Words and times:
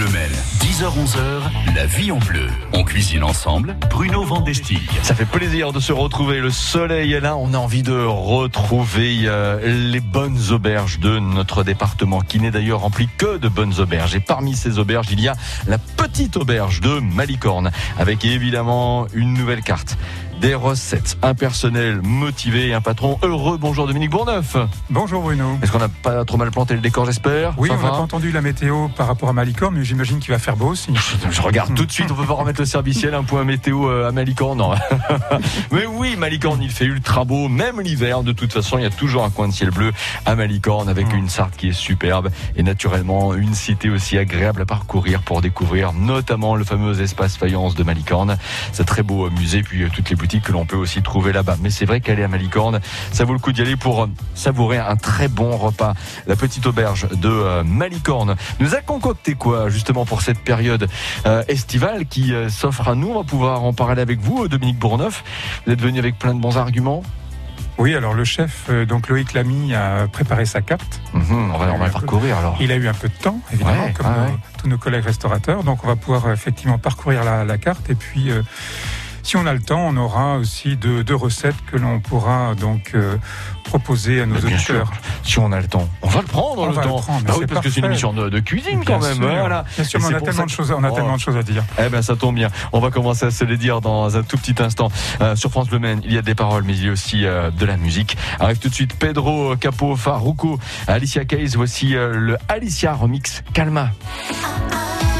Bleu 0.00 0.08
Mel, 0.12 0.30
10h-11h, 0.60 1.74
la 1.74 1.84
vie 1.84 2.10
en 2.10 2.16
bleu. 2.16 2.46
On 2.72 2.84
cuisine 2.84 3.22
ensemble, 3.22 3.76
Bruno 3.90 4.24
Vandestick. 4.24 4.88
Ça 5.02 5.14
fait 5.14 5.26
plaisir 5.26 5.74
de 5.74 5.80
se 5.80 5.92
retrouver. 5.92 6.40
Le 6.40 6.48
soleil 6.48 7.12
est 7.12 7.20
là. 7.20 7.36
On 7.36 7.52
a 7.52 7.58
envie 7.58 7.82
de 7.82 7.92
retrouver 7.92 9.24
euh, 9.26 9.90
les 9.90 10.00
bonnes 10.00 10.38
auberges 10.52 11.00
de 11.00 11.18
notre 11.18 11.64
département, 11.64 12.22
qui 12.22 12.40
n'est 12.40 12.50
d'ailleurs 12.50 12.80
rempli 12.80 13.10
que 13.18 13.36
de 13.36 13.48
bonnes 13.48 13.78
auberges. 13.78 14.14
Et 14.14 14.20
parmi 14.20 14.56
ces 14.56 14.78
auberges, 14.78 15.08
il 15.10 15.20
y 15.20 15.28
a 15.28 15.34
la 15.66 15.76
petite 15.76 16.38
auberge 16.38 16.80
de 16.80 16.98
Malicorne, 16.98 17.70
avec 17.98 18.24
évidemment 18.24 19.06
une 19.12 19.34
nouvelle 19.34 19.60
carte 19.60 19.98
des 20.40 20.54
recettes, 20.54 21.18
un 21.22 21.34
personnel 21.34 22.00
motivé 22.02 22.68
et 22.68 22.74
un 22.74 22.80
patron 22.80 23.18
heureux. 23.22 23.58
Bonjour 23.58 23.86
Dominique 23.86 24.10
Bourneuf. 24.10 24.56
Bonjour 24.88 25.22
Bruno. 25.22 25.58
Est-ce 25.62 25.70
qu'on 25.70 25.78
n'a 25.78 25.90
pas 25.90 26.24
trop 26.24 26.38
mal 26.38 26.50
planté 26.50 26.74
le 26.74 26.80
décor, 26.80 27.04
j'espère? 27.04 27.52
Oui, 27.58 27.68
on 27.70 27.76
n'a 27.76 27.90
pas 27.90 27.96
entendu 27.98 28.32
la 28.32 28.40
météo 28.40 28.88
par 28.88 29.06
rapport 29.06 29.28
à 29.28 29.32
Malicorne, 29.34 29.74
mais 29.76 29.84
j'imagine 29.84 30.18
qu'il 30.18 30.32
va 30.32 30.38
faire 30.38 30.56
beau 30.56 30.68
aussi. 30.68 30.92
Je 31.30 31.42
regarde 31.42 31.74
tout 31.74 31.84
de 31.84 31.92
suite, 31.92 32.10
on 32.10 32.14
peut 32.14 32.24
pas 32.24 32.32
remettre 32.34 32.60
le 32.60 32.66
serviciel, 32.66 33.14
un 33.14 33.22
point 33.22 33.44
météo 33.44 33.88
euh, 33.90 34.08
à 34.08 34.12
Malicorne, 34.12 34.58
non. 34.58 34.74
Mais 35.72 35.84
oui, 35.86 36.16
Malicorne, 36.16 36.62
il 36.62 36.70
fait 36.70 36.86
ultra 36.86 37.24
beau, 37.24 37.48
même 37.48 37.80
l'hiver, 37.80 38.22
de 38.22 38.32
toute 38.32 38.52
façon, 38.52 38.78
il 38.78 38.82
y 38.82 38.86
a 38.86 38.90
toujours 38.90 39.24
un 39.24 39.30
coin 39.30 39.48
de 39.48 39.52
ciel 39.52 39.70
bleu 39.70 39.92
à 40.24 40.34
Malicorne 40.36 40.88
avec 40.88 41.08
Mm. 41.12 41.16
une 41.16 41.28
Sarthe 41.28 41.56
qui 41.56 41.68
est 41.68 41.72
superbe 41.72 42.30
et 42.56 42.62
naturellement 42.62 43.34
une 43.34 43.54
cité 43.54 43.90
aussi 43.90 44.16
agréable 44.16 44.62
à 44.62 44.66
parcourir 44.66 45.22
pour 45.22 45.40
découvrir 45.42 45.92
notamment 45.92 46.56
le 46.56 46.64
fameux 46.64 47.00
espace 47.00 47.36
faïence 47.36 47.74
de 47.74 47.82
Malicorne. 47.82 48.36
C'est 48.72 48.84
très 48.84 49.02
beau 49.02 49.26
euh, 49.26 49.30
musée, 49.30 49.62
puis 49.62 49.82
euh, 49.82 49.88
toutes 49.92 50.08
les 50.10 50.16
boutiques 50.16 50.29
que 50.38 50.52
l'on 50.52 50.66
peut 50.66 50.76
aussi 50.76 51.02
trouver 51.02 51.32
là-bas. 51.32 51.56
Mais 51.60 51.70
c'est 51.70 51.86
vrai 51.86 52.00
qu'aller 52.00 52.22
à 52.22 52.28
Malicorne, 52.28 52.78
ça 53.10 53.24
vaut 53.24 53.32
le 53.32 53.40
coup 53.40 53.50
d'y 53.50 53.62
aller 53.62 53.74
pour 53.74 54.04
euh, 54.04 54.06
savourer 54.34 54.78
un 54.78 54.94
très 54.94 55.26
bon 55.26 55.56
repas. 55.56 55.94
La 56.28 56.36
petite 56.36 56.66
auberge 56.66 57.08
de 57.10 57.28
euh, 57.28 57.64
Malicorne 57.64 58.36
nous 58.60 58.74
a 58.76 58.80
concocté 58.82 59.34
quoi 59.34 59.68
justement 59.68 60.04
pour 60.04 60.22
cette 60.22 60.38
période 60.44 60.88
euh, 61.26 61.42
estivale 61.48 62.06
qui 62.06 62.32
s'offre 62.48 62.86
à 62.88 62.94
nous? 62.94 63.08
On 63.08 63.18
va 63.18 63.24
pouvoir 63.24 63.64
en 63.64 63.72
parler 63.72 64.02
avec 64.02 64.20
vous, 64.20 64.46
Dominique 64.46 64.78
Bourneuf. 64.78 65.24
Vous 65.66 65.72
êtes 65.72 65.80
venu 65.80 65.98
avec 65.98 66.18
plein 66.18 66.34
de 66.34 66.40
bons 66.40 66.56
arguments. 66.58 67.02
Oui, 67.78 67.94
alors 67.94 68.12
le 68.12 68.24
chef, 68.24 68.68
donc 68.86 69.08
Loïc 69.08 69.32
Lamy, 69.32 69.74
a 69.74 70.06
préparé 70.06 70.44
sa 70.44 70.60
carte. 70.60 71.00
Mhm, 71.14 71.50
on 71.54 71.56
va, 71.56 71.72
on 71.72 71.78
va 71.78 71.88
parcourir 71.88 72.36
alors. 72.36 72.58
Il 72.60 72.70
a 72.72 72.76
eu 72.76 72.86
un 72.86 72.92
peu 72.92 73.08
de 73.08 73.14
temps, 73.14 73.40
évidemment, 73.50 73.84
Ouais, 73.86 73.92
comme 73.96 74.06
ouais, 74.06 74.12
nos- 74.12 74.24
ouais. 74.26 74.38
tous 74.58 74.68
nos 74.68 74.76
collègues 74.76 75.04
restaurateurs. 75.04 75.64
Donc 75.64 75.82
on 75.82 75.86
va 75.86 75.96
pouvoir 75.96 76.30
effectivement 76.30 76.76
parcourir 76.76 77.24
la, 77.24 77.42
la 77.46 77.56
carte. 77.56 77.88
Et 77.88 77.94
puis, 77.94 78.30
euh, 78.30 78.42
si 79.22 79.36
on 79.36 79.46
a 79.46 79.52
le 79.52 79.60
temps, 79.60 79.80
on 79.88 79.96
aura 79.96 80.36
aussi 80.36 80.76
deux, 80.76 81.04
deux 81.04 81.14
recettes 81.14 81.56
que 81.70 81.76
l'on 81.76 82.00
pourra 82.00 82.54
donc 82.54 82.92
euh, 82.94 83.16
proposer 83.64 84.22
à 84.22 84.26
nos 84.26 84.34
bien 84.36 84.44
auditeurs. 84.54 84.88
sûr, 84.88 84.92
si 85.22 85.38
on 85.38 85.52
a 85.52 85.60
le 85.60 85.66
temps, 85.68 85.88
on 86.02 86.08
va 86.08 86.20
le 86.20 86.26
prendre 86.26 86.62
On 86.62 86.66
le 86.66 86.72
va 86.72 86.82
le 86.82 86.88
prendre, 86.88 87.22
Bah 87.24 87.34
oui, 87.38 87.46
parce 87.46 87.60
que 87.60 87.70
c'est 87.70 87.80
une 87.80 87.86
émission 87.86 88.12
de, 88.12 88.28
de 88.28 88.40
cuisine 88.40 88.82
quand 88.84 88.98
Bien 88.98 89.08
même. 89.08 89.16
sûr. 89.18 89.28
Voilà. 89.38 89.64
Bien 89.76 89.84
sûr, 89.84 90.00
Et 90.00 90.02
mais 90.02 90.08
on 90.14 90.16
a 90.16 90.20
tellement 90.20 90.32
ça 90.40 90.44
de 90.46 90.50
choses, 90.50 90.70
on 90.76 90.84
a 90.84 90.90
Oh. 90.90 90.94
tellement 90.94 91.14
de 91.16 91.20
choses 91.20 91.36
à 91.36 91.42
dire. 91.42 91.62
Eh 91.78 91.88
ben 91.88 92.02
ça 92.02 92.16
tombe 92.16 92.34
bien. 92.34 92.48
On 92.72 92.80
va 92.80 92.90
commencer 92.90 93.26
à 93.26 93.30
se 93.30 93.44
les 93.44 93.56
dire 93.56 93.80
dans 93.80 94.16
un 94.16 94.22
tout 94.22 94.36
petit 94.38 94.60
instant. 94.62 94.90
Euh, 95.20 95.36
sur 95.36 95.50
France 95.50 95.68
Bleu 95.68 95.78
Maine, 95.78 96.00
il 96.04 96.12
y 96.12 96.18
a 96.18 96.22
des 96.22 96.34
paroles, 96.34 96.64
mais 96.64 96.72
il 96.74 96.84
y 96.84 96.88
a 96.88 96.92
aussi 96.92 97.24
euh, 97.26 97.50
de 97.50 97.64
la 97.66 97.76
musique. 97.76 98.16
Arrive 98.40 98.58
tout 98.58 98.68
de 98.68 98.74
suite 98.74 98.94
Pedro 98.98 99.54
Capo 99.56 99.94
Faruco, 99.96 100.58
Alicia 100.88 101.24
Keys. 101.24 101.50
Voici 101.54 101.94
euh, 101.94 102.12
le 102.14 102.36
Alicia 102.48 102.92
remix 102.94 103.42
Calma. 103.54 103.90
Let 104.70 105.19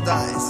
paradise. 0.00 0.45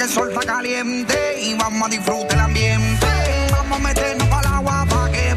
Que 0.00 0.04
el 0.04 0.10
sol 0.10 0.30
está 0.32 0.54
caliente 0.54 1.14
y 1.42 1.54
vamos 1.56 1.86
a 1.86 1.90
disfrutar 1.90 2.32
el 2.32 2.40
ambiente. 2.40 3.06
Vamos 3.50 3.78
a 3.78 3.82
meternos 3.82 4.28
para 4.28 4.48
el 4.48 4.54
agua 4.54 4.86
para 4.88 5.12
que 5.12 5.29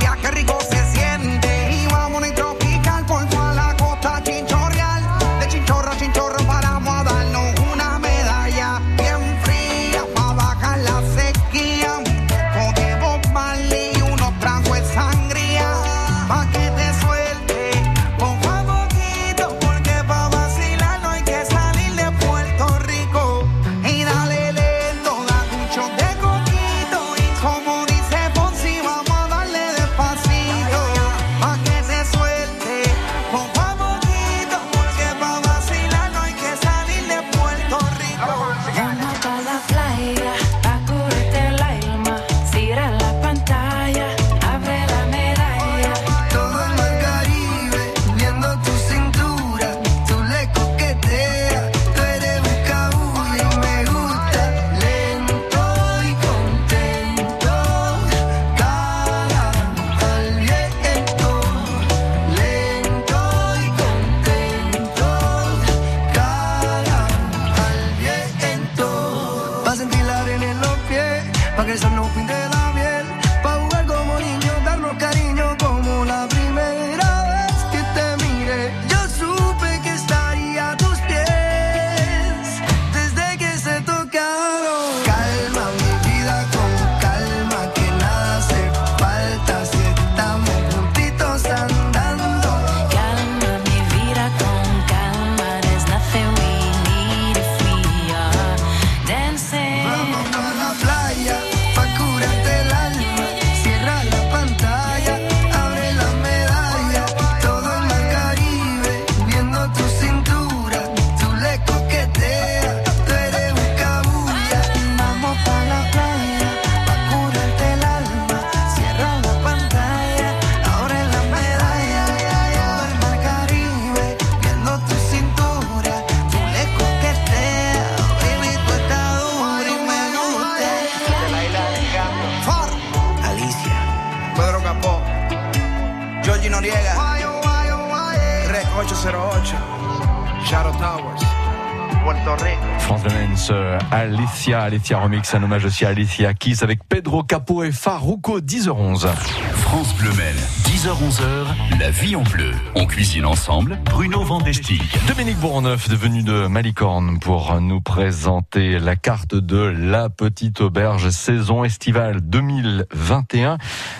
Alicia, 144.43 144.61
Alicia 144.63 144.99
Remix, 144.99 145.33
un 145.35 145.43
hommage 145.43 145.63
aussi 145.63 145.85
à 145.85 145.89
Alicia 145.89 146.33
Keys 146.33 146.63
avec 146.63 146.83
Pedro 146.89 147.23
Capo 147.23 147.63
et 147.63 147.71
Farouco, 147.71 148.41
10h11. 148.41 149.07
France 149.53 149.95
Bleu 149.95 150.11
Maine, 150.17 150.35
10h-11h, 150.65 151.79
la 151.79 151.89
vie 151.89 152.17
en 152.17 152.23
bleu. 152.23 152.51
On 152.75 152.85
cuisine 152.85 153.25
ensemble, 153.25 153.79
Bruno 153.85 154.21
Vandestick. 154.21 154.81
Dominique 155.07 155.37
Bourneuf, 155.37 155.87
devenu 155.87 156.23
de 156.23 156.47
Malicorne, 156.47 157.19
pour 157.21 157.57
nous 157.61 157.79
présenter 157.79 158.79
la 158.79 158.97
carte 158.97 159.33
de 159.33 159.59
la 159.59 160.09
petite 160.09 160.59
auberge 160.59 161.09
saison 161.11 161.63
estivale 161.63 162.19
2021. 162.19 163.57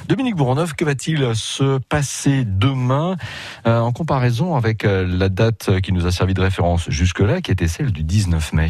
Dominique 0.09 0.35
Bourneuf, 0.35 0.73
que 0.73 0.83
va-t-il 0.83 1.33
se 1.35 1.77
passer 1.77 2.43
demain? 2.43 3.15
Euh, 3.65 3.79
en 3.79 3.93
comparaison 3.93 4.57
avec 4.57 4.83
euh, 4.83 5.07
la 5.07 5.29
date 5.29 5.79
qui 5.79 5.93
nous 5.93 6.05
a 6.05 6.11
servi 6.11 6.33
de 6.33 6.41
référence 6.41 6.89
jusque-là, 6.89 7.39
qui 7.39 7.51
était 7.51 7.69
celle 7.69 7.93
du 7.93 8.03
19 8.03 8.51
mai 8.51 8.67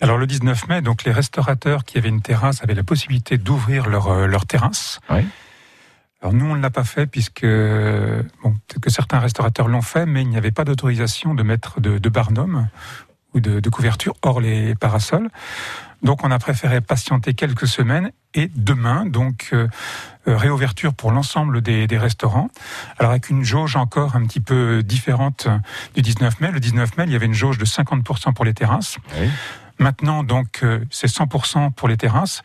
Alors 0.00 0.18
le 0.18 0.26
19 0.26 0.68
mai, 0.68 0.82
donc 0.82 1.04
les 1.04 1.12
restaurateurs 1.12 1.84
qui 1.84 1.96
avaient 1.98 2.08
une 2.08 2.20
terrasse 2.20 2.62
avaient 2.62 2.74
la 2.74 2.82
possibilité 2.82 3.38
d'ouvrir 3.38 3.88
leur, 3.88 4.08
euh, 4.08 4.26
leur 4.26 4.46
terrasse. 4.46 5.00
Oui. 5.10 5.26
Alors 6.20 6.34
nous, 6.34 6.46
on 6.46 6.56
ne 6.56 6.62
l'a 6.62 6.70
pas 6.70 6.84
fait 6.84 7.06
puisque 7.06 7.44
bon, 7.44 8.52
peut-être 8.66 8.80
que 8.80 8.90
certains 8.90 9.18
restaurateurs 9.18 9.68
l'ont 9.68 9.82
fait, 9.82 10.06
mais 10.06 10.22
il 10.22 10.28
n'y 10.28 10.36
avait 10.36 10.50
pas 10.50 10.64
d'autorisation 10.64 11.34
de 11.34 11.42
mettre 11.42 11.80
de, 11.80 11.98
de 11.98 12.08
barnum 12.08 12.68
ou 13.34 13.40
de, 13.40 13.60
de 13.60 13.70
couverture 13.70 14.14
hors 14.22 14.40
les 14.40 14.74
parasols. 14.74 15.28
Donc 16.02 16.24
on 16.24 16.30
a 16.30 16.38
préféré 16.38 16.80
patienter 16.80 17.34
quelques 17.34 17.66
semaines 17.66 18.10
et 18.34 18.50
demain, 18.54 19.06
donc 19.06 19.50
euh, 19.52 19.68
euh, 20.28 20.36
réouverture 20.36 20.94
pour 20.94 21.10
l'ensemble 21.10 21.60
des, 21.62 21.86
des 21.86 21.98
restaurants. 21.98 22.48
Alors 22.98 23.12
avec 23.12 23.30
une 23.30 23.44
jauge 23.44 23.76
encore 23.76 24.16
un 24.16 24.24
petit 24.26 24.40
peu 24.40 24.82
différente 24.82 25.48
du 25.94 26.02
19 26.02 26.40
mai. 26.40 26.50
Le 26.50 26.60
19 26.60 26.96
mai, 26.96 27.04
il 27.06 27.12
y 27.12 27.16
avait 27.16 27.26
une 27.26 27.34
jauge 27.34 27.58
de 27.58 27.64
50% 27.64 28.34
pour 28.34 28.44
les 28.44 28.54
terrasses. 28.54 28.98
Oui. 29.18 29.28
Maintenant, 29.78 30.22
donc, 30.22 30.60
euh, 30.62 30.80
c'est 30.90 31.08
100% 31.08 31.72
pour 31.72 31.88
les 31.88 31.96
terrasses. 31.96 32.42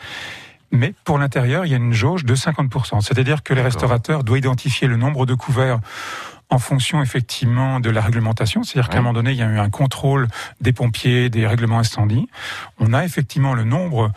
Mais 0.72 0.94
pour 1.04 1.18
l'intérieur, 1.18 1.66
il 1.66 1.72
y 1.72 1.74
a 1.74 1.78
une 1.78 1.94
jauge 1.94 2.24
de 2.24 2.34
50%. 2.34 3.02
C'est-à-dire 3.02 3.44
que 3.44 3.54
les 3.54 3.62
restaurateurs 3.62 4.24
doivent 4.24 4.40
identifier 4.40 4.88
le 4.88 4.96
nombre 4.96 5.26
de 5.26 5.34
couverts 5.34 5.80
en 6.50 6.60
fonction 6.60 7.02
effectivement 7.02 7.80
de 7.80 7.90
la 7.90 8.02
réglementation. 8.02 8.64
C'est-à-dire 8.64 8.90
qu'à 8.90 9.00
un 9.00 9.02
moment 9.02 9.14
donné, 9.14 9.32
il 9.32 9.38
y 9.38 9.42
a 9.42 9.48
eu 9.48 9.58
un 9.58 9.70
contrôle 9.70 10.28
des 10.60 10.74
pompiers, 10.74 11.30
des 11.30 11.48
règlements 11.48 11.80
incendies. 11.80 12.30
On 12.80 12.94
a 12.94 13.04
effectivement 13.04 13.54
le 13.54 13.64
nombre 13.64 14.12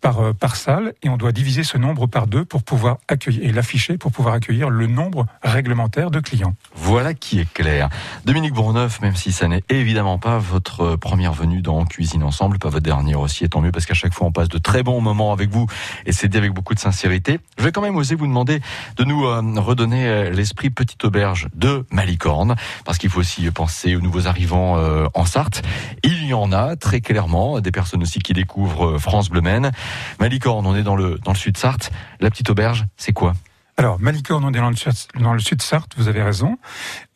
par, 0.00 0.20
euh, 0.20 0.32
par 0.32 0.56
salle 0.56 0.94
et 1.02 1.08
on 1.08 1.16
doit 1.16 1.32
diviser 1.32 1.64
ce 1.64 1.78
nombre 1.78 2.06
par 2.06 2.26
deux 2.26 2.44
pour 2.44 2.62
pouvoir 2.62 2.98
accueillir 3.08 3.48
et 3.48 3.52
l'afficher 3.52 3.98
pour 3.98 4.12
pouvoir 4.12 4.34
accueillir 4.34 4.70
le 4.70 4.86
nombre 4.86 5.26
réglementaire 5.42 6.10
de 6.10 6.20
clients. 6.20 6.54
Voilà 6.74 7.14
qui 7.14 7.40
est 7.40 7.52
clair. 7.52 7.88
Dominique 8.24 8.54
Bourneuf, 8.54 9.00
même 9.00 9.16
si 9.16 9.32
ça 9.32 9.48
n'est 9.48 9.62
évidemment 9.68 10.18
pas 10.18 10.38
votre 10.38 10.96
première 10.96 11.32
venue 11.32 11.62
dans 11.62 11.84
Cuisine 11.84 12.22
Ensemble, 12.22 12.58
pas 12.58 12.68
votre 12.68 12.84
dernière 12.84 13.20
aussi, 13.20 13.44
et 13.44 13.48
tant 13.48 13.60
mieux 13.60 13.72
parce 13.72 13.86
qu'à 13.86 13.94
chaque 13.94 14.14
fois 14.14 14.26
on 14.26 14.32
passe 14.32 14.48
de 14.48 14.58
très 14.58 14.82
bons 14.82 15.00
moments 15.00 15.32
avec 15.32 15.50
vous 15.50 15.66
et 16.06 16.12
c'est 16.12 16.28
dit 16.28 16.38
avec 16.38 16.52
beaucoup 16.52 16.74
de 16.74 16.80
sincérité. 16.80 17.40
Je 17.58 17.64
vais 17.64 17.72
quand 17.72 17.82
même 17.82 17.96
oser 17.96 18.14
vous 18.14 18.26
demander 18.26 18.60
de 18.96 19.04
nous 19.04 19.24
euh, 19.24 19.42
redonner 19.60 20.06
euh, 20.06 20.30
l'esprit 20.30 20.70
petite 20.70 21.04
auberge 21.04 21.48
de 21.54 21.84
Malicorne, 21.90 22.56
parce 22.84 22.98
qu'il 22.98 23.10
faut 23.10 23.20
aussi 23.20 23.50
penser 23.50 23.96
aux 23.96 24.00
nouveaux 24.00 24.26
arrivants 24.26 24.78
en 25.14 25.24
Sarthe. 25.24 25.62
Il 26.02 26.24
y 26.24 26.34
en 26.34 26.52
a 26.52 26.76
très 26.76 27.00
clairement, 27.00 27.60
des 27.60 27.70
personnes 27.70 28.02
aussi 28.02 28.20
qui 28.20 28.32
découvrent 28.32 28.98
France 28.98 29.28
Bleu 29.28 29.40
Maine. 29.40 29.72
Malicorne, 30.18 30.66
on 30.66 30.74
est 30.76 30.82
dans 30.82 30.96
le, 30.96 31.18
dans 31.24 31.32
le 31.32 31.36
sud 31.38 31.56
Sarthe. 31.56 31.90
La 32.20 32.30
petite 32.30 32.50
auberge, 32.50 32.86
c'est 32.96 33.12
quoi? 33.12 33.34
Alors, 33.76 33.98
Malicorne, 33.98 34.44
on 34.44 34.50
est 34.52 34.58
dans 34.58 34.68
le, 34.68 34.76
sud- 34.76 34.92
dans 35.18 35.32
le 35.32 35.38
sud 35.40 35.62
Sarthe, 35.62 35.92
vous 35.96 36.08
avez 36.08 36.22
raison. 36.22 36.58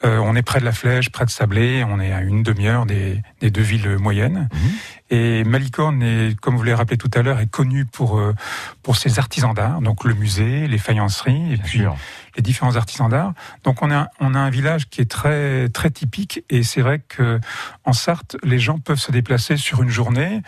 Euh, 0.04 0.18
on 0.18 0.34
est 0.34 0.42
près 0.42 0.60
de 0.60 0.64
la 0.64 0.72
Flèche, 0.72 1.10
près 1.10 1.26
de 1.26 1.30
Sablé, 1.30 1.84
on 1.86 2.00
est 2.00 2.10
à 2.12 2.20
une 2.22 2.42
demi-heure 2.42 2.86
des, 2.86 3.20
des 3.40 3.50
deux 3.50 3.60
villes 3.62 3.98
moyennes. 3.98 4.48
Mhm. 4.52 4.70
Et 5.10 5.44
Malicorne, 5.44 6.02
est, 6.02 6.38
comme 6.40 6.56
vous 6.56 6.62
l'avez 6.62 6.76
rappelé 6.76 6.96
tout 6.96 7.10
à 7.14 7.20
l'heure, 7.22 7.38
est 7.38 7.46
connu 7.50 7.84
pour, 7.84 8.18
euh, 8.18 8.34
pour 8.82 8.96
ses 8.96 9.18
artisans 9.18 9.52
d'art, 9.52 9.80
donc 9.82 10.04
le 10.04 10.14
musée, 10.14 10.66
les 10.66 10.78
faïenceries, 10.78 11.52
et 11.52 11.56
Bien 11.56 11.64
puis 11.64 11.78
sûr. 11.80 11.96
les 12.36 12.42
différents 12.42 12.74
artisans 12.76 13.08
d'art. 13.10 13.34
Donc 13.64 13.82
on 13.82 13.90
a, 13.92 14.08
on 14.20 14.34
a 14.34 14.38
un 14.38 14.48
village 14.50 14.88
qui 14.88 15.02
est 15.02 15.10
très, 15.10 15.68
très 15.68 15.90
typique 15.90 16.42
et 16.48 16.62
c'est 16.62 16.80
vrai 16.80 17.00
que 17.06 17.38
en 17.84 17.92
Sarthe, 17.92 18.36
les 18.42 18.58
gens 18.58 18.78
peuvent 18.78 18.98
se 18.98 19.12
déplacer 19.12 19.58
sur 19.58 19.82
une 19.82 19.90
journée, 19.90 20.40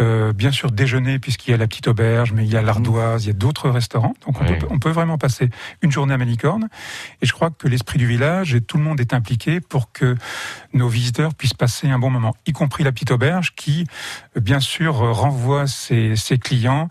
euh, 0.00 0.32
bien 0.32 0.52
sûr 0.52 0.70
déjeuner 0.70 1.18
puisqu'il 1.18 1.50
y 1.50 1.54
a 1.54 1.58
la 1.58 1.66
petite 1.66 1.86
auberge, 1.88 2.32
mais 2.32 2.44
il 2.46 2.50
y 2.50 2.56
a 2.56 2.62
l'ardoise, 2.62 3.24
il 3.24 3.28
y 3.28 3.30
a 3.30 3.34
d'autres 3.34 3.68
restaurants. 3.68 4.14
Donc 4.26 4.40
on, 4.40 4.46
Oui. 4.46 4.58
peut, 4.58 4.66
on 4.70 4.78
peut 4.78 4.90
vraiment 4.90 5.18
passer 5.18 5.50
une 5.82 5.92
journée 5.92 6.14
à 6.14 6.18
Malicorne 6.18 6.68
et 7.20 7.26
je 7.26 7.32
crois 7.34 7.50
que 7.50 7.68
l'esprit 7.68 7.98
du 7.98 8.06
village 8.06 8.54
et 8.54 8.62
tout 8.62 8.78
le 8.78 8.84
monde 8.84 9.00
est 9.00 9.12
impliqué 9.12 9.60
pour 9.60 9.92
que 9.92 10.16
nos 10.72 10.88
visiteurs 10.88 11.34
puissent 11.34 11.54
passer 11.54 11.88
un 11.90 11.98
bon 11.98 12.08
moment, 12.10 12.34
y 12.46 12.52
compris 12.52 12.84
la 12.84 12.90
petite 12.92 13.10
auberge 13.10 13.54
qui, 13.54 13.86
bien 14.36 14.60
sûr, 14.60 15.02
euh, 15.02 15.12
renvoie 15.12 15.66
ses, 15.66 16.16
ses 16.16 16.38
clients 16.38 16.88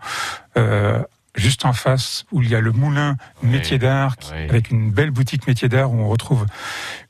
euh, 0.56 1.02
juste 1.36 1.64
en 1.64 1.72
face 1.72 2.24
où 2.32 2.42
il 2.42 2.48
y 2.50 2.54
a 2.56 2.60
le 2.60 2.72
moulin 2.72 3.16
Oui. 3.42 3.50
métier 3.50 3.78
d'art 3.78 4.16
Oui. 4.32 4.48
avec 4.48 4.70
une 4.70 4.90
belle 4.90 5.10
boutique 5.10 5.46
métier 5.46 5.68
d'art 5.68 5.92
où 5.92 5.98
on 6.00 6.08
retrouve 6.08 6.46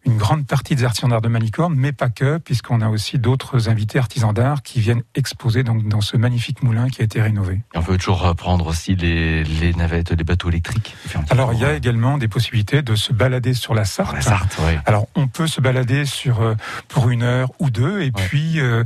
une 0.09 0.17
grande 0.19 0.47
partie 0.47 0.75
des 0.75 0.85
artisans 0.85 1.11
d'art 1.11 1.21
de 1.21 1.29
Malicorne, 1.29 1.75
mais 1.77 1.93
pas 1.93 2.09
que, 2.09 2.39
puisqu'on 2.39 2.81
a 2.81 2.89
aussi 2.89 3.19
d'autres 3.19 3.69
invités 3.69 3.99
artisans 3.99 4.33
d'art 4.33 4.63
qui 4.63 4.81
viennent 4.81 5.03
exposer 5.15 5.63
donc 5.63 5.87
dans 5.87 6.01
ce 6.01 6.17
magnifique 6.17 6.63
moulin 6.63 6.89
qui 6.89 7.03
a 7.03 7.05
été 7.05 7.21
rénové. 7.21 7.61
Et 7.75 7.79
on 7.79 7.83
peut 7.83 7.99
toujours 7.99 8.35
prendre 8.35 8.67
aussi 8.67 8.97
les, 8.97 9.45
les 9.45 9.75
navettes, 9.75 10.11
les 10.11 10.25
bateaux 10.25 10.49
électriques. 10.49 10.97
Alors 11.31 11.53
il 11.53 11.61
y 11.61 11.65
a 11.65 11.69
tour, 11.69 11.77
également 11.77 12.19
des 12.19 12.29
possibilités 12.29 12.83
de 12.83 12.95
se 12.95 13.13
balader 13.13 13.55
sur 13.55 13.75
la 13.75 13.83
euh, 13.83 13.85
Sarthe. 13.85 14.15
la 14.15 14.21
Sarthe, 14.23 14.59
ouais. 14.61 14.79
Alors 14.87 15.07
on 15.15 15.29
peut 15.29 15.47
se 15.47 15.61
balader 15.61 16.05
sur 16.05 16.41
euh, 16.41 16.55
pour 16.89 17.11
une 17.11 17.23
heure 17.23 17.51
ou 17.59 17.71
deux 17.71 18.03
et 18.03 18.11
puis 18.11 18.61
euh, 18.61 18.85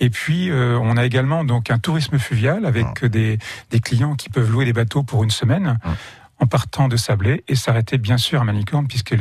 et 0.00 0.10
puis 0.10 0.50
euh, 0.50 0.78
on 0.80 0.96
a 0.96 1.04
également 1.04 1.44
donc 1.44 1.70
un 1.70 1.78
tourisme 1.78 2.18
fluvial 2.18 2.66
avec 2.66 3.04
des 3.04 3.38
des 3.70 3.80
clients 3.80 4.14
qui 4.14 4.28
peuvent 4.28 4.50
louer 4.50 4.64
des 4.64 4.72
bateaux 4.72 5.02
pour 5.02 5.24
une 5.24 5.30
semaine. 5.30 5.78
En 6.40 6.46
partant 6.46 6.88
de 6.88 6.96
Sablé 6.96 7.44
et 7.48 7.54
s'arrêter 7.54 7.96
bien 7.96 8.18
sûr 8.18 8.40
à 8.40 8.44
Malicorne 8.44 8.86
puisque 8.86 9.14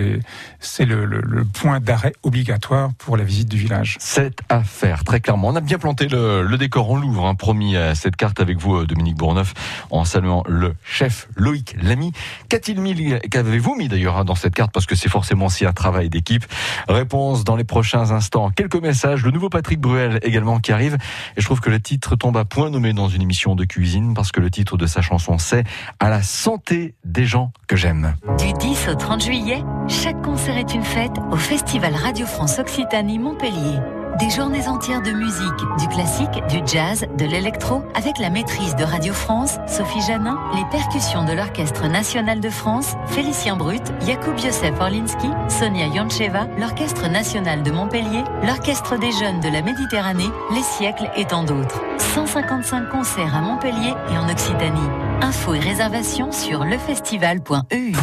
c'est 0.59 0.85
le, 0.85 1.21
point 1.53 1.79
d'arrêt 1.79 2.13
obligatoire 2.23 2.91
pour 2.97 3.17
la 3.17 3.23
visite 3.23 3.49
du 3.49 3.57
village. 3.57 3.97
C'est 3.99 4.41
à 4.49 4.63
faire, 4.63 5.03
très 5.03 5.19
clairement. 5.19 5.49
On 5.49 5.55
a 5.55 5.61
bien 5.61 5.77
planté 5.77 6.07
le, 6.07 6.55
décor, 6.57 6.89
on 6.89 6.97
l'ouvre, 6.97 7.25
hein, 7.25 7.35
promis 7.35 7.77
à 7.77 7.95
cette 7.95 8.15
carte 8.15 8.39
avec 8.39 8.57
vous, 8.57 8.77
euh, 8.77 8.85
Dominique 8.85 9.15
Bourneuf, 9.15 9.53
en 9.91 10.05
saluant 10.05 10.43
le 10.47 10.75
chef 10.83 11.27
Loïc 11.35 11.75
Lamy. 11.81 12.11
Qu'a-t-il 12.49 12.81
mis, 12.81 13.13
qu'avez-vous 13.29 13.75
mis 13.75 13.87
d'ailleurs 13.87 14.17
hein, 14.17 14.25
dans 14.25 14.35
cette 14.35 14.53
carte 14.53 14.71
Parce 14.71 14.85
que 14.85 14.95
c'est 14.95 15.09
forcément 15.09 15.45
aussi 15.45 15.65
un 15.65 15.73
travail 15.73 16.09
d'équipe. 16.09 16.45
Réponse 16.87 17.43
dans 17.43 17.55
les 17.55 17.63
prochains 17.63 18.11
instants. 18.11 18.49
Quelques 18.49 18.81
messages. 18.81 19.23
Le 19.23 19.31
nouveau 19.31 19.49
Patrick 19.49 19.79
Bruel 19.79 20.19
également 20.23 20.59
qui 20.59 20.71
arrive. 20.71 20.97
Et 21.37 21.41
je 21.41 21.45
trouve 21.45 21.61
que 21.61 21.69
le 21.69 21.79
titre 21.79 22.15
tombe 22.15 22.37
à 22.37 22.45
point 22.45 22.69
nommé 22.69 22.93
dans 22.93 23.07
une 23.07 23.21
émission 23.21 23.55
de 23.55 23.65
cuisine 23.65 24.13
parce 24.13 24.31
que 24.31 24.39
le 24.39 24.49
titre 24.49 24.77
de 24.77 24.85
sa 24.85 25.01
chanson 25.01 25.37
c'est 25.37 25.63
À 25.99 26.09
la 26.09 26.21
santé 26.21 26.95
des 27.03 27.25
gens 27.25 27.51
que 27.67 27.75
j'aime. 27.75 28.15
Du 28.39 28.53
10 28.53 28.89
au 28.89 28.95
30 28.95 29.21
juillet, 29.21 29.63
chaque 29.87 30.21
concert 30.21 30.57
est 30.57 30.73
une 30.73 30.83
fête 30.83 31.17
au 31.31 31.35
Festival 31.35 31.93
Radio 31.95 32.25
France 32.25 32.59
Occitanie 32.59 33.19
Montpellier. 33.19 33.79
Des 34.19 34.29
journées 34.29 34.67
entières 34.67 35.01
de 35.01 35.11
musique, 35.11 35.79
du 35.79 35.87
classique, 35.87 36.45
du 36.47 36.61
jazz, 36.67 37.05
de 37.17 37.25
l'électro, 37.25 37.83
avec 37.95 38.19
la 38.19 38.29
maîtrise 38.29 38.75
de 38.75 38.83
Radio 38.83 39.11
France, 39.11 39.57
Sophie 39.67 40.01
Janin, 40.07 40.39
les 40.53 40.65
percussions 40.69 41.25
de 41.25 41.33
l'Orchestre 41.33 41.87
National 41.87 42.39
de 42.39 42.49
France, 42.49 42.93
Félicien 43.07 43.55
Brut, 43.55 43.81
Jakub 44.05 44.37
Josef 44.37 44.79
Orlinski, 44.79 45.29
Sonia 45.49 45.87
Yoncheva, 45.87 46.47
l'Orchestre 46.59 47.09
National 47.09 47.63
de 47.63 47.71
Montpellier, 47.71 48.23
l'Orchestre 48.43 48.99
des 48.99 49.11
Jeunes 49.11 49.39
de 49.39 49.49
la 49.49 49.63
Méditerranée, 49.63 50.29
Les 50.53 50.61
Siècles 50.61 51.09
et 51.15 51.25
tant 51.25 51.43
d'autres. 51.43 51.81
155 51.97 52.89
concerts 52.89 53.35
à 53.35 53.41
Montpellier 53.41 53.95
et 54.11 54.17
en 54.17 54.29
Occitanie. 54.29 54.89
Infos 55.21 55.55
et 55.55 55.59
réservations 55.59 56.31
sur 56.31 56.63
lefestival.eu. 56.63 57.93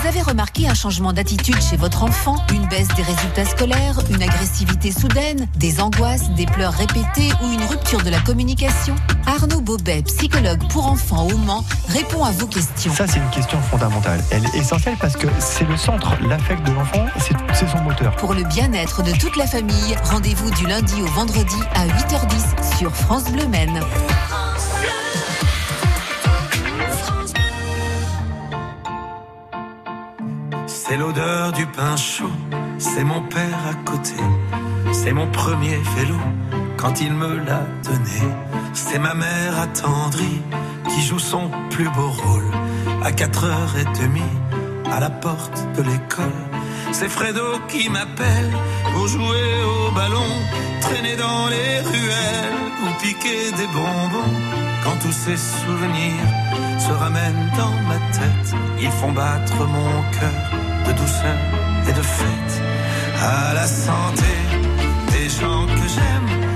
Vous 0.00 0.06
avez 0.06 0.22
remarqué 0.22 0.68
un 0.68 0.74
changement 0.74 1.12
d'attitude 1.12 1.60
chez 1.60 1.76
votre 1.76 2.04
enfant? 2.04 2.36
Une 2.52 2.68
baisse 2.68 2.86
des 2.94 3.02
résultats 3.02 3.44
scolaires 3.44 3.98
Une 4.10 4.22
agressivité 4.22 4.92
soudaine 4.92 5.48
Des 5.56 5.80
angoisses 5.80 6.30
Des 6.36 6.46
pleurs 6.46 6.72
répétées 6.72 7.32
Ou 7.42 7.52
une 7.52 7.64
rupture 7.64 8.00
de 8.04 8.10
la 8.10 8.20
communication? 8.20 8.94
Arnaud 9.26 9.60
Bobet, 9.60 10.02
psychologue 10.02 10.60
pour 10.70 10.86
enfants 10.86 11.26
au 11.26 11.36
Mans, 11.36 11.64
répond 11.88 12.24
à 12.24 12.30
vos 12.30 12.46
questions. 12.46 12.94
Ça, 12.94 13.06
c'est 13.06 13.18
une 13.18 13.30
question 13.30 13.60
fondamentale. 13.60 14.22
Elle 14.30 14.44
est 14.46 14.56
essentielle 14.56 14.96
parce 14.98 15.16
que 15.16 15.26
c'est 15.38 15.68
le 15.68 15.76
centre, 15.76 16.16
l'affect 16.26 16.64
de 16.66 16.72
l'enfant, 16.72 17.04
c'est 17.18 17.36
c'est 17.52 17.68
son 17.68 17.78
moteur. 17.80 18.16
Pour 18.16 18.32
le 18.32 18.44
bien-être 18.44 19.02
de 19.02 19.12
toute 19.12 19.36
la 19.36 19.46
famille, 19.46 19.96
rendez-vous 20.04 20.50
du 20.52 20.66
lundi 20.66 21.02
au 21.02 21.06
vendredi 21.06 21.56
à 21.74 21.86
8h10 21.86 22.78
sur 22.78 22.94
France 22.94 23.24
Bleu 23.24 23.46
Maine. 23.48 23.80
C'est 30.88 30.96
l'odeur 30.96 31.52
du 31.52 31.66
pain 31.66 31.96
chaud, 31.98 32.32
c'est 32.78 33.04
mon 33.04 33.20
père 33.20 33.60
à 33.70 33.74
côté, 33.84 34.16
c'est 34.90 35.12
mon 35.12 35.26
premier 35.26 35.76
vélo 35.94 36.16
quand 36.78 37.02
il 37.02 37.12
me 37.12 37.36
l'a 37.44 37.66
donné. 37.84 38.32
C'est 38.72 38.98
ma 38.98 39.12
mère 39.12 39.60
attendrie 39.60 40.40
qui 40.88 41.02
joue 41.02 41.18
son 41.18 41.50
plus 41.68 41.90
beau 41.90 42.08
rôle 42.08 42.50
à 43.04 43.10
4h30 43.10 44.22
à 44.90 44.98
la 44.98 45.10
porte 45.10 45.58
de 45.76 45.82
l'école. 45.82 46.40
c'est 46.92 47.10
Fredo 47.10 47.58
qui 47.68 47.90
m'appelle 47.90 48.50
pour 48.94 49.08
jouer 49.08 49.48
au 49.66 49.90
ballon, 49.90 50.32
traîner 50.80 51.16
dans 51.16 51.48
les 51.48 51.80
ruelles 51.80 52.62
ou 52.82 53.02
piquer 53.02 53.52
des 53.58 53.66
bonbons. 53.74 54.38
Quand 54.82 54.96
tous 55.02 55.12
ces 55.12 55.36
souvenirs 55.36 56.30
se 56.78 56.92
ramènent 56.92 57.50
dans 57.58 57.76
ma 57.90 57.98
tête, 58.10 58.54
ils 58.80 58.90
font 58.90 59.12
battre 59.12 59.66
mon 59.66 60.02
cœur 60.18 60.67
et 61.88 61.92
de 61.92 62.02
fête. 62.02 62.62
À 63.20 63.54
la 63.54 63.66
santé 63.66 64.34
des 65.12 65.28
gens 65.28 65.66
que 65.66 65.88
j'aime, 65.94 66.47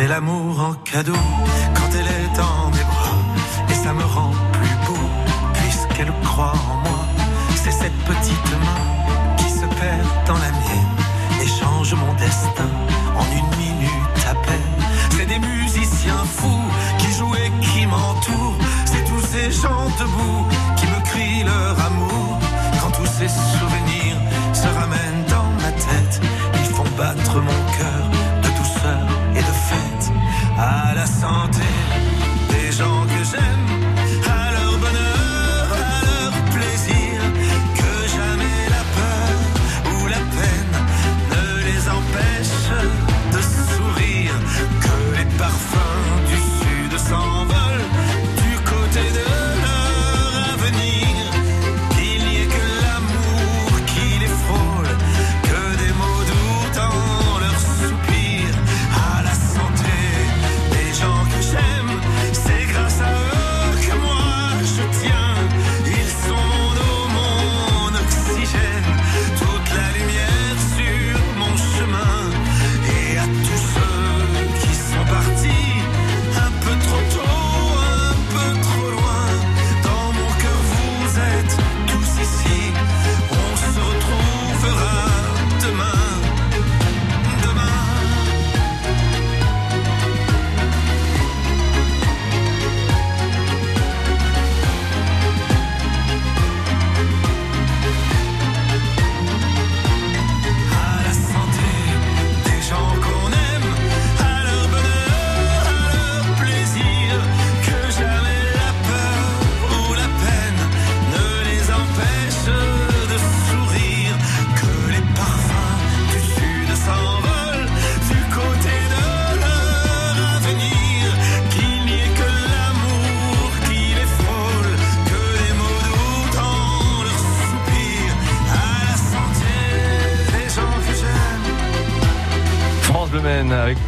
c'est 0.00 0.08
l'amour 0.08 0.58
en 0.60 0.72
cadeau 0.90 1.22
quand 1.74 1.90
elle 1.92 2.06
est 2.06 2.40
en 2.40 2.70
mes 2.70 2.84
bras, 2.84 3.22
et 3.68 3.74
ça 3.74 3.92
me 3.92 4.02
rend 4.02 4.32
plus 4.52 4.76
beau 4.86 5.04
puisqu'elle 5.52 6.12
croit 6.24 6.54
en 6.70 6.76
moi, 6.88 7.00
c'est 7.54 7.70
cette 7.70 7.98
petite 8.10 8.50
main 8.64 9.36
qui 9.36 9.50
se 9.50 9.66
perd 9.80 10.08
dans 10.26 10.38
la 10.38 10.52
mienne 10.62 10.96
et 11.42 11.46
change 11.46 11.92
mon 11.92 12.14
destin 12.14 12.70
en 13.14 13.26
une 13.38 13.58
minute 13.58 14.26
à 14.26 14.34
peine. 14.46 14.78
C'est 15.10 15.26
des 15.26 15.38
musiciens 15.38 16.24
fous 16.24 16.68
qui 16.96 17.12
jouent 17.12 17.34
et 17.34 17.50
qui 17.60 17.84
m'entourent. 17.86 18.56
C'est 18.86 19.04
tous 19.04 19.24
ces 19.32 19.50
gens 19.52 19.84
debout 19.98 20.46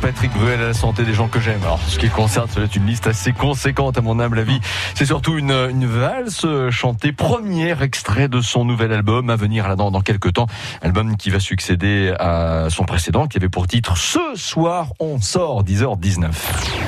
respeto. 0.03 0.12
Patrick 0.23 0.41
Bruel 0.41 0.61
à 0.61 0.67
la 0.69 0.73
santé 0.73 1.03
des 1.03 1.15
gens 1.15 1.27
que 1.27 1.41
j'aime. 1.41 1.61
Alors, 1.65 1.81
ce 1.89 1.99
qui 1.99 2.09
concerne, 2.09 2.47
c'est 2.49 2.77
une 2.77 2.87
liste 2.87 3.09
assez 3.09 3.33
conséquente 3.33 3.99
à 3.99 4.03
mon 4.03 4.21
humble 4.21 4.39
avis. 4.39 4.61
C'est 4.95 5.05
surtout 5.05 5.37
une, 5.37 5.51
une 5.51 5.85
valse 5.85 6.47
chantée, 6.71 7.11
premier 7.11 7.83
extrait 7.83 8.29
de 8.29 8.41
son 8.41 8.65
nouvel 8.65 8.93
album 8.93 9.31
à 9.31 9.35
venir 9.35 9.67
là 9.67 9.75
dans, 9.75 9.91
dans 9.91 10.01
quelques 10.01 10.35
temps. 10.35 10.47
Album 10.81 11.17
qui 11.17 11.31
va 11.31 11.41
succéder 11.41 12.15
à 12.21 12.69
son 12.71 12.85
précédent, 12.85 13.27
qui 13.27 13.39
avait 13.39 13.49
pour 13.49 13.67
titre 13.67 13.97
Ce 13.97 14.37
soir 14.37 14.93
on 15.01 15.21
sort 15.21 15.65
10h19. 15.65 16.31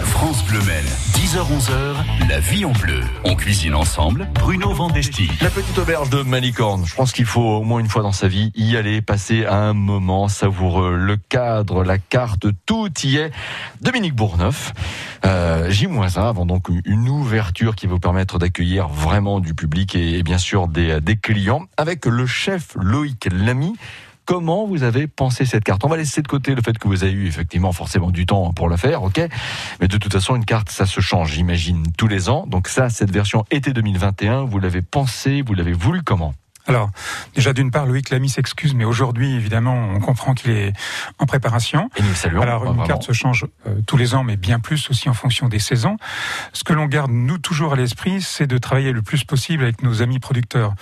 France 0.04 0.44
Bleu 0.44 0.60
Maine, 0.60 0.84
10h-11h, 1.14 2.28
la 2.28 2.38
vie 2.38 2.64
en 2.64 2.70
bleu. 2.70 3.00
On 3.24 3.34
cuisine 3.34 3.74
ensemble, 3.74 4.28
Bruno 4.32 4.72
Vandesti. 4.72 5.28
La 5.40 5.50
petite 5.50 5.76
auberge 5.76 6.08
de 6.08 6.22
Malicorne. 6.22 6.84
Je 6.86 6.94
pense 6.94 7.10
qu'il 7.10 7.26
faut 7.26 7.40
au 7.40 7.62
moins 7.64 7.80
une 7.80 7.88
fois 7.88 8.02
dans 8.02 8.12
sa 8.12 8.28
vie 8.28 8.52
y 8.54 8.76
aller, 8.76 9.02
passer 9.02 9.44
un 9.44 9.72
moment 9.72 10.28
savoureux. 10.28 10.94
Le 10.94 11.16
cadre, 11.16 11.82
la 11.82 11.98
carte, 11.98 12.46
tout 12.64 12.92
y 13.02 13.16
est. 13.16 13.24
Dominique 13.81 14.14
Bourneuf, 14.14 14.73
euh, 15.25 15.71
J-1 15.71 16.19
avant 16.19 16.47
donc 16.47 16.69
une 16.85 17.09
ouverture 17.09 17.75
qui 17.75 17.87
va 17.87 17.95
vous 17.95 18.00
permettre 18.00 18.38
d'accueillir 18.38 18.88
vraiment 18.88 19.40
du 19.40 19.54
public 19.54 19.95
et, 19.95 20.23
bien 20.23 20.38
sûr 20.38 20.69
des, 20.69 21.00
des 21.00 21.16
clients 21.16 21.66
avec 21.76 22.07
le 22.07 22.26
chef 22.26 22.76
Loïc 22.81 23.28
Lamy. 23.33 23.75
Comment 24.26 24.66
vous 24.66 24.85
avez 24.85 25.07
pensé 25.07 25.45
cette 25.45 25.64
carte? 25.64 25.85
On 25.85 25.88
va 25.88 25.99
laisser 25.99 26.23
de 26.23 26.28
côté 26.28 26.54
le 26.54 26.62
fait 26.62 26.78
que 26.78 26.88
vous 26.88 27.04
avez 27.04 27.12
eu 27.12 27.26
effectivement 27.26 27.73
forcément 27.73 28.11
du 28.11 28.25
temps 28.25 28.54
pour 28.54 28.71
la 28.71 28.78
faire, 28.78 29.02
ok? 29.02 29.21
Mais 29.81 29.88
de 29.88 29.99
toute 29.99 30.12
façon, 30.12 30.35
une 30.35 30.47
carte, 30.47 30.71
ça 30.71 30.87
se 30.87 31.02
change, 31.02 31.33
j'imagine, 31.33 31.85
tous 31.99 32.09
les 32.09 32.31
ans. 32.31 32.47
Donc 32.47 32.69
ça, 32.69 32.88
cette 32.88 33.11
version 33.11 33.45
été 33.50 33.75
2021, 33.75 34.45
vous 34.45 34.59
l'avez 34.59 34.81
pensé, 34.81 35.43
vous 35.43 35.52
l'avez 35.52 35.75
voulu 35.75 36.02
comment? 36.02 36.33
Alors, 36.66 36.90
déjà 37.35 37.52
d'une 37.52 37.71
part, 37.71 37.85
Loïc 37.85 38.09
Lamy 38.11 38.28
s'excuse, 38.30 38.75
mais 38.75 38.85
aujourd'hui, 38.85 39.35
évidemment, 39.35 39.75
on 39.94 40.00
comprend 40.00 40.33
qu'il 40.35 40.50
est 40.52 40.73
en 41.18 41.26
préparation. 41.26 41.90
Et 41.97 42.02
nous 42.02 42.14
saluons. 42.14 42.40
Alors, 42.40 42.62
une 42.64 42.68
vraiment. 42.68 42.85
carte 42.85 43.02
se 43.02 43.12
change 43.12 43.47
euh, 43.66 43.80
tous 43.87 43.97
les 43.99 44.14
ans, 44.14 44.25
mais 44.25 44.37
bien 44.37 44.61
plus 44.61 44.88
aussi 44.90 45.09
en 45.11 45.14
fonction 45.14 45.49
des 45.49 45.59
saisons. 45.59 45.97
Ce 46.54 46.64
que 46.64 46.73
l'on 46.73 46.87
garde, 46.87 47.11
nous, 47.11 47.37
toujours 47.38 47.75
à 47.75 47.76
l'esprit, 47.76 48.23
c'est 48.23 48.47
de 48.47 48.56
travailler 48.56 48.92
le 48.92 49.02
plus 49.02 49.25
possible 49.25 49.62
avec 49.64 49.83
nos 49.83 50.00
amis 50.00 50.21
producteurs. 50.21 50.75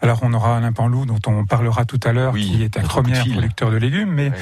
Alors, 0.00 0.20
on 0.22 0.32
aura 0.32 0.56
Alain 0.56 0.72
Panlou, 0.72 1.06
dont 1.06 1.20
on 1.26 1.44
parlera 1.44 1.84
tout 1.84 2.00
à 2.04 2.12
l'heure, 2.12 2.32
Oui, 2.32 2.44
qui 2.46 2.62
est 2.64 2.76
un 2.76 2.82
premier 2.82 3.18
producteur 3.18 3.70
de 3.70 3.76
légumes, 3.76 4.10
mais 4.10 4.30
Ouais. 4.30 4.36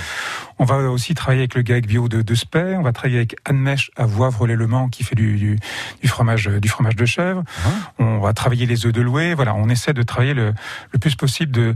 On 0.58 0.64
va 0.64 0.76
aussi 0.90 1.14
travailler 1.14 1.42
avec 1.42 1.54
le 1.54 1.62
GAEC 1.62 1.86
bio 1.86 2.08
de, 2.08 2.22
de 2.22 2.34
Spey, 2.34 2.76
on 2.76 2.82
va 2.82 2.92
travailler 2.92 3.18
avec 3.18 3.36
Anne 3.44 3.58
Mèche 3.58 3.90
à 3.96 4.06
Voivre-les-Le-Mans, 4.06 4.88
qui 4.88 5.04
fait 5.04 5.14
du, 5.14 5.36
du, 5.36 5.58
du 6.02 6.08
fromage, 6.08 6.46
du 6.46 6.68
fromage 6.68 6.96
de 6.96 7.04
chèvre. 7.04 7.42
Hein 7.66 7.70
On 7.98 8.18
va 8.20 8.32
travailler 8.32 8.66
les 8.66 8.86
œufs 8.86 8.92
de 8.92 9.00
loué. 9.02 9.34
Voilà, 9.34 9.54
on 9.54 9.68
essaie 9.68 9.92
de 9.92 10.02
travailler 10.02 10.34
le, 10.34 10.54
le 10.92 10.98
plus 10.98 11.14
possible 11.14 11.52
de, 11.52 11.74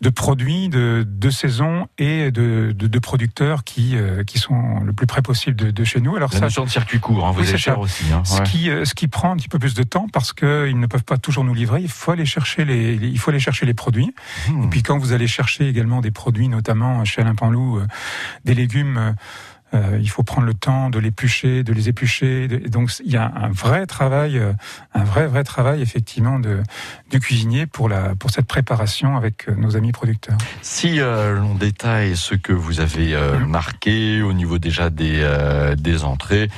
de 0.00 0.08
produits, 0.10 0.68
de, 0.68 1.04
de 1.08 1.30
saison 1.30 1.88
et 1.98 2.30
de, 2.30 2.72
de, 2.76 2.86
de 2.86 2.98
producteurs 2.98 3.64
qui, 3.64 3.96
euh, 3.96 4.22
qui 4.24 4.38
sont 4.38 4.80
le 4.84 4.92
plus 4.92 5.06
près 5.06 5.22
possible 5.22 5.56
de, 5.56 5.70
de 5.70 5.84
chez 5.84 6.00
nous. 6.00 6.16
Alors 6.16 6.30
La 6.32 6.38
ça, 6.38 6.44
notion 6.46 6.64
de 6.64 6.70
circuit 6.70 7.00
court, 7.00 7.26
hein, 7.26 7.32
vous 7.32 7.40
Oui, 7.40 7.58
cher 7.58 7.78
aussi. 7.80 8.04
Hein, 8.12 8.22
ce 8.24 8.42
qui, 8.42 8.70
euh, 8.70 8.84
ce 8.84 8.94
qui 8.94 9.08
prend 9.08 9.32
un 9.32 9.36
petit 9.36 9.48
peu 9.48 9.58
plus 9.58 9.74
de 9.74 9.82
temps 9.82 10.06
parce 10.12 10.32
qu'ils 10.32 10.78
ne 10.78 10.86
peuvent 10.86 11.04
pas 11.04 11.18
toujours 11.18 11.44
nous 11.44 11.54
livrer. 11.54 11.80
Il 11.82 11.88
faut 11.90 12.12
aller 12.12 12.26
chercher 12.26 12.64
les, 12.64 12.96
les- 12.96 13.08
il 13.08 13.18
faut 13.18 13.30
aller 13.30 13.40
chercher 13.40 13.66
les 13.66 13.74
produits. 13.74 14.14
Hmm. 14.48 14.64
Et 14.64 14.66
puis 14.68 14.82
quand 14.82 14.98
vous 14.98 15.12
allez 15.12 15.26
chercher 15.26 15.68
également 15.68 16.00
des 16.00 16.10
produits, 16.10 16.48
notamment 16.48 17.04
chez 17.04 17.20
Alain 17.22 17.34
Panlou, 17.34 17.78
euh, 17.78 17.86
des 18.44 18.54
légumes. 18.54 19.14
euh, 19.72 19.98
il 20.02 20.10
faut 20.10 20.24
prendre 20.24 20.48
le 20.48 20.54
temps 20.54 20.90
de 20.90 20.98
l'éplucher, 20.98 21.62
de 21.62 21.72
les 21.72 21.88
éplucher. 21.88 22.48
de- 22.48 22.56
et 22.56 22.68
donc 22.70 22.90
il 23.04 23.12
y 23.12 23.16
a 23.16 23.30
un 23.36 23.50
vrai 23.50 23.86
travail, 23.86 24.36
euh, 24.36 24.52
un 24.94 25.04
vrai 25.04 25.28
vrai 25.28 25.44
travail 25.44 25.80
effectivement 25.80 26.40
de 26.40 26.58
du 27.10 27.20
cuisinier 27.20 27.66
pour 27.66 27.88
la 27.88 28.16
pour 28.16 28.30
cette 28.32 28.46
préparation 28.46 29.16
avec 29.16 29.48
euh, 29.48 29.54
nos 29.54 29.76
amis 29.76 29.92
producteurs. 29.92 30.36
Si 30.60 30.98
euh, 31.00 31.38
l'on 31.38 31.54
détaille 31.54 32.16
ce 32.16 32.34
que 32.34 32.52
vous 32.52 32.80
avez 32.80 33.14
euh, 33.14 33.38
marqué 33.46 34.22
au 34.22 34.32
niveau 34.32 34.58
déjà 34.58 34.90
des, 34.90 35.22
des 35.78 36.02
entrées, 36.02 36.48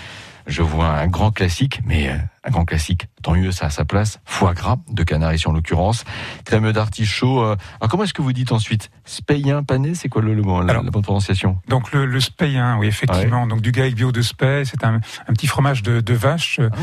je 0.46 0.62
vois 0.62 0.88
un 0.88 1.06
grand 1.06 1.30
classique, 1.30 1.80
mais 1.84 2.08
euh, 2.08 2.16
un 2.44 2.50
grand 2.50 2.64
classique, 2.64 3.08
tant 3.22 3.32
mieux, 3.34 3.52
ça 3.52 3.66
a 3.66 3.70
sa 3.70 3.84
place. 3.84 4.18
Foie 4.24 4.54
gras 4.54 4.76
de 4.90 5.02
canard 5.04 5.32
ici 5.34 5.46
en 5.48 5.52
l'occurrence, 5.52 6.04
crème 6.44 6.72
d'artichaut. 6.72 7.42
euh, 7.42 7.56
alors 7.80 7.90
comment 7.90 8.04
est-ce 8.04 8.14
que 8.14 8.22
vous 8.22 8.32
dites 8.32 8.52
ensuite? 8.52 8.90
Speyin 9.04 9.62
pané, 9.62 9.94
c'est 9.94 10.08
quoi 10.08 10.22
le, 10.22 10.34
le 10.34 10.42
mot, 10.42 10.60
la, 10.62 10.70
Alors, 10.72 10.82
la 10.82 10.90
bonne 10.90 11.02
prononciation? 11.02 11.58
Donc 11.68 11.92
le, 11.92 12.06
le 12.06 12.20
speyin, 12.20 12.78
oui 12.78 12.86
effectivement, 12.88 13.46
donc 13.46 13.60
du 13.62 13.70
gaï 13.72 13.94
bio 13.94 14.10
de 14.12 14.22
spey, 14.22 14.64
c'est 14.64 14.84
un, 14.84 14.94
un 15.28 15.32
petit 15.32 15.46
fromage 15.46 15.82
de, 15.82 16.00
de 16.00 16.14
vache 16.14 16.60
Ah. 16.60 16.76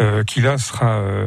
euh, 0.00 0.24
qui 0.24 0.40
là 0.40 0.58
sera 0.58 0.86
euh, 0.98 1.26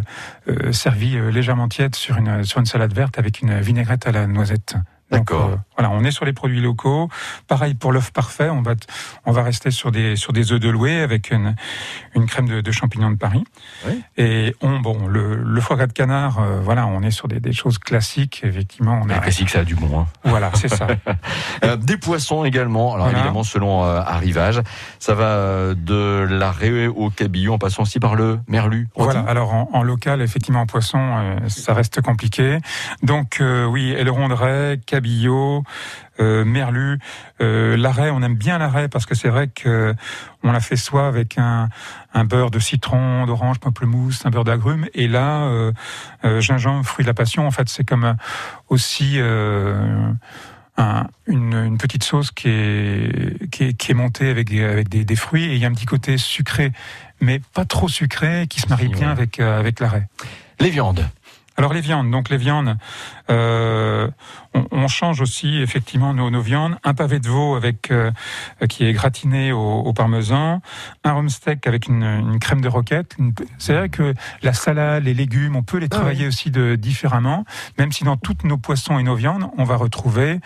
euh, 0.50 0.72
servi 0.72 1.18
légèrement 1.32 1.68
tiède 1.68 1.96
sur 1.96 2.18
une 2.18 2.44
sur 2.44 2.60
une 2.60 2.66
salade 2.66 2.94
verte 2.94 3.18
avec 3.18 3.42
une 3.42 3.60
vinaigrette 3.60 4.06
à 4.08 4.12
la 4.12 4.28
noisette. 4.28 4.76
D'accord. 5.12 5.50
euh, 5.54 5.56
voilà, 5.78 5.90
on 5.92 6.04
est 6.04 6.12
sur 6.12 6.26
les 6.26 6.34
produits 6.34 6.62
locaux. 6.62 7.10
Pareil 7.48 7.74
pour 7.74 7.92
l'œuf 7.92 8.12
parfait, 8.12 8.50
on 8.50 8.62
va 8.62 8.74
on 9.26 9.32
va 9.32 9.44
rester 9.44 9.72
sur 9.72 9.92
des 9.92 10.16
sur 10.16 10.34
des 10.34 10.52
œufs 10.52 10.60
de 10.60 10.70
loué 10.70 11.02
avec 11.02 11.32
une 11.32 11.56
une 12.16 12.26
crème 12.28 12.48
de, 12.48 12.62
de 12.62 12.72
champignons 12.72 13.10
de 13.10 13.16
Paris. 13.18 13.44
Oui. 13.88 14.02
Et 14.18 14.56
on 14.62 14.80
bon 14.80 15.08
le, 15.08 15.36
le 15.36 15.62
foie 15.62 15.76
gras 15.78 15.88
de 15.88 15.94
canard, 15.94 16.40
euh, 16.40 16.60
voilà, 16.62 16.86
on 16.88 17.02
est 17.02 17.12
sur 17.12 17.28
des, 17.28 17.40
des 17.40 17.54
choses 17.54 17.78
classiques. 17.80 18.42
Effectivement, 18.44 19.00
on 19.04 19.10
a 19.10 19.20
classique, 19.20 19.50
ça 19.50 19.60
a 19.62 19.64
du 19.64 19.76
bon. 19.76 20.00
Hein. 20.02 20.06
voilà, 20.26 20.52
c'est 20.56 20.68
ça. 20.70 20.88
Euh, 21.64 21.76
des 21.76 21.98
poissons 21.98 22.46
également, 22.46 22.94
alors 22.94 23.08
Voilà. 23.08 23.20
évidemment 23.20 23.44
selon 23.44 23.84
arrivage. 23.84 24.62
Ça 25.00 25.14
va 25.14 25.74
de 25.74 26.26
l'arrêt 26.30 26.88
au 26.88 27.10
cabillaud 27.10 27.54
en 27.54 27.58
passant 27.58 27.84
aussi 27.84 28.00
par 28.00 28.16
le 28.16 28.40
merlu. 28.48 28.88
Voilà, 28.96 29.22
alors 29.22 29.54
en, 29.54 29.70
en 29.74 29.84
local, 29.84 30.22
effectivement, 30.22 30.62
en 30.62 30.66
poisson, 30.66 31.38
ça 31.48 31.74
reste 31.74 32.02
compliqué. 32.02 32.60
Donc 33.04 33.42
oui, 33.42 33.92
aileron 33.92 34.30
de 34.30 34.34
raie, 34.34 34.80
cabillaud, 35.00 35.64
euh, 36.20 36.44
merlu. 36.44 37.00
Euh, 37.42 37.78
l'arrêt, 37.78 38.10
on 38.10 38.22
aime 38.22 38.36
bien 38.36 38.58
l'arrêt 38.58 38.90
parce 38.90 39.06
que 39.06 39.16
c'est 39.16 39.30
vrai 39.30 39.48
que 39.48 39.96
on 40.44 40.52
l'a 40.52 40.60
fait 40.60 40.76
soit 40.76 41.08
avec 41.08 41.38
un, 41.38 41.70
un 42.14 42.26
beurre 42.26 42.52
de 42.52 42.60
citron, 42.60 43.26
d'orange, 43.26 43.60
pamplemousse, 43.60 44.26
un 44.26 44.30
beurre 44.30 44.44
d'agrumes, 44.44 44.88
et 44.94 45.08
là, 45.08 45.44
euh, 45.44 45.72
euh, 46.26 46.42
gingembre, 46.42 46.86
fruit 46.86 47.04
de 47.06 47.10
la 47.10 47.14
passion. 47.14 47.48
En 47.48 47.52
fait, 47.52 47.70
c'est 47.70 47.86
comme 47.86 48.16
aussi 48.68 49.18
un- 49.20 51.08
une, 51.28 51.54
une 51.54 51.78
petite 51.78 52.04
sauce 52.04 52.32
qui 52.32 52.48
est, 52.50 53.50
qui 53.52 53.64
est, 53.66 53.74
qui 53.74 53.92
est 53.92 53.96
montée 53.96 54.30
avec, 54.30 54.50
des, 54.50 54.64
avec 54.64 54.90
des, 54.90 55.06
des 55.06 55.16
fruits, 55.16 55.46
et 55.46 55.56
il 55.56 55.62
y 55.62 55.66
a 55.66 55.68
un 55.68 55.74
petit 55.74 55.86
côté 55.86 56.18
sucré, 56.18 56.72
mais 57.22 57.42
pas 57.54 57.66
trop 57.66 57.88
sucré, 57.88 58.48
qui 58.50 58.60
se 58.60 58.68
marie 58.68 58.88
bien 58.88 59.08
ouais. 59.08 59.12
avec, 59.12 59.40
avec 59.40 59.80
l'arrêt. 59.80 60.08
Les 60.60 60.70
viandes. 60.70 61.06
Alors 61.60 61.74
les 61.74 61.82
viandes, 61.82 62.10
donc 62.10 62.30
les 62.30 62.38
viandes, 62.38 62.78
euh, 63.30 64.10
on, 64.54 64.66
on 64.72 64.88
change 64.88 65.20
aussi 65.20 65.58
effectivement 65.58 66.14
nos, 66.14 66.30
nos 66.30 66.40
viandes. 66.40 66.78
Un 66.86 66.94
pavé 66.94 67.20
de 67.20 67.28
veau 67.28 67.56
avec 67.56 67.92
euh, 67.92 68.12
qui 68.70 68.86
est 68.86 68.94
gratiné 68.94 69.52
au, 69.52 69.60
au 69.60 69.92
parmesan, 69.92 70.62
un 71.04 71.12
rhum 71.12 71.28
steak 71.28 71.68
avec 71.68 71.88
une, 71.88 72.04
une 72.04 72.40
crème 72.40 72.62
de 72.62 72.70
roquette. 72.70 73.18
C'est 73.58 73.74
vrai 73.74 73.90
que 73.90 74.14
la 74.42 74.54
salade, 74.54 75.04
les 75.04 75.14
légumes, 75.14 75.58
on 75.58 75.62
peut 75.62 75.80
les 75.80 75.90
travailler 75.90 76.28
aussi 76.28 76.50
de 76.50 76.76
différemment, 76.76 77.44
même 77.78 77.92
si 77.92 78.06
dans 78.06 78.16
toutes 78.16 78.46
nos 78.46 78.58
poissons 78.58 78.98
et 78.98 79.04
nos 79.04 79.16
viandes, 79.16 79.50
on 79.58 79.66
va 79.66 79.76
retrouver 79.76 80.40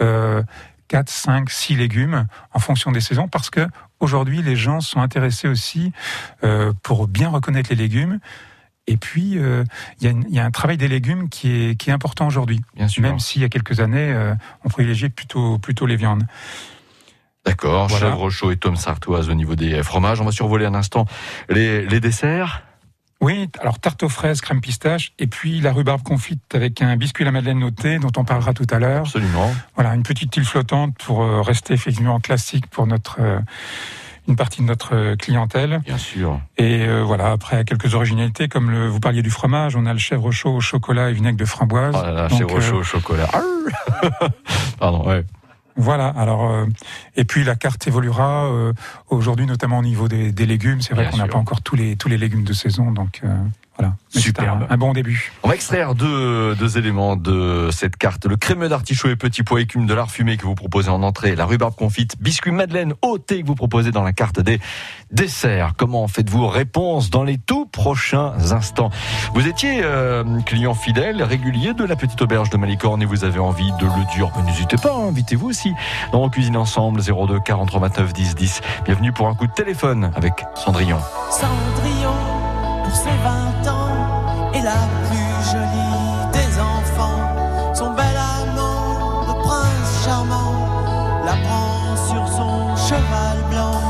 euh, 0.00 0.40
4, 0.86 1.08
5, 1.08 1.50
6 1.50 1.74
légumes 1.74 2.28
en 2.52 2.60
fonction 2.60 2.92
des 2.92 3.00
saisons, 3.00 3.26
parce 3.26 3.50
que 3.50 3.66
aujourd'hui 3.98 4.40
les 4.40 4.54
gens 4.54 4.80
sont 4.80 5.00
intéressés 5.00 5.48
aussi 5.48 5.92
euh, 6.44 6.72
pour 6.84 7.08
bien 7.08 7.28
reconnaître 7.28 7.70
les 7.70 7.76
légumes. 7.76 8.20
Et 8.90 8.96
puis, 8.96 9.38
euh, 9.38 9.62
il 10.00 10.08
y, 10.08 10.10
a 10.10 10.14
y 10.28 10.40
un 10.40 10.50
travail 10.50 10.76
des 10.76 10.88
légumes 10.88 11.28
qui 11.28 11.48
est, 11.70 11.74
qui 11.76 11.90
est 11.90 11.92
important 11.92 12.26
aujourd'hui, 12.26 12.60
Bien 12.74 12.88
sûr. 12.88 13.02
même 13.02 13.20
s'il 13.20 13.40
y 13.40 13.44
a 13.44 13.48
quelques 13.48 13.78
années, 13.78 14.12
euh, 14.12 14.34
on 14.64 14.68
privilégiait 14.68 15.10
plutôt, 15.10 15.58
plutôt 15.58 15.86
les 15.86 15.94
viandes. 15.94 16.24
D'accord, 17.46 17.86
Voilà. 17.86 18.10
chèvre 18.10 18.28
chaud 18.30 18.50
et 18.50 18.56
tome 18.56 18.74
sartoise 18.74 19.30
au 19.30 19.34
niveau 19.34 19.54
des 19.54 19.80
fromages. 19.84 20.20
On 20.20 20.24
va 20.24 20.32
survoler 20.32 20.66
un 20.66 20.74
instant 20.74 21.06
les, 21.48 21.86
les 21.86 22.00
desserts. 22.00 22.62
Oui, 23.20 23.48
alors 23.60 23.78
tarte 23.78 24.02
aux 24.02 24.08
fraises, 24.08 24.40
crème 24.40 24.60
pistache, 24.60 25.12
et 25.20 25.26
puis 25.28 25.60
la 25.60 25.72
rhubarbe 25.72 26.02
confite 26.02 26.42
avec 26.54 26.82
un 26.82 26.96
biscuit 26.96 27.22
à 27.22 27.26
la 27.26 27.32
madeleine 27.32 27.60
noté, 27.60 27.98
dont 28.00 28.10
on 28.16 28.24
parlera 28.24 28.54
tout 28.54 28.66
à 28.70 28.78
l'heure. 28.80 29.02
Absolument. 29.02 29.52
Voilà, 29.76 29.94
une 29.94 30.02
petite 30.02 30.36
île 30.36 30.44
flottante 30.44 30.96
pour 30.98 31.22
euh, 31.22 31.42
rester 31.42 31.74
effectivement 31.74 32.18
classique 32.18 32.66
pour 32.66 32.86
notre 32.88 33.20
une 34.28 34.36
partie 34.36 34.62
de 34.62 34.66
notre 34.66 34.94
euh, 34.94 35.16
clientèle. 35.16 35.80
Bien 35.84 35.98
sûr. 35.98 36.40
Et 36.56 36.86
euh, 36.86 37.02
voilà, 37.02 37.32
après 37.32 37.64
quelques 37.64 37.94
originalités, 37.94 38.48
comme 38.48 38.70
le, 38.70 38.88
vous 38.88 39.00
parliez 39.00 39.22
du 39.22 39.30
fromage, 39.30 39.76
on 39.76 39.86
a 39.86 39.92
le 39.92 39.98
chèvre 39.98 40.30
chaud 40.30 40.54
au 40.56 40.60
chocolat 40.60 41.10
et 41.10 41.12
vinaigre 41.12 41.38
de 41.38 41.44
framboise. 41.44 41.94
Oh 41.98 42.02
là 42.02 42.12
là, 42.12 42.28
Donc, 42.28 42.38
chèvre 42.38 42.56
euh, 42.56 42.60
chaud 42.60 42.76
au 42.78 42.82
chocolat. 42.82 43.28
Pardon, 44.78 45.06
ouais. 45.06 45.24
Voilà. 45.76 46.08
Alors, 46.08 46.50
euh, 46.50 46.66
et 47.16 47.24
puis 47.24 47.42
la 47.42 47.56
carte 47.56 47.86
évoluera 47.86 48.46
euh, 48.46 48.72
aujourd'hui, 49.08 49.46
notamment 49.46 49.78
au 49.78 49.82
niveau 49.82 50.08
des, 50.08 50.30
des 50.30 50.44
légumes. 50.44 50.82
C'est 50.82 50.94
vrai 50.94 51.08
qu'on 51.10 51.16
n'a 51.16 51.26
pas 51.26 51.38
encore 51.38 51.62
tous 51.62 51.74
les 51.74 51.96
tous 51.96 52.08
les 52.08 52.18
légumes 52.18 52.44
de 52.44 52.52
saison, 52.52 52.92
donc 52.92 53.20
euh, 53.24 53.34
voilà. 53.80 53.96
Superbe. 54.10 54.66
Un, 54.68 54.74
un 54.74 54.76
bon 54.76 54.92
début. 54.92 55.32
On 55.42 55.48
va 55.48 55.54
extraire 55.54 55.94
deux, 55.94 56.54
deux 56.54 56.78
éléments 56.78 57.16
de 57.16 57.70
cette 57.72 57.96
carte. 57.96 58.26
Le 58.26 58.36
crémeux 58.36 58.68
d'artichaut 58.68 59.08
et 59.08 59.16
petits 59.16 59.42
pois 59.42 59.60
écume 59.60 59.86
de 59.86 59.94
lard 59.94 60.10
fumé 60.10 60.36
que 60.36 60.44
vous 60.44 60.54
proposez 60.54 60.90
en 60.90 61.02
entrée. 61.02 61.34
La 61.34 61.46
rhubarbe 61.46 61.74
confite, 61.74 62.20
biscuit 62.20 62.50
madeleine 62.50 62.94
au 63.02 63.18
thé 63.18 63.42
que 63.42 63.46
vous 63.46 63.54
proposez 63.54 63.90
dans 63.90 64.02
la 64.02 64.12
carte 64.12 64.40
des 64.40 64.60
desserts. 65.12 65.74
Comment 65.76 66.08
faites-vous 66.08 66.46
Réponse 66.46 67.10
dans 67.10 67.24
les 67.24 67.38
tout 67.38 67.66
prochains 67.66 68.32
instants? 68.52 68.90
Vous 69.34 69.46
étiez 69.46 69.80
euh, 69.82 70.24
client 70.44 70.74
fidèle, 70.74 71.22
régulier 71.22 71.72
de 71.72 71.84
la 71.84 71.96
petite 71.96 72.20
auberge 72.20 72.50
de 72.50 72.56
Malicorne 72.56 73.00
et 73.02 73.06
vous 73.06 73.24
avez 73.24 73.38
envie 73.38 73.70
de 73.80 73.86
le 73.86 74.14
dire. 74.14 74.30
N'hésitez 74.44 74.76
pas, 74.76 74.92
hein, 74.92 75.08
invitez-vous 75.08 75.48
aussi 75.48 75.72
dans 76.12 76.28
Cuisine 76.28 76.56
Ensemble 76.56 77.00
02 77.00 77.40
43 77.40 77.80
29 77.80 78.12
10 78.12 78.34
10. 78.34 78.60
Bienvenue 78.84 79.12
pour 79.12 79.28
un 79.28 79.34
coup 79.34 79.46
de 79.46 79.52
téléphone 79.52 80.10
avec 80.16 80.44
Cendrillon. 80.54 80.98
Cendrillon, 81.30 82.39
pour 82.90 82.98
ses 82.98 83.16
20 83.22 83.70
ans, 83.70 84.52
est 84.52 84.62
la 84.62 84.82
plus 85.06 85.50
jolie 85.52 86.30
des 86.32 86.50
enfants. 86.58 87.22
Son 87.72 87.90
bel 87.90 88.16
amant, 88.16 89.26
le 89.28 89.34
prince 89.42 90.04
charmant, 90.04 90.54
la 91.24 91.36
prend 91.46 91.96
sur 92.08 92.26
son 92.36 92.76
cheval 92.76 93.38
blanc. 93.50 93.80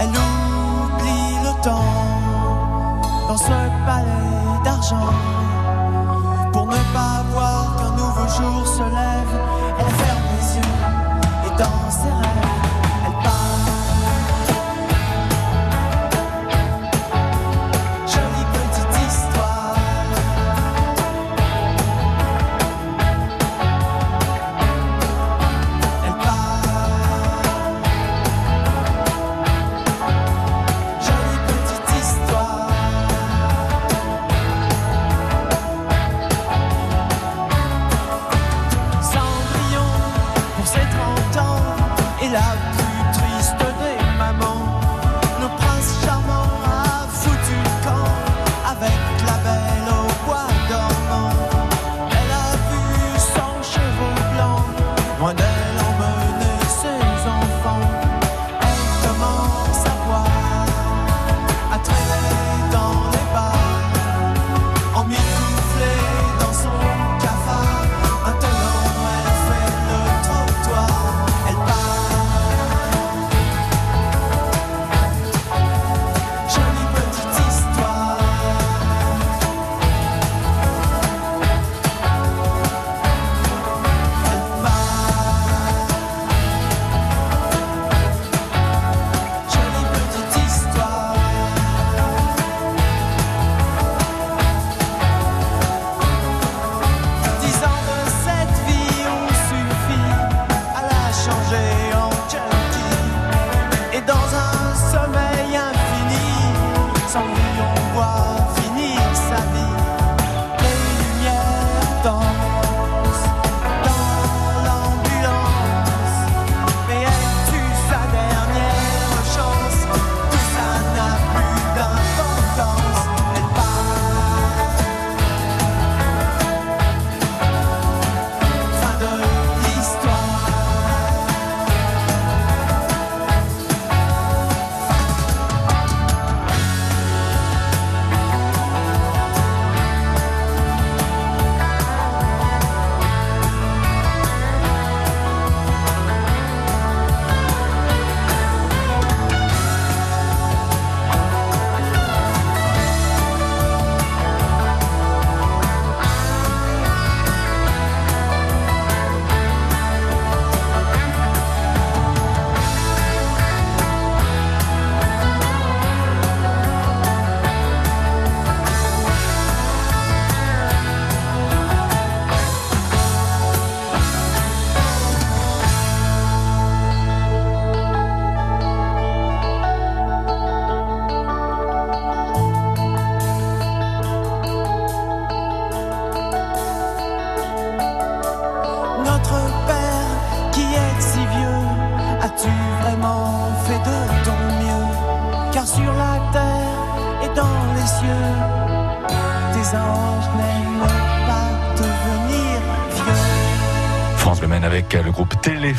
Elle 0.00 0.08
oublie 0.08 1.34
le 1.46 1.62
temps 1.62 3.28
dans 3.28 3.36
ce 3.36 3.58
palais 3.86 4.64
d'argent. 4.64 5.39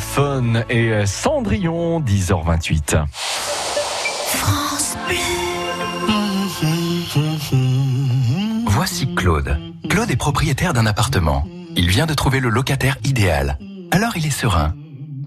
Téléphone 0.02 0.64
et 0.68 1.06
Cendrillon, 1.06 2.00
10h28. 2.00 3.04
France 4.26 4.96
Voici 8.66 9.14
Claude. 9.14 9.56
Claude 9.88 10.10
est 10.10 10.16
propriétaire 10.16 10.72
d'un 10.72 10.86
appartement. 10.86 11.46
Il 11.76 11.88
vient 11.88 12.06
de 12.06 12.14
trouver 12.14 12.40
le 12.40 12.48
locataire 12.48 12.98
idéal. 13.04 13.58
Alors 13.92 14.16
il 14.16 14.26
est 14.26 14.30
serein. 14.30 14.74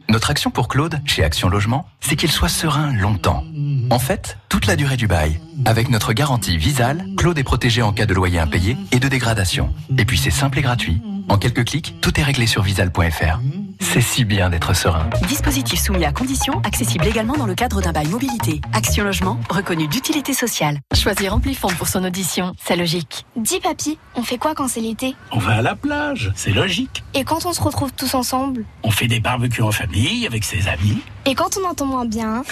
Notre 0.09 0.29
action 0.29 0.51
pour 0.51 0.67
Claude, 0.67 0.99
chez 1.05 1.23
Action 1.23 1.47
Logement, 1.47 1.87
c'est 2.01 2.17
qu'il 2.17 2.31
soit 2.31 2.49
serein 2.49 2.91
longtemps. 2.91 3.45
En 3.91 3.99
fait, 3.99 4.37
toute 4.49 4.67
la 4.67 4.75
durée 4.75 4.97
du 4.97 5.07
bail. 5.07 5.39
Avec 5.63 5.89
notre 5.89 6.11
garantie 6.11 6.57
Visal, 6.57 7.05
Claude 7.17 7.39
est 7.39 7.43
protégé 7.43 7.81
en 7.81 7.93
cas 7.93 8.05
de 8.05 8.13
loyer 8.13 8.39
impayé 8.39 8.75
et 8.91 8.99
de 8.99 9.07
dégradation. 9.07 9.73
Et 9.97 10.03
puis 10.03 10.17
c'est 10.17 10.31
simple 10.31 10.59
et 10.59 10.63
gratuit. 10.63 11.01
En 11.29 11.37
quelques 11.37 11.65
clics, 11.65 11.95
tout 12.01 12.19
est 12.19 12.23
réglé 12.23 12.45
sur 12.45 12.61
visal.fr. 12.61 13.39
C'est 13.93 14.01
si 14.01 14.25
bien 14.25 14.49
d'être 14.49 14.75
serein. 14.75 15.07
Dispositif 15.27 15.79
soumis 15.79 16.03
à 16.05 16.11
conditions, 16.11 16.59
accessible 16.65 17.05
également 17.07 17.35
dans 17.35 17.45
le 17.45 17.53
cadre 17.55 17.81
d'un 17.81 17.91
bail 17.91 18.07
mobilité. 18.07 18.59
Action 18.73 19.03
Logement, 19.05 19.39
reconnu 19.49 19.87
d'utilité 19.87 20.33
sociale. 20.33 20.79
Choisir 20.93 21.33
Amplifon 21.35 21.67
pour 21.69 21.87
son 21.87 22.03
audition, 22.03 22.53
c'est 22.61 22.75
logique. 22.75 23.25
Dis 23.37 23.59
papy, 23.59 23.97
on 24.15 24.23
fait 24.23 24.37
quoi 24.37 24.53
quand 24.55 24.67
c'est 24.67 24.81
l'été? 24.81 25.15
On 25.31 25.37
va 25.37 25.57
à 25.57 25.61
la 25.61 25.75
plage, 25.75 26.31
c'est 26.35 26.51
logique. 26.51 27.03
Et 27.13 27.23
quand 27.23 27.45
on 27.45 27.53
se 27.53 27.61
retrouve 27.61 27.93
tous 27.93 28.15
ensemble? 28.15 28.65
On 28.83 28.91
fait 28.91 29.07
des 29.07 29.19
barbecues 29.19 29.61
en 29.61 29.71
famille 29.71 30.25
avec 30.25 30.43
ses 30.43 30.67
amis. 30.67 30.99
Et 31.25 31.35
quand 31.35 31.57
on 31.57 31.69
entend 31.69 31.85
moins 31.85 32.05
bien? 32.05 32.43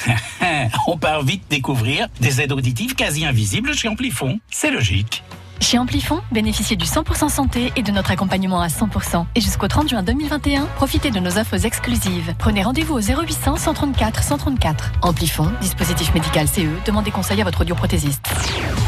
On 0.87 0.97
part 0.97 1.23
vite 1.23 1.43
découvrir 1.49 2.07
des 2.21 2.41
aides 2.41 2.51
auditives 2.51 2.95
quasi 2.95 3.25
invisibles 3.25 3.73
chez 3.75 3.87
Amplifon. 3.87 4.39
C'est 4.49 4.71
logique. 4.71 5.23
Chez 5.63 5.77
Amplifon, 5.77 6.19
bénéficiez 6.29 6.75
du 6.75 6.85
100% 6.85 7.29
santé 7.29 7.71
et 7.77 7.83
de 7.83 7.91
notre 7.93 8.11
accompagnement 8.11 8.59
à 8.59 8.67
100%. 8.67 9.25
Et 9.33 9.39
jusqu'au 9.39 9.69
30 9.69 9.87
juin 9.87 10.03
2021, 10.03 10.65
profitez 10.75 11.09
de 11.09 11.21
nos 11.21 11.37
offres 11.37 11.65
exclusives. 11.65 12.35
Prenez 12.37 12.63
rendez-vous 12.63 12.95
au 12.95 12.99
0800 12.99 13.55
134 13.55 14.23
134. 14.23 14.91
Amplifon, 15.01 15.49
dispositif 15.61 16.13
médical 16.13 16.49
CE, 16.49 16.67
demandez 16.85 17.11
conseil 17.11 17.39
à 17.39 17.45
votre 17.45 17.61
audioprothésiste. 17.61 18.25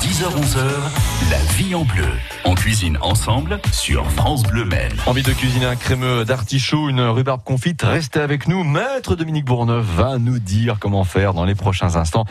10h-11h, 0.02 1.32
la 1.32 1.38
vie 1.54 1.76
en 1.76 1.86
bleu. 1.86 2.10
On 2.44 2.56
cuisine 2.56 2.98
ensemble 3.02 3.60
sur 3.72 4.12
France 4.12 4.44
Bleu 4.44 4.66
Maine. 4.66 4.92
Envie 5.08 5.24
de 5.24 5.32
cuisiner 5.32 5.66
un 5.66 5.78
crémeux 5.78 6.26
d'artichaut, 6.26 6.90
une 6.90 7.02
rhubarbe 7.02 7.42
confite 7.46 7.84
Restez 7.84 8.20
avec 8.20 8.50
nous. 8.50 8.66
Maître 8.66 9.16
Dominique 9.16 9.46
Bourneuf 9.46 9.86
va 9.86 10.18
nous 10.18 10.40
dire 10.40 10.76
comment 10.80 11.06
faire 11.06 11.34
dans 11.34 11.46
les 11.46 11.56
prochains 11.56 11.96
instants. 11.96 12.26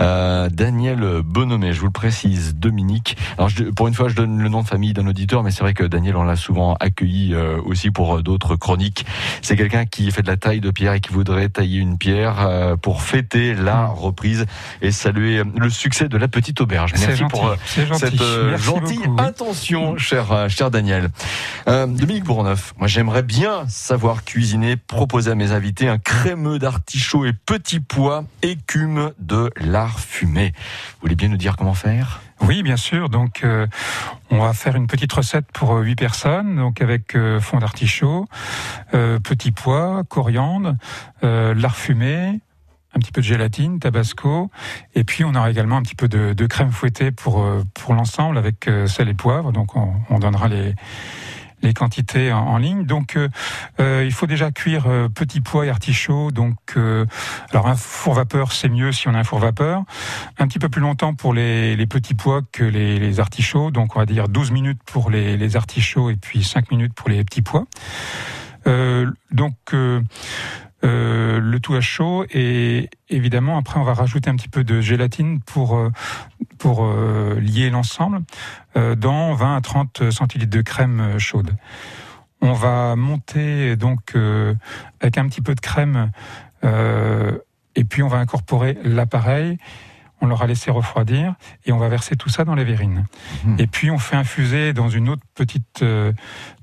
Euh, 0.00 0.48
Daniel 0.48 1.20
Bonhomé, 1.22 1.74
je 1.74 1.80
vous 1.80 1.86
le 1.86 1.92
précise, 1.92 2.54
Dominique. 2.56 3.16
Alors, 3.36 3.50
je, 3.50 3.64
pour 3.64 3.88
une 3.89 3.89
fois, 3.94 4.08
je 4.08 4.14
donne 4.14 4.40
le 4.40 4.48
nom 4.48 4.62
de 4.62 4.66
famille 4.66 4.92
d'un 4.92 5.06
auditeur, 5.06 5.42
mais 5.42 5.50
c'est 5.50 5.62
vrai 5.62 5.74
que 5.74 5.84
Daniel, 5.84 6.16
on 6.16 6.24
l'a 6.24 6.36
souvent 6.36 6.74
accueilli 6.80 7.34
euh, 7.34 7.60
aussi 7.64 7.90
pour 7.90 8.16
euh, 8.16 8.22
d'autres 8.22 8.56
chroniques. 8.56 9.06
C'est 9.42 9.56
quelqu'un 9.56 9.86
qui 9.86 10.10
fait 10.10 10.22
de 10.22 10.28
la 10.28 10.36
taille 10.36 10.60
de 10.60 10.70
pierre 10.70 10.94
et 10.94 11.00
qui 11.00 11.12
voudrait 11.12 11.48
tailler 11.48 11.78
une 11.78 11.98
pierre 11.98 12.46
euh, 12.46 12.76
pour 12.76 13.02
fêter 13.02 13.54
la 13.54 13.86
reprise 13.86 14.46
et 14.82 14.90
saluer 14.90 15.42
le 15.56 15.70
succès 15.70 16.08
de 16.08 16.16
la 16.16 16.28
petite 16.28 16.60
auberge. 16.60 16.92
Merci 16.92 17.16
gentil, 17.16 17.30
pour 17.30 17.54
cette 17.66 18.20
Merci 18.20 18.64
gentille 18.64 18.98
beaucoup, 18.98 19.22
intention, 19.22 19.96
cher, 19.98 20.48
cher 20.48 20.70
Daniel. 20.70 21.10
Euh, 21.68 21.86
Dominique 21.86 22.24
Bourneuf, 22.24 22.74
moi 22.78 22.88
j'aimerais 22.88 23.22
bien 23.22 23.68
savoir 23.68 24.24
cuisiner, 24.24 24.76
proposer 24.76 25.30
à 25.30 25.34
mes 25.34 25.52
invités 25.52 25.88
un 25.88 25.98
crémeux 25.98 26.58
d'artichaut 26.58 27.24
et 27.24 27.32
petits 27.32 27.80
pois, 27.80 28.24
écume 28.42 29.12
de 29.18 29.50
lard 29.56 30.00
fumé. 30.00 30.52
Vous 30.54 31.02
voulez 31.02 31.14
bien 31.14 31.28
nous 31.28 31.36
dire 31.36 31.56
comment 31.56 31.74
faire? 31.74 32.20
Oui, 32.42 32.62
bien 32.62 32.76
sûr. 32.76 33.08
Donc, 33.08 33.44
euh, 33.44 33.66
on 34.30 34.38
va 34.38 34.52
faire 34.52 34.76
une 34.76 34.86
petite 34.86 35.12
recette 35.12 35.46
pour 35.52 35.76
euh, 35.76 35.82
huit 35.82 35.96
personnes, 35.96 36.56
donc 36.56 36.80
avec 36.80 37.14
euh, 37.14 37.40
fond 37.40 37.58
d'artichaut, 37.58 38.26
euh, 38.94 39.18
petits 39.18 39.52
pois, 39.52 40.02
coriandre, 40.08 40.74
lard 41.22 41.76
fumé, 41.76 42.40
un 42.94 42.98
petit 42.98 43.12
peu 43.12 43.20
de 43.20 43.26
gélatine, 43.26 43.78
tabasco, 43.78 44.50
et 44.94 45.04
puis 45.04 45.24
on 45.24 45.34
aura 45.34 45.50
également 45.50 45.76
un 45.76 45.82
petit 45.82 45.94
peu 45.94 46.08
de, 46.08 46.46
crème 46.46 46.72
fouettée 46.72 47.12
pour 47.12 47.46
pour 47.74 47.94
l'ensemble 47.94 48.38
avec 48.38 48.68
sel 48.86 49.08
et 49.08 49.14
poivre. 49.14 49.52
Donc, 49.52 49.76
on, 49.76 49.94
on 50.08 50.18
donnera 50.18 50.48
les 50.48 50.74
les 51.62 51.74
quantités 51.74 52.32
en, 52.32 52.58
ligne. 52.58 52.84
Donc, 52.84 53.16
euh, 53.16 53.28
euh, 53.80 54.04
il 54.04 54.12
faut 54.12 54.26
déjà 54.26 54.50
cuire 54.50 54.84
euh, 54.86 55.08
petits 55.08 55.40
pois 55.40 55.66
et 55.66 55.70
artichauts. 55.70 56.30
Donc, 56.30 56.56
euh, 56.76 57.06
alors 57.50 57.66
un 57.66 57.76
four 57.76 58.14
vapeur, 58.14 58.52
c'est 58.52 58.68
mieux 58.68 58.92
si 58.92 59.08
on 59.08 59.14
a 59.14 59.18
un 59.18 59.24
four 59.24 59.38
vapeur. 59.38 59.84
Un 60.38 60.46
petit 60.46 60.58
peu 60.58 60.68
plus 60.68 60.80
longtemps 60.80 61.14
pour 61.14 61.34
les, 61.34 61.76
les 61.76 61.86
petits 61.86 62.14
pois 62.14 62.42
que 62.52 62.64
les, 62.64 62.98
les 62.98 63.20
artichauts. 63.20 63.70
Donc, 63.70 63.96
on 63.96 63.98
va 63.98 64.06
dire 64.06 64.28
12 64.28 64.50
minutes 64.50 64.80
pour 64.84 65.10
les, 65.10 65.36
les 65.36 65.56
artichauts 65.56 66.10
et 66.10 66.16
puis 66.16 66.42
5 66.42 66.70
minutes 66.70 66.94
pour 66.94 67.08
les 67.08 67.24
petits 67.24 67.42
pois. 67.42 67.66
Euh, 68.66 69.10
donc, 69.30 69.54
euh, 69.72 70.00
euh, 70.82 71.40
le 71.40 71.60
tout 71.60 71.74
à 71.74 71.82
chaud 71.82 72.24
et 72.30 72.88
évidemment 73.10 73.58
après 73.58 73.78
on 73.78 73.82
va 73.82 73.92
rajouter 73.92 74.30
un 74.30 74.36
petit 74.36 74.48
peu 74.48 74.64
de 74.64 74.80
gélatine 74.80 75.40
pour 75.40 75.76
euh, 75.76 75.92
pour 76.56 76.84
euh, 76.84 77.38
lier 77.38 77.68
l'ensemble 77.68 78.22
dans 78.96 79.34
20 79.34 79.56
à 79.56 79.60
30 79.60 80.10
centilitres 80.10 80.50
de 80.50 80.62
crème 80.62 81.18
chaude. 81.18 81.50
On 82.40 82.52
va 82.52 82.94
monter 82.96 83.76
donc 83.76 84.14
avec 85.00 85.18
un 85.18 85.28
petit 85.28 85.40
peu 85.40 85.54
de 85.54 85.60
crème 85.60 86.12
et 86.62 87.84
puis 87.84 88.02
on 88.02 88.08
va 88.08 88.18
incorporer 88.18 88.78
l'appareil. 88.84 89.58
On 90.20 90.26
l'aura 90.26 90.46
laissé 90.46 90.70
refroidir 90.70 91.34
et 91.64 91.72
on 91.72 91.78
va 91.78 91.88
verser 91.88 92.14
tout 92.14 92.28
ça 92.28 92.44
dans 92.44 92.54
les 92.54 92.64
verrines. 92.64 93.06
Et 93.58 93.66
puis 93.66 93.90
on 93.90 93.98
fait 93.98 94.16
infuser 94.16 94.72
dans 94.72 94.88
une 94.88 95.08
autre 95.08 95.22
petite 95.34 95.82
euh, 95.82 96.12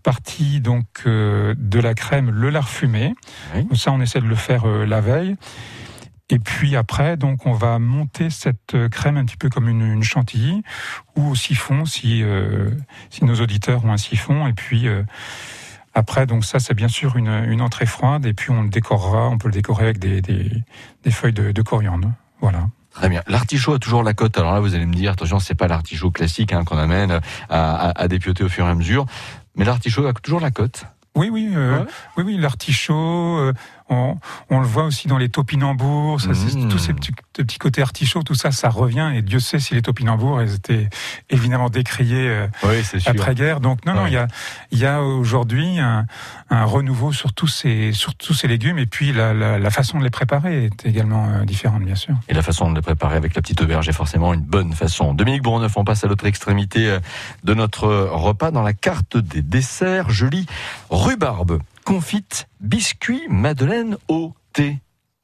partie 0.04 0.62
donc 0.62 0.86
euh, 1.06 1.56
de 1.58 1.80
la 1.80 1.94
crème 1.94 2.30
le 2.30 2.50
lard 2.50 2.70
fumé. 2.70 3.16
Ça 3.74 3.92
on 3.92 4.00
essaie 4.02 4.22
de 4.22 4.28
le 4.28 4.36
faire 4.36 4.68
euh, 4.68 4.86
la 4.86 5.02
veille. 5.02 5.36
Et 6.30 6.40
puis 6.40 6.76
après, 6.76 7.18
donc 7.18 7.46
on 7.46 7.54
va 7.54 7.80
monter 7.80 8.30
cette 8.30 8.76
crème 8.92 9.18
un 9.18 9.26
petit 9.26 9.38
peu 9.38 9.50
comme 9.50 9.70
une, 9.70 9.82
une 9.82 10.04
chantilly 10.04 10.62
ou 11.16 11.30
au 11.30 11.36
siphon 11.36 11.86
si 11.86 12.22
euh, 12.22 12.70
si 13.10 13.26
nos 13.26 13.36
auditeurs 13.42 13.86
ont 13.86 13.92
un 13.94 13.98
siphon. 13.98 14.46
Et 14.46 14.54
puis 14.54 14.88
euh, 14.88 15.04
Après, 15.94 16.28
donc 16.28 16.46
ça, 16.46 16.60
c'est 16.60 16.76
bien 16.76 16.90
sûr 16.90 17.18
une, 17.18 17.46
une 17.50 17.62
entrée 17.62 17.88
froide, 17.88 18.28
et 18.28 18.34
puis 18.34 18.52
on 18.52 18.62
le 18.62 18.70
décorera, 18.70 19.30
on 19.30 19.40
peut 19.40 19.48
le 19.48 19.54
décorer 19.54 19.86
avec 19.86 19.98
des, 19.98 20.22
des, 20.22 20.52
des 21.04 21.12
feuilles 21.12 21.34
de, 21.34 21.52
de 21.52 21.62
coriandre. 21.64 22.12
Voilà. 22.40 22.68
Très 22.98 23.10
bien. 23.10 23.22
L'artichaut 23.28 23.74
a 23.74 23.80
toujours 23.80 24.02
la 24.02 24.16
cote. 24.16 24.38
Alors 24.40 24.54
là, 24.54 24.60
vous 24.60 24.74
allez 24.74 24.88
me 24.88 24.94
dire, 24.96 25.12
attention, 25.12 25.38
c'est 25.40 25.54
pas 25.54 25.68
l'artichaut 25.68 26.10
classique 26.10 26.52
hein, 26.52 26.64
qu'on 26.66 26.80
amène 26.80 27.12
à, 27.12 27.20
à, 27.50 28.02
à 28.02 28.08
dépioter 28.08 28.44
au 28.44 28.50
fur 28.50 28.66
et 28.66 28.70
à 28.70 28.74
mesure, 28.74 29.06
mais 29.56 29.66
l'artichaut 29.66 30.08
a 30.08 30.14
toujours 30.14 30.40
la 30.40 30.50
cote. 30.50 30.86
Oui, 31.16 31.30
oui, 31.32 31.52
euh, 31.56 31.84
oui, 32.18 32.24
oui, 32.26 32.38
l'artichaut. 32.38 33.38
euh, 33.38 33.54
on, 33.90 34.18
on 34.50 34.60
le 34.60 34.66
voit 34.68 34.84
aussi 34.84 35.08
dans 35.08 35.18
les 35.18 35.30
topinambours, 35.30 36.22
ça, 36.22 36.30
Mmh. 36.30 36.70
tous 36.70 36.78
ces 36.78 36.94
petits, 36.94 37.58
côtés 37.58 37.82
artichauts, 37.82 38.24
tout 38.24 38.36
ça, 38.36 38.52
ça 38.52 38.70
revient. 38.70 39.12
Et 39.16 39.22
Dieu 39.22 39.40
sait 39.40 39.60
si 39.60 39.74
les 39.76 39.82
topinambours, 39.82 40.42
ils 40.42 40.54
étaient 40.56 40.90
évidemment 41.30 41.70
décriés 41.70 42.28
euh, 42.30 42.48
Oui, 42.64 42.82
après-guerre. 43.06 43.60
Donc 43.60 43.86
non, 43.86 43.94
non, 43.94 44.08
il 44.08 44.14
y 44.14 44.18
a, 44.18 44.28
il 44.72 44.80
y 44.80 44.86
a 44.86 45.02
aujourd'hui 45.02 45.80
un, 45.80 46.06
un 46.50 46.66
renouveau 46.66 47.12
sur 47.12 47.34
tous 47.34 47.48
ces, 47.48 47.92
sur 47.92 48.16
tous 48.16 48.34
ces 48.34 48.48
légumes. 48.48 48.80
Et 48.80 48.86
puis 48.86 49.14
la, 49.14 49.34
la, 49.34 49.60
la 49.60 49.70
façon 49.72 50.00
de 50.00 50.04
les 50.04 50.10
préparer 50.10 50.66
est 50.66 50.86
également 50.86 51.28
euh, 51.30 51.46
différente, 51.46 51.84
bien 51.84 51.96
sûr. 51.96 52.16
Et 52.30 52.34
la 52.34 52.42
façon 52.42 52.70
de 52.72 52.76
les 52.76 52.82
préparer 52.82 53.16
avec 53.18 53.36
la 53.36 53.42
petite 53.42 53.62
auberge 53.62 53.88
est 53.90 53.94
forcément 53.94 54.34
une 54.34 54.42
bonne 54.42 54.74
façon. 54.74 55.14
Dominique 55.14 55.44
Bourneuf, 55.44 55.76
on 55.78 55.84
passe 55.84 56.04
à 56.04 56.08
l'autre 56.08 56.26
extrémité 56.26 56.90
euh, 56.90 57.00
de 57.44 57.54
notre 57.54 57.88
repas. 57.88 58.52
Dans 58.52 58.64
la 58.64 58.74
carte 58.74 59.18
des 59.18 59.42
desserts, 59.42 60.10
je 60.10 60.26
lis 60.26 60.46
rhubarbe, 60.90 61.60
confite, 61.88 62.50
biscuit, 62.60 63.22
madeleine 63.30 63.96
au 64.10 64.34
thé. 64.52 64.80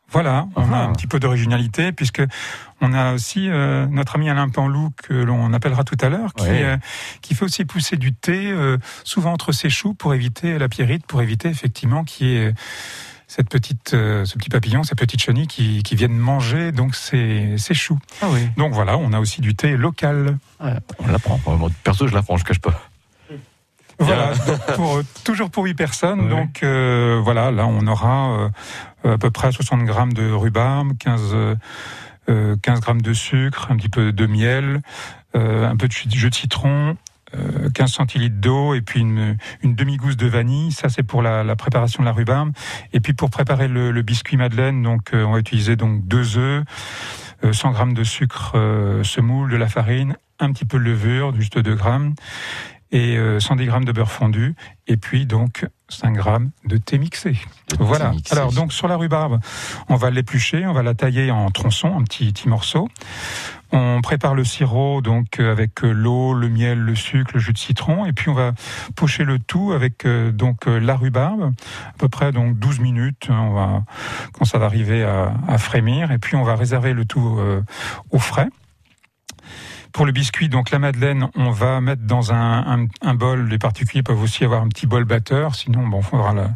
Voilà, 0.09 0.47
on 0.55 0.71
a 0.71 0.77
Ah. 0.77 0.83
un 0.85 0.93
petit 0.93 1.07
peu 1.07 1.19
d'originalité 1.19 1.91
puisque 1.91 2.21
on 2.79 2.93
a 2.93 3.13
aussi 3.13 3.49
euh, 3.49 3.85
notre 3.87 4.15
ami 4.15 4.29
Alain 4.29 4.47
Panlou 4.47 4.91
que 4.95 5.13
l'on 5.13 5.51
appellera 5.51 5.83
tout 5.83 5.97
à 5.99 6.07
l'heure, 6.07 6.33
qui, 6.33 6.45
Ouais. 6.45 6.63
euh, 6.63 6.77
qui 7.21 7.35
fait 7.35 7.43
aussi 7.43 7.65
pousser 7.65 7.97
du 7.97 8.13
thé, 8.13 8.49
euh, 8.49 8.77
souvent 9.03 9.33
entre 9.33 9.51
ses 9.51 9.69
choux 9.69 9.93
pour 9.93 10.13
éviter 10.13 10.57
la 10.57 10.69
pierrite, 10.69 11.05
pour 11.05 11.21
éviter 11.21 11.49
effectivement 11.49 12.05
qu'il 12.05 12.27
y 12.27 12.35
ait 12.37 12.53
cette 13.27 13.49
petite, 13.49 13.93
euh, 13.93 14.23
ce 14.23 14.37
petit 14.37 14.49
papillon, 14.49 14.83
cette 14.83 14.99
petite 14.99 15.21
chenille 15.21 15.47
qui, 15.47 15.83
qui 15.83 15.95
viennent 15.97 16.15
manger 16.17 16.71
donc 16.71 16.95
ces, 16.95 17.55
ces 17.57 17.73
choux. 17.73 17.99
Ah 18.21 18.27
oui. 18.31 18.47
Donc 18.55 18.71
voilà, 18.71 18.97
on 18.97 19.11
a 19.11 19.19
aussi 19.19 19.41
du 19.41 19.53
thé 19.53 19.75
local. 19.75 20.37
On 20.61 21.07
l'apprend. 21.07 21.41
Perso, 21.83 22.07
je 22.07 22.13
l'apprends, 22.13 22.37
je 22.37 22.45
cache 22.45 22.59
pas. 22.59 22.79
Voilà, 23.99 24.33
donc 24.47 24.75
pour, 24.75 24.97
euh, 24.97 25.03
toujours 25.23 25.49
pour 25.49 25.63
8 25.65 25.73
personnes. 25.75 26.27
Donc 26.29 26.63
euh, 26.63 27.19
voilà, 27.23 27.51
là 27.51 27.65
on 27.67 27.85
aura 27.87 28.49
euh, 29.05 29.13
à 29.13 29.17
peu 29.17 29.31
près 29.31 29.51
60 29.51 29.83
grammes 29.83 30.13
de 30.13 30.31
rhubarbe, 30.31 30.97
15, 30.99 31.21
euh, 31.33 31.55
euh, 32.29 32.55
15 32.61 32.79
grammes 32.81 33.01
de 33.01 33.13
sucre, 33.13 33.67
un 33.69 33.75
petit 33.77 33.89
peu 33.89 34.11
de 34.11 34.25
miel, 34.25 34.81
euh, 35.35 35.69
un 35.69 35.75
peu 35.75 35.87
de 35.87 35.91
jus 35.93 36.29
de 36.29 36.33
citron. 36.35 36.97
euh, 37.35 37.69
15 37.73 37.91
centilitres 37.91 38.35
d'eau 38.39 38.73
et 38.75 38.81
puis 38.81 38.99
une, 39.01 39.37
une 39.63 39.73
demi-gousse 39.75 40.17
de 40.17 40.27
vanille. 40.27 40.71
Ça, 40.71 40.89
c'est 40.89 41.03
pour 41.03 41.21
la, 41.23 41.43
la 41.43 41.55
préparation 41.55 42.03
de 42.03 42.05
la 42.05 42.13
rhubarbe. 42.13 42.51
Et 42.93 42.99
puis 42.99 43.13
pour 43.13 43.29
préparer 43.31 43.67
le, 43.67 43.91
le 43.91 44.01
biscuit 44.03 44.37
madeleine, 44.37 44.83
donc 44.83 45.13
euh, 45.13 45.23
on 45.23 45.31
va 45.33 45.39
utiliser 45.39 45.75
donc 45.75 46.05
deux 46.07 46.37
œufs, 46.37 46.63
euh, 47.43 47.51
100 47.53 47.71
grammes 47.71 47.93
de 47.93 48.03
sucre 48.03 48.51
euh, 48.55 49.03
semoule, 49.03 49.49
de 49.51 49.57
la 49.57 49.67
farine, 49.67 50.15
un 50.39 50.51
petit 50.51 50.65
peu 50.65 50.77
de 50.77 50.83
levure, 50.83 51.33
juste 51.35 51.57
2 51.57 51.73
grammes, 51.75 52.13
et 52.93 53.17
euh, 53.17 53.39
110 53.41 53.65
grammes 53.65 53.85
de 53.85 53.91
beurre 53.91 54.11
fondu, 54.11 54.55
et 54.87 54.95
puis 54.97 55.25
donc 55.25 55.67
5 55.89 56.13
grammes 56.13 56.51
de 56.65 56.77
thé 56.77 56.97
mixé. 56.97 57.35
voilà. 57.79 58.11
mixé. 58.11 58.33
Alors 58.33 58.53
donc 58.53 58.71
sur 58.71 58.87
la 58.87 58.95
rhubarbe, 58.95 59.39
on 59.89 59.95
va 59.95 60.09
l'éplucher, 60.11 60.65
on 60.65 60.73
va 60.73 60.83
la 60.83 60.93
tailler 60.93 61.31
en 61.31 61.49
tronçons, 61.51 61.89
en 61.89 62.03
petits, 62.03 62.31
petits 62.31 62.47
morceaux. 62.49 62.87
On 63.75 64.01
prépare 64.03 64.35
le 64.35 64.43
sirop 64.43 65.01
donc 65.01 65.39
euh, 65.39 65.51
avec 65.51 65.83
euh, 65.83 65.91
l'eau, 65.91 66.35
le 66.35 66.47
miel, 66.47 66.77
le 66.77 66.93
sucre, 66.93 67.31
le 67.33 67.39
jus 67.39 67.53
de 67.53 67.57
citron, 67.57 68.05
et 68.05 68.13
puis 68.13 68.29
on 68.29 68.35
va 68.35 68.51
pocher 68.95 69.23
le 69.23 69.39
tout 69.39 69.71
avec 69.73 70.05
euh, 70.05 70.31
donc 70.31 70.67
euh, 70.67 70.79
la 70.79 70.95
rhubarbe, 70.95 71.51
à 71.89 71.97
peu 71.97 72.07
près 72.07 72.31
donc 72.31 72.59
12 72.59 72.79
minutes. 72.79 73.27
hein, 73.29 73.39
On 73.49 73.53
va 73.53 73.83
quand 74.33 74.45
ça 74.45 74.59
va 74.59 74.67
arriver 74.67 75.03
à, 75.03 75.33
à 75.47 75.57
frémir, 75.57 76.11
et 76.11 76.19
puis 76.19 76.35
on 76.35 76.43
va 76.43 76.55
réserver 76.55 76.93
le 76.93 77.05
tout 77.05 77.37
euh, 77.39 77.63
au 78.11 78.19
frais. 78.19 78.49
Pour 79.93 80.05
le 80.05 80.11
biscuit, 80.11 80.49
donc 80.49 80.71
la 80.71 80.79
madeleine, 80.79 81.27
on 81.35 81.51
va 81.51 81.79
mettre 81.79 82.01
dans 82.01 82.33
un, 82.33 82.81
un, 82.81 82.87
un 83.01 83.13
bol. 83.13 83.47
Les 83.47 83.59
particuliers 83.59 84.03
peuvent 84.03 84.21
aussi 84.21 84.43
avoir 84.43 84.63
un 84.63 84.67
petit 84.67 84.87
bol 84.87 85.05
batteur, 85.05 85.55
sinon 85.55 85.87
bon, 85.87 86.01
faudra 86.01 86.33
la 86.33 86.49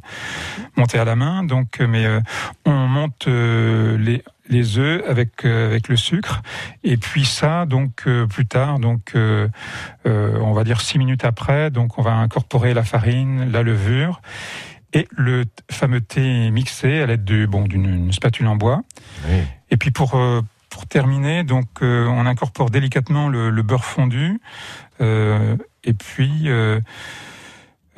monter 0.76 0.97
à 0.97 1.06
la 1.06 1.15
main. 1.15 1.43
Donc, 1.43 1.80
euh, 1.80 1.88
mais 1.88 2.06
euh, 2.06 2.19
on 2.65 2.88
monte 2.88 3.28
euh, 3.28 3.97
les 3.97 4.23
les 4.50 4.78
œufs 4.78 5.04
avec 5.08 5.45
euh, 5.45 5.67
avec 5.67 5.88
le 5.88 5.95
sucre 5.95 6.41
et 6.84 6.97
puis 6.97 7.26
ça 7.26 7.65
donc 7.65 8.04
euh, 8.08 8.26
plus 8.28 8.45
tard 8.45 8.80
donc 8.80 9.12
euh, 9.15 9.47
on 10.06 10.54
va 10.54 10.63
dire 10.63 10.82
six 10.82 10.97
minutes 10.97 11.26
après 11.26 11.69
donc 11.69 11.97
on 11.97 12.02
va 12.02 12.13
incorporer 12.13 12.73
la 12.73 12.84
farine 12.84 13.52
la 13.52 13.63
levure 13.63 14.21
et 14.93 15.08
le 15.12 15.45
fameux 15.69 16.02
thé 16.02 16.50
mixé 16.52 17.02
à 17.02 17.06
l'aide 17.06 17.26
de 17.26 17.45
bon 17.45 17.63
d'une 17.63 17.86
une 17.86 18.13
spatule 18.13 18.47
en 18.47 18.56
bois 18.56 18.84
et 19.69 19.78
puis 19.78 19.91
pour 19.91 20.17
pour 20.69 20.88
terminer, 20.88 21.43
donc 21.43 21.67
euh, 21.82 22.06
on 22.08 22.25
incorpore 22.25 22.69
délicatement 22.69 23.30
le, 23.30 23.49
le 23.49 23.62
beurre 23.62 23.86
fondu 23.86 24.39
euh, 25.01 25.56
et 25.84 25.93
puis 25.93 26.43
euh, 26.45 26.80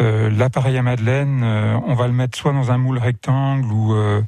euh, 0.02 0.30
l'appareil 0.30 0.78
à 0.78 0.82
madeleine, 0.82 1.42
euh, 1.44 1.78
on 1.86 1.94
va 1.94 2.08
le 2.08 2.14
mettre 2.14 2.38
soit 2.38 2.54
dans 2.54 2.72
un 2.72 2.78
moule 2.78 2.98
rectangle 2.98 3.72
ou 3.72 3.94
euh, 3.94 4.22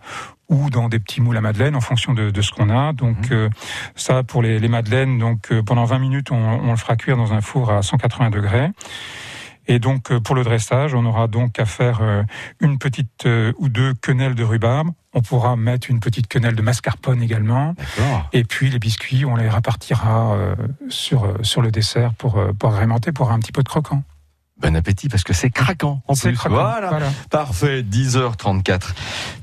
ou 0.49 0.69
dans 0.69 0.89
des 0.89 0.99
petits 0.99 1.21
moules 1.21 1.37
à 1.37 1.41
madeleine 1.41 1.77
en 1.77 1.81
fonction 1.81 2.13
de, 2.13 2.29
de 2.29 2.41
ce 2.41 2.51
qu'on 2.51 2.69
a. 2.69 2.91
Donc 2.91 3.31
euh, 3.31 3.49
ça 3.95 4.23
pour 4.23 4.41
les, 4.41 4.59
les 4.59 4.67
madeleines, 4.67 5.17
donc 5.17 5.51
euh, 5.51 5.63
pendant 5.63 5.85
20 5.85 5.99
minutes 5.99 6.31
on, 6.31 6.35
on 6.35 6.71
le 6.71 6.77
fera 6.77 6.95
cuire 6.97 7.15
dans 7.15 7.33
un 7.33 7.41
four 7.41 7.71
à 7.71 7.81
180 7.81 8.31
degrés. 8.31 8.69
Et 9.71 9.79
donc, 9.79 10.11
euh, 10.11 10.19
pour 10.19 10.35
le 10.35 10.43
dressage, 10.43 10.93
on 10.93 11.05
aura 11.05 11.29
donc 11.29 11.57
à 11.57 11.65
faire 11.65 11.99
euh, 12.01 12.23
une 12.59 12.77
petite 12.77 13.25
euh, 13.25 13.53
ou 13.57 13.69
deux 13.69 13.93
quenelles 13.93 14.35
de 14.35 14.43
rhubarbe. 14.43 14.89
On 15.13 15.21
pourra 15.21 15.55
mettre 15.55 15.89
une 15.89 16.01
petite 16.01 16.27
quenelle 16.27 16.55
de 16.55 16.61
mascarpone 16.61 17.21
également. 17.21 17.73
Et 18.33 18.43
puis, 18.43 18.69
les 18.69 18.79
biscuits, 18.79 19.23
on 19.23 19.37
les 19.37 19.47
répartira 19.47 20.37
sur, 20.89 21.33
sur 21.41 21.61
le 21.61 21.69
dessert 21.69 22.13
pour, 22.13 22.41
pour 22.57 22.73
agrémenter, 22.73 23.11
pour 23.11 23.31
un 23.31 23.39
petit 23.39 23.51
peu 23.51 23.61
de 23.61 23.67
croquant. 23.67 24.03
Bon 24.61 24.75
appétit 24.75 25.09
parce 25.09 25.23
que 25.23 25.33
c'est 25.33 25.49
craquant 25.49 26.01
en 26.07 26.13
C'est 26.15 26.29
plus. 26.29 26.37
craquant, 26.37 26.55
Voilà. 26.55 26.89
voilà. 26.89 27.07
Parfait, 27.29 27.81
10h34. 27.83 28.93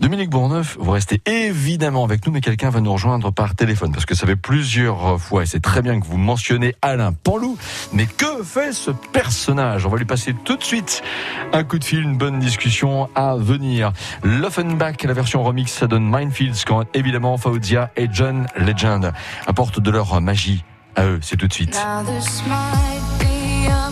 Dominique 0.00 0.30
Bourneuf, 0.30 0.76
vous 0.78 0.92
restez 0.92 1.20
évidemment 1.26 2.04
avec 2.04 2.24
nous, 2.26 2.32
mais 2.32 2.40
quelqu'un 2.40 2.70
va 2.70 2.80
nous 2.80 2.92
rejoindre 2.92 3.32
par 3.32 3.54
téléphone 3.54 3.90
parce 3.92 4.06
que 4.06 4.14
ça 4.14 4.26
fait 4.26 4.36
plusieurs 4.36 5.20
fois 5.20 5.42
et 5.42 5.46
c'est 5.46 5.60
très 5.60 5.82
bien 5.82 5.98
que 6.00 6.06
vous 6.06 6.18
mentionnez 6.18 6.74
Alain 6.82 7.12
Panlou. 7.12 7.58
Mais 7.92 8.06
que 8.06 8.42
fait 8.44 8.72
ce 8.72 8.90
personnage? 8.90 9.86
On 9.86 9.88
va 9.88 9.98
lui 9.98 10.04
passer 10.04 10.34
tout 10.44 10.56
de 10.56 10.62
suite 10.64 11.02
un 11.52 11.64
coup 11.64 11.78
de 11.78 11.84
fil, 11.84 12.00
une 12.02 12.16
bonne 12.16 12.38
discussion 12.38 13.08
à 13.14 13.34
venir. 13.36 13.92
L'Offenbach, 14.22 15.02
la 15.02 15.12
version 15.14 15.42
remix, 15.42 15.72
ça 15.72 15.86
donne 15.86 16.04
Minefields 16.08 16.64
quand 16.66 16.84
évidemment 16.94 17.36
Fauzia 17.38 17.90
et 17.96 18.08
John 18.12 18.46
Legend 18.56 19.12
apportent 19.46 19.80
de 19.80 19.90
leur 19.90 20.20
magie 20.20 20.64
à 20.96 21.06
eux. 21.06 21.18
C'est 21.22 21.36
tout 21.36 21.48
de 21.48 21.52
suite. 21.52 21.74
Now 21.74 22.04
this 22.04 22.42
might 22.46 23.18
be 23.18 23.68
a 23.68 23.90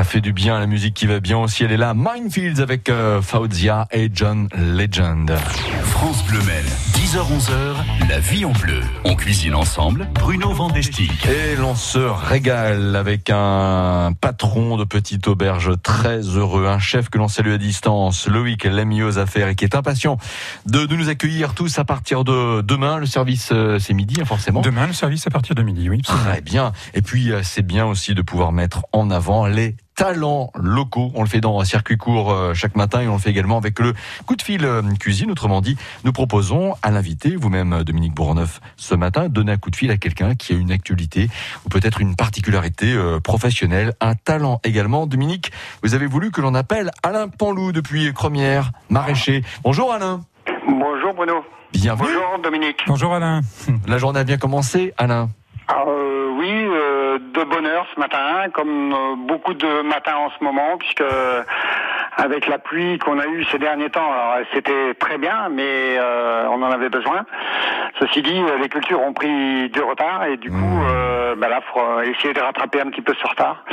ça 0.00 0.04
fait 0.04 0.22
du 0.22 0.32
bien, 0.32 0.58
la 0.58 0.66
musique 0.66 0.94
qui 0.94 1.04
va 1.04 1.20
bien 1.20 1.36
aussi, 1.36 1.62
elle 1.62 1.72
est 1.72 1.76
là. 1.76 1.92
Minefields 1.94 2.62
avec 2.62 2.88
euh, 2.88 3.20
Fauzia 3.20 3.86
et 3.92 4.10
John 4.10 4.48
Legend. 4.56 5.36
France 5.82 6.24
Bleu 6.24 6.38
Maine, 6.44 6.64
10h-11h, 6.94 8.08
la 8.08 8.18
vie 8.18 8.46
en 8.46 8.52
bleu. 8.52 8.80
On 9.04 9.14
cuisine 9.14 9.54
ensemble, 9.54 10.08
Bruno 10.14 10.54
Vandestick. 10.54 11.26
Et 11.26 11.54
l'on 11.54 11.74
se 11.74 11.98
régale 11.98 12.96
avec 12.96 13.28
un 13.28 14.14
patron 14.18 14.78
de 14.78 14.84
petite 14.84 15.28
auberge 15.28 15.72
très 15.82 16.20
heureux, 16.20 16.66
un 16.66 16.78
chef 16.78 17.10
que 17.10 17.18
l'on 17.18 17.28
salue 17.28 17.52
à 17.52 17.58
distance, 17.58 18.26
Loïc 18.26 18.64
Lamy 18.64 19.02
aux 19.02 19.18
affaires 19.18 19.48
et 19.48 19.54
qui 19.54 19.64
est 19.64 19.74
impatient 19.74 20.16
de, 20.64 20.86
de 20.86 20.96
nous 20.96 21.10
accueillir 21.10 21.52
tous 21.52 21.78
à 21.78 21.84
partir 21.84 22.24
de 22.24 22.62
demain. 22.62 22.96
Le 22.96 23.04
service, 23.04 23.50
euh, 23.52 23.78
c'est 23.78 23.92
midi, 23.92 24.16
hein, 24.18 24.24
forcément. 24.24 24.62
Demain, 24.62 24.86
le 24.86 24.94
service 24.94 25.26
à 25.26 25.30
partir 25.30 25.54
de 25.54 25.62
midi, 25.62 25.90
oui. 25.90 25.98
absolument. 26.00 26.30
Très 26.30 26.40
bien. 26.40 26.72
Et 26.94 27.02
puis, 27.02 27.32
euh, 27.32 27.42
c'est 27.42 27.66
bien 27.66 27.84
aussi 27.84 28.14
de 28.14 28.22
pouvoir 28.22 28.52
mettre 28.52 28.86
en 28.94 29.10
avant 29.10 29.46
les 29.46 29.76
talents 30.00 30.50
locaux. 30.58 31.12
On 31.14 31.22
le 31.22 31.28
fait 31.28 31.42
dans 31.42 31.60
un 31.60 31.64
circuit 31.66 31.98
court 31.98 32.32
euh, 32.32 32.54
chaque 32.54 32.74
matin 32.74 33.02
et 33.02 33.08
on 33.08 33.12
le 33.12 33.18
fait 33.18 33.28
également 33.28 33.58
avec 33.58 33.78
le 33.80 33.92
coup 34.24 34.34
de 34.34 34.40
fil 34.40 34.64
euh, 34.64 34.80
cuisine. 34.98 35.30
Autrement 35.30 35.60
dit, 35.60 35.76
nous 36.04 36.12
proposons 36.12 36.74
à 36.82 36.90
l'invité, 36.90 37.36
vous-même 37.36 37.74
euh, 37.74 37.84
Dominique 37.84 38.14
Bourneuf, 38.14 38.62
ce 38.78 38.94
matin, 38.94 39.28
donner 39.28 39.52
un 39.52 39.56
coup 39.58 39.68
de 39.68 39.76
fil 39.76 39.90
à 39.90 39.98
quelqu'un 39.98 40.36
qui 40.36 40.54
a 40.54 40.56
une 40.56 40.72
actualité 40.72 41.28
ou 41.66 41.68
peut-être 41.68 42.00
une 42.00 42.16
particularité 42.16 42.96
professionnelle, 43.22 43.92
un 44.00 44.14
talent 44.14 44.60
également. 44.64 45.06
Dominique, 45.06 45.52
vous 45.82 45.92
avez 45.92 46.06
voulu 46.06 46.30
que 46.30 46.40
l'on 46.40 46.54
appelle 46.54 46.90
Alain 47.02 47.28
Panlou 47.28 47.72
depuis 47.72 48.14
Cromière, 48.14 48.72
maraîcher. 48.88 49.42
Bonjour 49.64 49.92
Alain. 49.92 50.22
Bonjour 50.66 51.12
Bruno. 51.14 51.44
Bienvenue. 51.74 52.08
Bonjour 52.08 52.42
Dominique. 52.42 52.80
Bonjour 52.86 53.12
Alain. 53.12 53.42
La 53.86 53.98
journée 53.98 54.20
a 54.20 54.24
bien 54.24 54.38
commencé, 54.38 54.94
Alain. 54.96 55.28
Ah, 55.72 55.84
euh, 55.86 56.30
oui, 56.36 56.50
euh, 56.50 56.79
de 57.18 57.44
bonne 57.44 57.66
heure 57.66 57.86
ce 57.94 58.00
matin, 58.00 58.50
comme 58.52 58.92
euh, 58.92 59.14
beaucoup 59.16 59.54
de 59.54 59.82
matins 59.82 60.16
en 60.16 60.30
ce 60.30 60.44
moment, 60.44 60.76
puisque 60.78 61.00
euh, 61.00 61.42
avec 62.16 62.46
la 62.46 62.58
pluie 62.58 62.98
qu'on 62.98 63.18
a 63.18 63.26
eue 63.26 63.44
ces 63.50 63.58
derniers 63.58 63.90
temps, 63.90 64.10
alors 64.12 64.44
c'était 64.52 64.94
très 64.94 65.18
bien, 65.18 65.48
mais 65.50 65.98
euh, 65.98 66.46
on 66.50 66.62
en 66.62 66.70
avait 66.70 66.88
besoin. 66.88 67.24
Ceci 67.98 68.22
dit, 68.22 68.38
euh, 68.38 68.58
les 68.58 68.68
cultures 68.68 69.00
ont 69.00 69.12
pris 69.12 69.68
du 69.70 69.80
retard 69.80 70.24
et 70.24 70.36
du 70.36 70.50
coup, 70.50 70.82
euh, 70.88 71.34
bah 71.36 71.48
là, 71.48 71.60
faut 71.72 71.80
euh, 71.80 72.02
essayer 72.02 72.32
de 72.34 72.40
rattraper 72.40 72.80
un 72.80 72.90
petit 72.90 73.02
peu 73.02 73.14
ce 73.20 73.26
retard. 73.26 73.64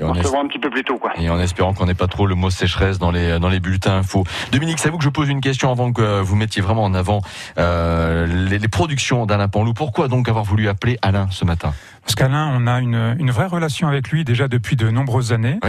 Et 0.00 0.04
On 0.04 0.10
on 0.10 0.14
se 0.14 0.28
voit 0.28 0.38
un 0.38 0.46
petit 0.46 0.60
peu 0.60 0.70
plus 0.70 0.84
tôt, 0.84 0.96
quoi. 0.96 1.10
Et 1.16 1.28
en 1.28 1.40
espérant 1.40 1.74
qu'on 1.74 1.86
n'ait 1.86 1.94
pas 1.94 2.06
trop 2.06 2.26
le 2.26 2.36
mot 2.36 2.50
sécheresse 2.50 3.00
dans 3.00 3.10
les 3.10 3.40
dans 3.40 3.48
les 3.48 3.58
bulletins 3.58 3.96
info. 3.98 4.22
Dominique, 4.52 4.78
c'est 4.78 4.88
à 4.88 4.92
vous 4.92 4.98
que 4.98 5.02
je 5.02 5.08
pose 5.08 5.28
une 5.28 5.40
question 5.40 5.72
avant 5.72 5.92
que 5.92 6.20
vous 6.20 6.36
mettiez 6.36 6.62
vraiment 6.62 6.84
en 6.84 6.94
avant 6.94 7.20
euh, 7.58 8.24
les, 8.26 8.60
les 8.60 8.68
productions 8.68 9.26
d'Alain 9.26 9.48
Panlou. 9.48 9.74
Pourquoi 9.74 10.06
donc 10.06 10.28
avoir 10.28 10.44
voulu 10.44 10.68
appeler 10.68 10.98
Alain 11.02 11.26
ce 11.30 11.44
matin? 11.44 11.72
Parce 12.08 12.14
qu'Alain, 12.14 12.50
on 12.54 12.66
a 12.66 12.80
une, 12.80 13.16
une 13.18 13.30
vraie 13.30 13.48
relation 13.48 13.86
avec 13.86 14.08
lui 14.08 14.24
déjà 14.24 14.48
depuis 14.48 14.76
de 14.76 14.88
nombreuses 14.88 15.34
années. 15.34 15.60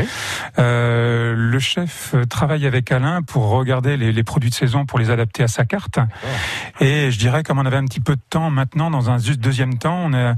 Euh, 0.58 1.34
le 1.36 1.60
chef 1.60 2.16
travaille 2.30 2.66
avec 2.66 2.94
Alain 2.94 3.22
pour 3.24 3.50
regarder 3.50 3.98
les, 3.98 4.14
les 4.14 4.24
produits 4.24 4.50
de 4.50 4.56
saison, 4.56 4.86
pour 4.86 5.00
les 5.00 5.12
adapter 5.12 5.44
à 5.44 5.50
sa 5.50 5.66
carte. 5.66 6.00
Et 6.80 7.12
je 7.12 7.20
dirais, 7.20 7.44
comme 7.44 7.60
on 7.60 7.66
avait 7.66 7.76
un 7.76 7.84
petit 7.84 8.00
peu 8.00 8.16
de 8.16 8.22
temps 8.30 8.50
maintenant, 8.52 8.90
dans 8.90 9.10
un 9.10 9.18
juste 9.18 9.42
deuxième 9.42 9.78
temps, 9.80 10.00
on 10.06 10.14
est 10.14 10.34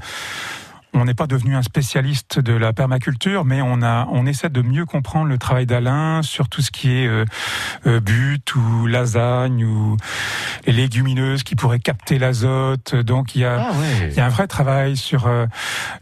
on 0.93 1.05
n'est 1.05 1.13
pas 1.13 1.27
devenu 1.27 1.55
un 1.55 1.61
spécialiste 1.63 2.39
de 2.39 2.53
la 2.53 2.73
permaculture, 2.73 3.45
mais 3.45 3.61
on 3.61 3.81
a, 3.81 4.07
on 4.11 4.25
essaie 4.25 4.49
de 4.49 4.61
mieux 4.61 4.85
comprendre 4.85 5.27
le 5.27 5.37
travail 5.37 5.65
d'Alain 5.65 6.21
sur 6.21 6.49
tout 6.49 6.61
ce 6.61 6.69
qui 6.71 6.91
est 6.91 7.07
euh, 7.07 7.25
euh, 7.87 7.99
butte 7.99 8.55
ou 8.55 8.87
lasagne 8.87 9.63
ou 9.63 9.95
les 10.65 10.73
légumineuses 10.73 11.43
qui 11.43 11.55
pourraient 11.55 11.79
capter 11.79 12.19
l'azote. 12.19 12.95
Donc 12.95 13.35
il 13.35 13.41
y 13.41 13.45
a, 13.45 13.69
il 14.09 14.13
y 14.15 14.19
a 14.19 14.25
un 14.25 14.29
vrai 14.29 14.47
travail 14.47 14.97
sur 14.97 15.27
euh, 15.27 15.45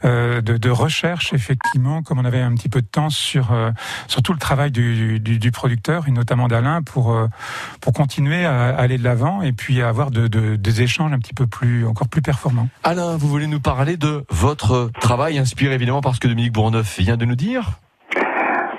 euh, 0.05 0.41
de, 0.41 0.57
de 0.57 0.70
recherche 0.70 1.34
effectivement, 1.34 2.01
comme 2.01 2.20
on 2.20 2.26
avait 2.26 2.41
un 2.41 2.53
petit 2.55 2.70
peu 2.70 2.82
de 2.82 2.88
temps 2.88 3.09
sur 3.11 3.51
euh, 3.51 3.72
sur 4.07 4.22
tout 4.24 4.34
le 4.34 4.39
travail 4.39 4.72
du, 4.72 5.20
du, 5.20 5.38
du 5.39 5.51
producteur 5.51 6.07
et 6.07 6.11
notamment 6.11 6.47
d'Alain 6.47 6.82
pour 6.82 7.11
euh, 7.14 7.28
pour 7.82 7.93
continuer 7.93 8.45
à 8.45 8.70
aller 8.76 8.97
de 8.97 9.03
l'avant 9.03 9.41
et 9.43 9.51
puis 9.53 9.82
à 9.82 9.89
avoir 9.89 10.09
de, 10.11 10.28
de- 10.28 10.55
des 10.55 10.82
échanges 10.82 11.14
un 11.14 11.20
petit 11.20 11.34
peu 11.34 11.45
plus 11.47 11.86
encore 11.86 12.07
plus 12.07 12.22
performants. 12.22 12.70
Alain, 12.84 13.18
vous 13.18 13.28
voulez 13.30 13.47
nous 13.47 13.59
parler 13.59 13.95
de 13.97 14.26
votre 14.30 14.78
travail, 14.99 15.38
inspiré 15.38 15.75
évidemment 15.75 16.01
par 16.01 16.15
ce 16.15 16.19
que 16.19 16.27
Dominique 16.27 16.53
Bourneuf 16.53 16.99
vient 16.99 17.17
de 17.17 17.25
nous 17.25 17.36
dire 17.36 17.63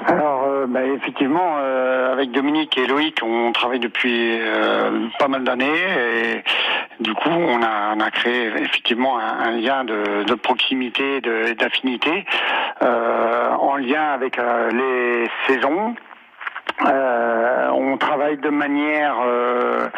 Alors, 0.06 0.44
euh, 0.44 0.66
bah, 0.66 0.84
effectivement, 0.84 1.56
euh, 1.58 2.12
avec 2.12 2.32
Dominique 2.32 2.76
et 2.78 2.86
Loïc, 2.86 3.20
on 3.22 3.52
travaille 3.52 3.80
depuis 3.80 4.38
euh, 4.40 5.06
pas 5.18 5.28
mal 5.28 5.44
d'années 5.44 5.66
et 5.66 6.44
du 7.02 7.14
coup, 7.14 7.30
on 7.30 7.62
a, 7.62 8.10
créé 8.10 8.48
effectivement 8.60 9.18
un, 9.18 9.52
lien 9.52 9.84
de, 9.84 10.24
de 10.24 10.34
proximité, 10.34 11.20
d'affinité, 11.58 12.26
en 12.80 13.76
lien 13.76 14.12
avec 14.12 14.36
les 14.36 15.28
saisons. 15.46 15.94
Euh, 16.86 17.68
on 17.72 17.96
travaille 17.98 18.38
de 18.38 18.48
manière, 18.48 19.14
euh, 19.26 19.88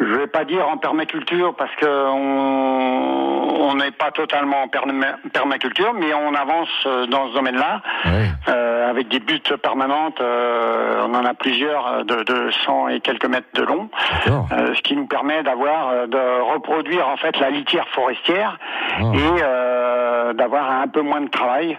je 0.00 0.04
vais 0.06 0.26
pas 0.26 0.44
dire 0.44 0.66
en 0.68 0.76
permaculture 0.78 1.54
parce 1.56 1.74
que 1.76 1.86
on 1.88 3.74
n'est 3.74 3.90
pas 3.90 4.10
totalement 4.12 4.62
en 4.62 4.66
perma- 4.68 5.16
permaculture, 5.32 5.92
mais 5.94 6.14
on 6.14 6.34
avance 6.34 6.68
euh, 6.86 7.06
dans 7.06 7.28
ce 7.28 7.34
domaine-là 7.34 7.82
euh, 8.48 8.90
avec 8.90 9.08
des 9.08 9.18
buts 9.20 9.40
permanentes. 9.62 10.20
euh, 10.20 11.02
on 11.06 11.14
en 11.14 11.24
a 11.24 11.34
plusieurs 11.34 11.86
euh, 11.86 12.02
de, 12.04 12.22
de 12.22 12.50
100 12.64 12.88
et 12.88 13.00
quelques 13.00 13.26
mètres 13.26 13.48
de 13.54 13.62
long, 13.62 13.88
euh, 14.52 14.74
ce 14.74 14.80
qui 14.82 14.96
nous 14.96 15.06
permet 15.06 15.42
d'avoir 15.42 16.06
de 16.06 16.40
reproduire 16.52 17.08
en 17.08 17.16
fait 17.16 17.38
la 17.40 17.50
litière 17.50 17.86
forestière 17.88 18.58
et 19.00 19.42
euh, 19.42 20.32
d'avoir 20.32 20.70
un 20.70 20.88
peu 20.88 21.02
moins 21.02 21.20
de 21.20 21.28
travail 21.28 21.78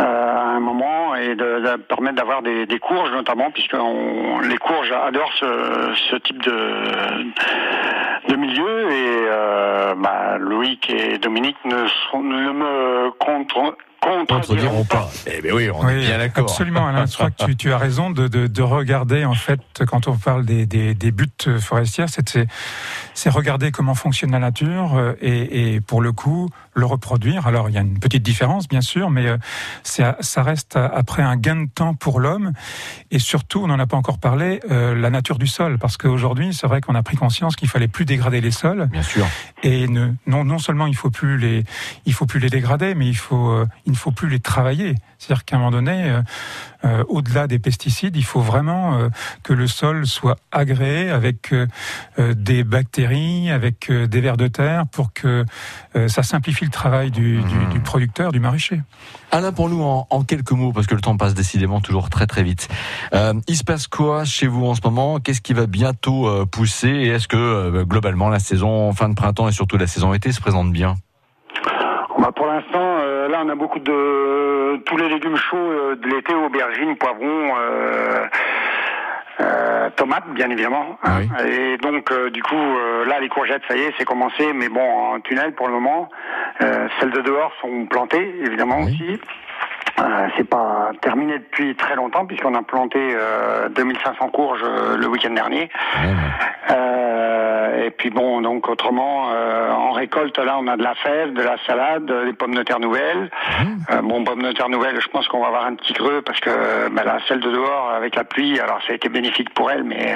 euh, 0.00 0.04
à 0.04 0.42
un 0.56 0.60
moment 0.60 1.14
et 1.14 1.34
de, 1.34 1.60
de 1.60 1.76
permettre 1.76 2.16
d'avoir 2.16 2.42
des, 2.42 2.66
des 2.66 2.78
courges 2.78 3.10
notamment 3.12 3.50
puisque 3.50 3.69
on- 3.74 4.40
les 4.40 4.56
courges 4.58 4.92
adorent 4.92 5.32
ce, 5.38 5.94
ce 6.10 6.16
type 6.16 6.42
de, 6.42 8.30
de 8.32 8.36
milieu 8.36 8.90
et 8.90 9.26
euh, 9.28 9.94
bah, 9.96 10.36
Loïc 10.38 10.90
et 10.90 11.18
Dominique 11.18 11.56
ne, 11.64 11.86
sont, 12.10 12.22
ne 12.22 12.52
me 12.52 13.10
contre, 13.18 13.76
contrediront 14.00 14.84
pas. 14.84 15.08
Eh 15.26 15.42
bien 15.42 15.52
oui, 15.54 15.68
on 15.70 15.88
est 15.88 15.98
bien 16.00 16.18
d'accord. 16.18 16.44
Absolument, 16.44 16.86
Alain. 16.86 17.06
Je 17.06 17.14
crois 17.14 17.30
que 17.30 17.44
tu, 17.44 17.56
tu 17.56 17.72
as 17.72 17.78
raison 17.78 18.10
de, 18.10 18.28
de, 18.28 18.46
de 18.46 18.62
regarder, 18.62 19.24
en 19.24 19.34
fait, 19.34 19.60
quand 19.88 20.08
on 20.08 20.16
parle 20.16 20.44
des, 20.44 20.64
des, 20.66 20.94
des 20.94 21.10
buttes 21.10 21.58
forestières, 21.58 22.08
c'est 22.08 23.30
regarder 23.30 23.70
comment 23.70 23.94
fonctionne 23.94 24.30
la 24.32 24.38
nature 24.38 24.96
euh, 24.96 25.12
et, 25.20 25.74
et 25.74 25.80
pour 25.80 26.00
le 26.00 26.12
coup, 26.12 26.48
le 26.74 26.86
reproduire. 26.86 27.46
Alors, 27.46 27.68
il 27.68 27.74
y 27.74 27.78
a 27.78 27.82
une 27.82 27.98
petite 27.98 28.22
différence, 28.22 28.68
bien 28.68 28.80
sûr, 28.80 29.10
mais 29.10 29.26
euh, 29.26 29.38
ça 29.82 30.42
reste 30.42 30.76
après 30.76 31.22
un 31.22 31.36
gain 31.36 31.56
de 31.56 31.68
temps 31.68 31.94
pour 31.94 32.20
l'homme 32.20 32.52
et 33.10 33.18
surtout, 33.18 33.60
on 33.62 33.66
n'en 33.66 33.78
a 33.78 33.86
pas 33.86 33.96
encore 33.96 34.18
parlé, 34.18 34.60
euh, 34.70 34.94
la 34.94 35.10
nature 35.10 35.38
du 35.38 35.46
sol. 35.46 35.78
Parce 35.78 35.96
qu'aujourd'hui, 35.96 36.54
c'est 36.54 36.66
vrai 36.66 36.80
qu'on 36.80 36.94
a 36.94 37.02
pris 37.02 37.16
conscience 37.16 37.56
qu'il 37.56 37.68
fallait 37.68 37.88
plus 37.88 38.04
dégrader 38.04 38.40
les 38.40 38.50
sols. 38.50 38.88
Bien 38.90 39.02
sûr. 39.02 39.26
Et 39.62 39.88
ne, 39.88 40.12
non, 40.26 40.44
non 40.44 40.58
seulement 40.58 40.86
il 40.86 40.96
faut 40.96 41.10
plus 41.10 41.38
les, 41.38 41.64
il 42.06 42.12
faut 42.12 42.26
plus 42.26 42.40
les 42.40 42.50
dégrader, 42.50 42.94
mais 42.94 43.08
il 43.08 43.16
faut, 43.16 43.50
euh, 43.50 43.66
il 43.86 43.92
ne 43.92 43.96
faut 43.96 44.12
plus 44.12 44.28
les 44.28 44.40
travailler. 44.40 44.94
C'est-à-dire 45.20 45.44
qu'à 45.44 45.56
un 45.56 45.58
moment 45.58 45.70
donné, 45.70 46.04
euh, 46.04 46.22
euh, 46.86 47.04
au-delà 47.08 47.46
des 47.46 47.58
pesticides, 47.58 48.16
il 48.16 48.24
faut 48.24 48.40
vraiment 48.40 48.96
euh, 48.96 49.08
que 49.42 49.52
le 49.52 49.66
sol 49.66 50.06
soit 50.06 50.38
agréé 50.50 51.10
avec 51.10 51.52
euh, 51.52 51.66
des 52.34 52.64
bactéries, 52.64 53.50
avec 53.50 53.92
des 53.92 54.20
vers 54.22 54.38
de 54.38 54.48
terre, 54.48 54.86
pour 54.86 55.12
que 55.12 55.44
ça 56.08 56.22
simplifie 56.22 56.64
le 56.64 56.70
travail 56.70 57.10
du, 57.10 57.42
du, 57.42 57.66
du 57.70 57.80
producteur, 57.80 58.32
du 58.32 58.40
maraîcher. 58.40 58.80
Alain, 59.30 59.52
pour 59.52 59.68
nous, 59.68 59.82
en, 59.82 60.06
en 60.08 60.24
quelques 60.24 60.52
mots, 60.52 60.72
parce 60.72 60.86
que 60.86 60.94
le 60.94 61.02
temps 61.02 61.18
passe 61.18 61.34
décidément 61.34 61.82
toujours 61.82 62.08
très 62.08 62.26
très 62.26 62.42
vite. 62.42 62.68
Il 63.12 63.56
se 63.56 63.64
passe 63.64 63.86
quoi 63.88 64.24
chez 64.24 64.46
vous 64.46 64.64
en 64.64 64.74
ce 64.74 64.80
moment? 64.82 65.20
Qu'est-ce 65.20 65.42
qui 65.42 65.52
va 65.52 65.66
bientôt 65.66 66.46
pousser? 66.46 66.88
Et 66.88 67.08
est-ce 67.08 67.28
que 67.28 67.82
globalement 67.84 68.30
la 68.30 68.38
saison 68.38 68.92
fin 68.94 69.10
de 69.10 69.14
printemps 69.14 69.48
et 69.48 69.52
surtout 69.52 69.76
la 69.76 69.86
saison 69.86 70.14
été 70.14 70.32
se 70.32 70.40
présente 70.40 70.72
bien? 70.72 70.96
Euh, 73.20 73.28
là, 73.28 73.42
on 73.44 73.48
a 73.48 73.54
beaucoup 73.54 73.78
de 73.78 74.76
tous 74.86 74.96
les 74.96 75.08
légumes 75.08 75.36
chauds 75.36 75.56
euh, 75.56 75.96
de 75.96 76.08
l'été, 76.08 76.34
aubergines, 76.34 76.96
poivrons, 76.96 77.54
euh, 77.58 78.26
euh, 79.40 79.90
tomates, 79.96 80.28
bien 80.30 80.50
évidemment. 80.50 80.98
hein. 81.02 81.20
Et 81.46 81.76
donc, 81.78 82.10
euh, 82.12 82.30
du 82.30 82.42
coup, 82.42 82.54
euh, 82.56 83.04
là, 83.06 83.20
les 83.20 83.28
courgettes, 83.28 83.62
ça 83.68 83.76
y 83.76 83.80
est, 83.82 83.92
c'est 83.98 84.04
commencé, 84.04 84.52
mais 84.52 84.68
bon, 84.68 84.82
en 84.82 85.20
tunnel 85.20 85.54
pour 85.54 85.66
le 85.68 85.74
moment. 85.74 86.08
Celles 86.98 87.10
de 87.10 87.20
dehors 87.22 87.52
sont 87.62 87.86
plantées, 87.86 88.34
évidemment 88.44 88.80
aussi. 88.80 89.18
Euh, 90.00 90.28
c'est 90.36 90.48
pas 90.48 90.92
terminé 91.02 91.38
depuis 91.38 91.74
très 91.74 91.94
longtemps 91.94 92.24
puisqu'on 92.24 92.54
a 92.54 92.62
planté 92.62 92.98
euh, 92.98 93.68
2500 93.68 94.28
courges 94.28 94.64
euh, 94.64 94.96
le 94.96 95.06
week-end 95.08 95.30
dernier. 95.30 95.68
Euh, 96.70 97.84
et 97.84 97.90
puis 97.90 98.10
bon, 98.10 98.40
donc 98.40 98.68
autrement, 98.68 99.30
euh, 99.32 99.70
en 99.70 99.92
récolte, 99.92 100.38
là, 100.38 100.56
on 100.58 100.66
a 100.68 100.76
de 100.76 100.82
la 100.82 100.94
fève, 100.94 101.32
de 101.32 101.42
la 101.42 101.56
salade, 101.66 102.06
des 102.06 102.32
pommes 102.32 102.54
de 102.54 102.62
terre 102.62 102.80
nouvelles. 102.80 103.30
Euh, 103.90 104.00
bon, 104.02 104.24
pommes 104.24 104.42
de 104.42 104.52
terre 104.52 104.68
nouvelles, 104.68 105.00
je 105.00 105.08
pense 105.08 105.28
qu'on 105.28 105.40
va 105.40 105.48
avoir 105.48 105.66
un 105.66 105.74
petit 105.74 105.92
creux 105.92 106.22
parce 106.22 106.40
que 106.40 106.88
bah, 106.90 107.04
là, 107.04 107.18
celle 107.28 107.40
de 107.40 107.50
dehors, 107.50 107.90
avec 107.90 108.14
la 108.14 108.24
pluie, 108.24 108.58
alors 108.60 108.80
ça 108.86 108.92
a 108.92 108.94
été 108.94 109.08
bénéfique 109.08 109.52
pour 109.52 109.70
elles, 109.70 109.84
mais 109.84 110.14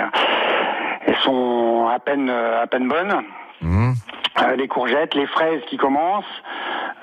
elles 1.07 1.17
sont 1.17 1.89
à 1.95 1.99
peine, 1.99 2.31
à 2.31 2.67
peine 2.67 2.89
bonnes. 2.89 3.25
Euh, 3.63 4.57
les 4.57 4.69
courgettes, 4.69 5.15
les 5.15 5.27
fraises 5.27 5.61
qui 5.69 5.77
commencent, 5.77 6.25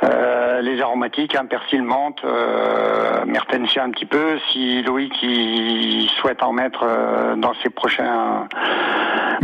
euh, 0.03 0.61
les 0.61 0.81
aromatiques, 0.81 1.35
hein, 1.35 1.45
persil, 1.45 1.83
menthe, 1.83 2.19
euh, 2.25 3.23
mertensia 3.25 3.83
un 3.83 3.91
petit 3.91 4.05
peu. 4.05 4.39
Si 4.51 4.81
Loïc 4.83 5.13
il 5.21 6.09
souhaite 6.19 6.41
en 6.43 6.51
mettre 6.53 6.83
euh, 6.83 7.35
dans 7.35 7.53
ses 7.63 7.69
prochains 7.69 8.47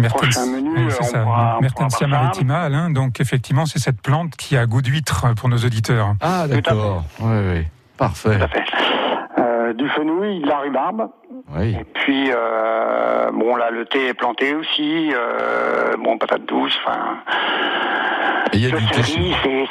prochains 0.10 0.45
menus, 0.45 0.74
Oui, 0.78 0.86
c'est 0.91 1.01
on 1.01 1.03
ça. 1.03 1.20
pourra, 1.20 1.55
on 1.58 1.62
Mertensia 1.62 2.08
maritima, 2.08 2.60
Alain. 2.62 2.89
Donc 2.91 3.20
effectivement, 3.20 3.66
c'est 3.66 3.80
cette 3.80 4.01
plante 4.01 4.36
qui 4.36 4.55
a 4.58 4.66
goût 4.66 4.82
d'huître 4.82 5.26
pour 5.36 5.49
nos 5.49 5.58
auditeurs. 5.58 6.14
Ah, 6.22 6.47
d'accord. 6.47 7.03
Oui, 7.20 7.38
oui. 7.53 7.68
Parfait. 7.97 8.38
Euh, 9.39 9.74
du 9.74 9.89
fenouil, 9.89 10.41
de 10.41 10.47
la 10.47 10.58
rhubarbe. 10.60 11.10
Oui. 11.56 11.78
Et 11.80 11.84
puis, 11.93 12.30
euh, 12.36 13.30
bon, 13.32 13.56
là, 13.56 13.70
le 13.72 13.86
thé 13.86 14.08
est 14.08 14.14
planté 14.14 14.54
aussi. 14.56 15.12
Euh, 15.14 15.95
bon, 15.98 16.18
patate 16.18 16.45
douce, 16.45 16.78
enfin. 16.86 17.18
Il 18.54 18.62
y 18.62 18.66
a 18.66 18.70
du 18.78 18.84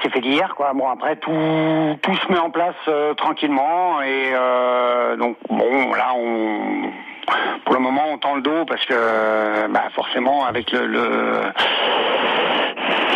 c'est 0.03 0.11
fait 0.11 0.21
d'hier, 0.21 0.55
quoi. 0.55 0.73
Bon, 0.75 0.89
après, 0.89 1.17
tout, 1.17 1.31
tout 2.03 2.15
se 2.15 2.33
met 2.33 2.39
en 2.39 2.51
place 2.51 2.75
euh, 2.89 3.15
tranquillement. 3.15 4.01
Et 4.03 4.33
donc, 5.19 5.37
bon, 5.51 5.93
là, 5.95 6.13
on. 6.17 6.91
Pour 7.65 7.75
le 7.75 7.81
moment, 7.81 8.03
on 8.13 8.19
tend 8.19 8.37
le 8.37 8.43
dos 8.43 8.65
parce 8.69 8.85
que, 8.87 9.67
bah, 9.69 9.85
forcément, 9.95 10.45
avec 10.47 10.71
le, 10.71 10.87
le- 10.87 11.41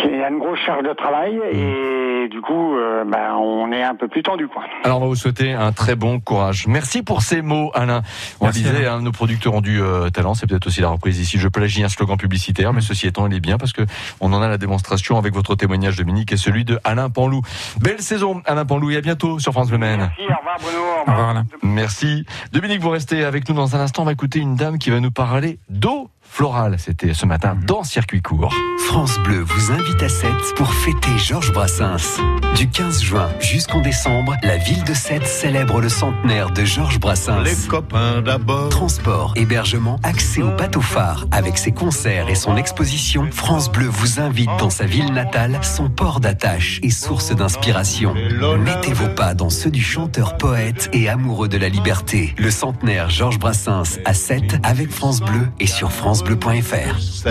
il 0.03 0.17
y 0.17 0.23
a 0.23 0.27
une 0.29 0.39
grosse 0.39 0.59
charge 0.59 0.83
de 0.83 0.91
travail 0.93 1.39
et 1.53 2.10
du 2.27 2.41
coup, 2.41 2.75
euh, 2.77 3.03
bah, 3.05 3.35
on 3.37 3.71
est 3.71 3.83
un 3.83 3.95
peu 3.95 4.07
plus 4.07 4.23
tendu, 4.23 4.47
quoi. 4.47 4.63
Alors, 4.83 4.97
on 4.97 5.01
va 5.01 5.07
vous 5.07 5.15
souhaiter 5.15 5.53
un 5.53 5.71
très 5.71 5.95
bon 5.95 6.19
courage. 6.19 6.67
Merci 6.67 7.01
pour 7.03 7.21
ces 7.21 7.41
mots, 7.41 7.71
Alain. 7.73 8.01
On 8.39 8.45
Merci, 8.45 8.63
disait, 8.63 8.85
Alain. 8.85 8.97
hein, 8.97 9.01
nos 9.01 9.11
producteurs 9.11 9.53
ont 9.53 9.61
du 9.61 9.81
euh, 9.81 10.09
talent. 10.09 10.33
C'est 10.33 10.47
peut-être 10.47 10.67
aussi 10.67 10.81
la 10.81 10.89
reprise 10.89 11.19
ici. 11.19 11.37
Je 11.37 11.47
plagie 11.47 11.83
un 11.83 11.89
slogan 11.89 12.17
publicitaire, 12.17 12.73
mais 12.73 12.81
ceci 12.81 13.07
étant, 13.07 13.27
il 13.27 13.33
est 13.33 13.39
bien 13.39 13.57
parce 13.57 13.73
que 13.73 13.83
on 14.19 14.33
en 14.33 14.41
a 14.41 14.47
la 14.47 14.57
démonstration 14.57 15.17
avec 15.17 15.33
votre 15.33 15.55
témoignage, 15.55 15.95
Dominique, 15.97 16.31
et 16.31 16.37
celui 16.37 16.65
de 16.65 16.79
Alain 16.83 17.09
Panlou. 17.09 17.41
Belle 17.79 18.01
saison, 18.01 18.41
Alain 18.45 18.65
Panlou, 18.65 18.91
et 18.91 18.97
à 18.97 19.01
bientôt 19.01 19.39
sur 19.39 19.51
France 19.53 19.71
Le 19.71 19.77
Maine. 19.77 20.11
Merci, 20.17 20.21
au 20.21 20.37
revoir, 20.37 20.57
Bruno. 20.61 20.79
Au 21.07 21.11
revoir, 21.11 21.29
Alain. 21.29 21.45
Merci. 21.63 22.25
Dominique, 22.51 22.81
vous 22.81 22.89
restez 22.89 23.23
avec 23.23 23.47
nous 23.49 23.55
dans 23.55 23.75
un 23.75 23.79
instant. 23.79 24.01
On 24.03 24.05
va 24.05 24.11
écouter 24.13 24.39
une 24.39 24.55
dame 24.55 24.77
qui 24.77 24.89
va 24.89 24.99
nous 24.99 25.11
parler 25.11 25.59
d'eau 25.69 26.09
florale. 26.31 26.77
C'était 26.79 27.13
ce 27.13 27.25
matin 27.25 27.57
dans 27.67 27.83
Circuit 27.83 28.21
Court. 28.21 28.53
France 28.87 29.19
Bleu 29.19 29.41
vous 29.41 29.71
invite 29.71 30.01
à 30.01 30.09
Sète 30.09 30.55
pour 30.55 30.73
fêter 30.73 31.17
Georges 31.17 31.51
Brassens. 31.53 32.19
Du 32.55 32.69
15 32.69 33.01
juin 33.01 33.29
jusqu'en 33.39 33.81
décembre, 33.81 34.35
la 34.43 34.57
ville 34.57 34.83
de 34.83 34.93
Sète 34.93 35.25
célèbre 35.25 35.81
le 35.81 35.89
centenaire 35.89 36.51
de 36.51 36.63
Georges 36.63 36.99
Brassens. 36.99 37.41
Les 37.41 37.55
copains 37.67 38.21
d'abord. 38.21 38.69
Transport, 38.69 39.33
hébergement, 39.35 39.99
accès 40.03 40.41
au 40.41 40.51
bateau 40.55 40.81
phare. 40.81 41.25
Avec 41.31 41.57
ses 41.57 41.71
concerts 41.71 42.29
et 42.29 42.35
son 42.35 42.55
exposition, 42.55 43.27
France 43.31 43.71
Bleu 43.71 43.87
vous 43.87 44.19
invite 44.19 44.49
dans 44.57 44.69
sa 44.69 44.85
ville 44.85 45.13
natale, 45.13 45.59
son 45.63 45.89
port 45.89 46.19
d'attache 46.19 46.79
et 46.81 46.91
source 46.91 47.35
d'inspiration. 47.35 48.13
Mettez 48.59 48.93
vos 48.93 49.09
pas 49.09 49.33
dans 49.33 49.49
ceux 49.49 49.71
du 49.71 49.81
chanteur 49.81 50.37
poète 50.37 50.89
et 50.93 51.09
amoureux 51.09 51.49
de 51.49 51.57
la 51.57 51.69
liberté. 51.69 52.33
Le 52.37 52.51
centenaire 52.51 53.09
Georges 53.09 53.39
Brassens 53.39 53.99
à 54.05 54.13
7 54.13 54.59
avec 54.63 54.91
France 54.91 55.21
Bleu 55.21 55.47
et 55.59 55.67
sur 55.67 55.91
francebleu.fr. 56.21 57.23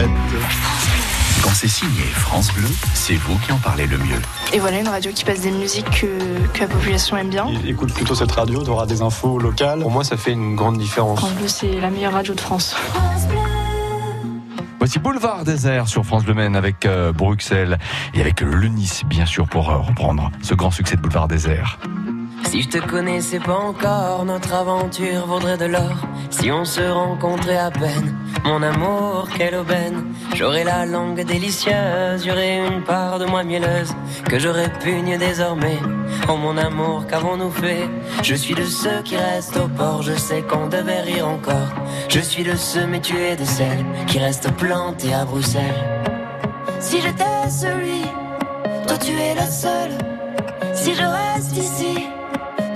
Quand 1.43 1.51
c'est 1.51 1.69
signé 1.69 2.03
France 2.13 2.53
Bleu, 2.53 2.69
c'est 2.95 3.15
vous 3.15 3.39
qui 3.39 3.53
en 3.53 3.59
parlez 3.59 3.87
le 3.87 3.97
mieux. 3.99 4.21
Et 4.53 4.59
voilà 4.59 4.81
une 4.81 4.89
radio 4.89 5.13
qui 5.13 5.25
passe 5.25 5.41
des 5.41 5.51
musiques 5.51 5.89
que, 5.91 6.47
que 6.53 6.61
la 6.61 6.67
population 6.67 7.17
aime 7.17 7.31
bien. 7.31 7.47
Écoute 7.67 7.95
plutôt 7.95 8.15
cette 8.15 8.33
radio, 8.33 8.63
tu 8.63 8.71
auras 8.71 8.87
des 8.87 9.03
infos 9.03 9.39
locales. 9.39 9.81
Pour 9.81 9.91
moi, 9.91 10.05
ça 10.05 10.17
fait 10.17 10.33
une 10.33 10.57
grande 10.57 10.79
différence. 10.79 11.19
France 11.19 11.33
Bleu, 11.35 11.49
c'est 11.49 11.81
la 11.81 11.91
meilleure 11.91 12.13
radio 12.13 12.35
de 12.35 12.41
France. 12.41 12.77
Voici 14.79 14.99
Boulevard 14.99 15.45
Désert 15.45 15.89
sur 15.89 16.05
France 16.05 16.25
Bleu 16.25 16.35
Maine 16.35 16.57
avec 16.57 16.87
euh, 16.87 17.13
Bruxelles 17.13 17.79
et 18.15 18.21
avec 18.21 18.41
le 18.41 18.67
Nice, 18.67 19.03
bien 19.07 19.27
sûr, 19.27 19.47
pour 19.47 19.71
euh, 19.71 19.79
reprendre 19.79 20.31
ce 20.43 20.55
grand 20.55 20.71
succès 20.71 20.97
de 20.97 21.01
Boulevard 21.01 21.29
Désert. 21.29 21.79
Si 22.45 22.63
je 22.63 22.69
te 22.69 22.79
connaissais 22.79 23.39
pas 23.39 23.59
encore, 23.59 24.25
notre 24.25 24.53
aventure 24.53 25.27
vaudrait 25.27 25.57
de 25.57 25.67
l'or. 25.67 26.07
Si 26.31 26.51
on 26.51 26.65
se 26.65 26.81
rencontrait 26.81 27.59
à 27.59 27.71
peine, 27.71 28.17
mon 28.45 28.63
amour, 28.63 29.29
quelle 29.37 29.55
aubaine. 29.55 30.13
J'aurais 30.35 30.65
la 30.65 30.87
langue 30.87 31.25
délicieuse, 31.25 32.25
j'aurais 32.25 32.59
une 32.59 32.83
part 32.83 33.19
de 33.19 33.27
moi 33.27 33.43
mielleuse 33.43 33.93
que 34.29 34.39
je 34.39 34.49
répugne 34.49 35.19
désormais. 35.19 35.79
Oh 36.29 36.37
mon 36.37 36.57
amour, 36.57 37.07
qu'avons-nous 37.07 37.51
fait? 37.51 37.89
Je 38.23 38.35
suis 38.35 38.55
de 38.55 38.65
ceux 38.65 39.03
qui 39.05 39.17
restent 39.17 39.57
au 39.57 39.69
port, 39.69 40.03
je 40.03 40.15
sais 40.15 40.43
qu'on 40.43 40.67
devait 40.67 41.03
rire 41.03 41.29
encore. 41.29 41.73
Je 42.09 42.21
suis 42.21 42.43
de 42.43 42.57
ceux, 42.57 42.87
mais 42.87 43.01
tu 43.01 43.17
es 43.17 43.37
de 43.37 43.45
celles 43.45 43.85
qui 44.07 44.19
restent 44.19 44.53
plantées 44.53 45.15
à 45.15 45.25
Bruxelles. 45.25 45.85
Si 46.79 47.01
j'étais 47.01 47.49
celui, 47.49 48.03
toi 48.87 48.97
tu 48.99 49.13
es 49.13 49.35
la 49.35 49.47
seule. 49.47 49.93
Si 50.75 50.95
je 50.95 51.03
reste 51.03 51.57
ici, 51.57 52.07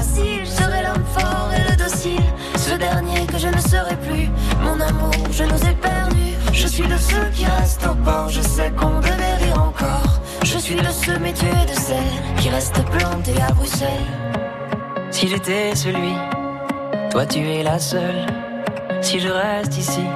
Facile, 0.00 0.42
l'homme 0.84 1.04
fort 1.16 1.50
et 1.56 1.70
le 1.70 1.76
docile. 1.76 2.28
Ce 2.56 2.74
dernier 2.74 3.26
que 3.26 3.38
je 3.38 3.48
ne 3.48 3.60
serai 3.60 3.96
plus, 3.96 4.28
mon 4.62 4.80
amour, 4.80 5.12
je 5.30 5.44
nous 5.44 5.62
ai 5.68 5.74
perdus. 5.74 6.34
Je 6.52 6.66
suis 6.66 6.86
de 6.86 6.96
ceux 6.96 7.28
qui 7.34 7.44
restent 7.44 7.86
au 7.86 7.94
port, 7.94 8.28
je 8.28 8.40
sais 8.40 8.70
qu'on 8.78 9.00
devait 9.00 9.36
rire 9.42 9.62
encore. 9.62 10.20
Je 10.42 10.58
suis 10.58 10.76
de 10.76 10.90
ceux, 10.90 11.18
mais 11.18 11.32
tu 11.32 11.46
es 11.46 11.66
de 11.72 11.78
celles 11.78 12.18
qui 12.38 12.48
restent 12.48 12.84
plantées 12.96 13.40
à 13.46 13.52
Bruxelles. 13.52 14.10
Si 15.10 15.28
j'étais 15.28 15.74
celui, 15.74 16.14
toi 17.10 17.26
tu 17.26 17.40
es 17.40 17.62
la 17.62 17.78
seule. 17.78 18.26
Si 19.02 19.20
je 19.20 19.28
reste 19.28 19.76
ici, 19.76 20.06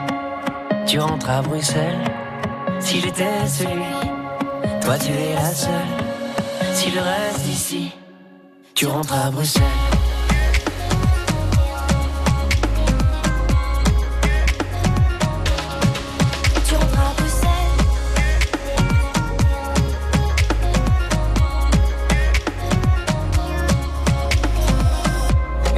tu 0.87 0.99
rentres 0.99 1.31
à 1.31 1.43
Bruxelles. 1.43 2.05
Si 2.81 3.01
j'étais 3.01 3.47
celui, 3.47 3.91
toi 4.83 4.97
tu 4.99 5.13
es 5.13 5.35
la 5.35 5.53
seule. 5.53 5.95
Si 6.73 6.91
je 6.91 6.99
reste 6.99 7.47
ici, 7.49 7.93
tu 8.75 8.87
rentres 8.87 9.15
à 9.15 9.31
Bruxelles. 9.31 9.63
Tu 16.67 16.75
rentres 16.75 16.99
à 16.99 17.13
Bruxelles. 17.17 17.51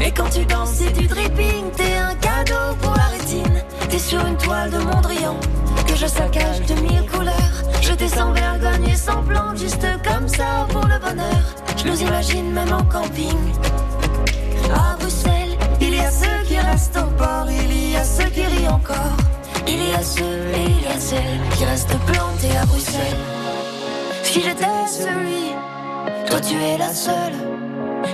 Et 0.00 0.10
quand 0.12 0.30
tu 0.30 0.46
danses, 0.46 0.70
c'est 0.74 0.92
du 0.92 1.06
dripping. 1.06 1.70
T'es 1.76 1.96
un 1.96 2.14
cadeau 2.14 2.74
pour 2.80 2.94
la 2.94 3.08
rétine. 3.18 3.62
T'es 3.90 3.98
sur 3.98 4.24
une 4.24 4.38
toile 4.38 4.70
de 4.70 4.78
Mondrian 4.78 5.36
que 5.86 5.94
je 5.94 6.06
saccage 6.06 6.62
de 6.62 6.74
mille 6.80 7.06
couleurs. 7.10 7.62
Je 7.82 7.92
t'ai 7.92 8.08
sans 8.08 8.32
vergogne 8.32 8.88
et 8.88 8.96
sans 8.96 9.22
juste 9.54 9.86
comme 10.02 10.28
ça 10.28 10.66
pour 10.70 10.86
le 10.86 10.98
bonheur. 10.98 11.55
Je 11.86 11.92
nous 11.92 12.02
imagine 12.02 12.50
même 12.52 12.72
en 12.72 12.82
camping. 12.84 13.38
À 14.74 14.96
Bruxelles, 14.96 15.56
il 15.80 15.94
y 15.94 16.00
a 16.00 16.10
ceux 16.10 16.44
qui 16.48 16.58
restent 16.58 16.96
au 16.96 17.06
port, 17.16 17.46
il 17.48 17.92
y 17.92 17.96
a 17.96 18.02
ceux 18.02 18.28
qui 18.30 18.44
rient 18.44 18.68
encore. 18.68 19.16
Il 19.68 19.90
y 19.90 19.94
a 19.94 20.02
ceux 20.02 20.24
et 20.24 20.64
il 20.64 20.82
y 20.82 20.86
a 20.86 20.98
celles 20.98 21.40
qui 21.56 21.64
restent 21.64 21.96
plantés 22.06 22.56
à 22.60 22.66
Bruxelles. 22.66 23.20
Si 24.24 24.42
j'étais 24.42 24.86
celui, 24.88 25.54
toi 26.26 26.40
tu 26.40 26.56
es 26.60 26.76
la 26.76 26.92
seule. 26.92 27.34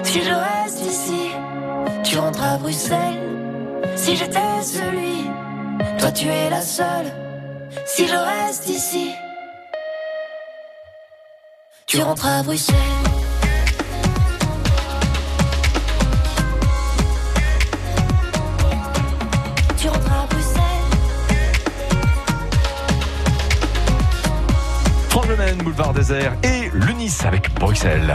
Si 0.02 0.22
je 0.22 0.34
reste 0.34 0.82
ici, 0.82 1.30
tu 2.04 2.18
rentres 2.18 2.42
à 2.42 2.58
Bruxelles. 2.58 3.22
Si 3.96 4.16
j'étais 4.16 4.62
celui, 4.62 5.30
toi 5.98 6.12
tu 6.12 6.28
es 6.28 6.50
la 6.50 6.60
seule. 6.60 7.10
Si 7.86 8.06
je 8.06 8.16
reste 8.16 8.68
ici, 8.68 9.12
tu 11.86 12.02
rentres 12.02 12.26
à 12.26 12.42
Bruxelles. 12.42 13.21
Maine, 25.28 25.58
Boulevard 25.58 25.94
Désert 25.94 26.34
et 26.42 26.68
le 26.72 26.92
Nice 26.92 27.24
avec 27.24 27.54
Bruxelles. 27.54 28.14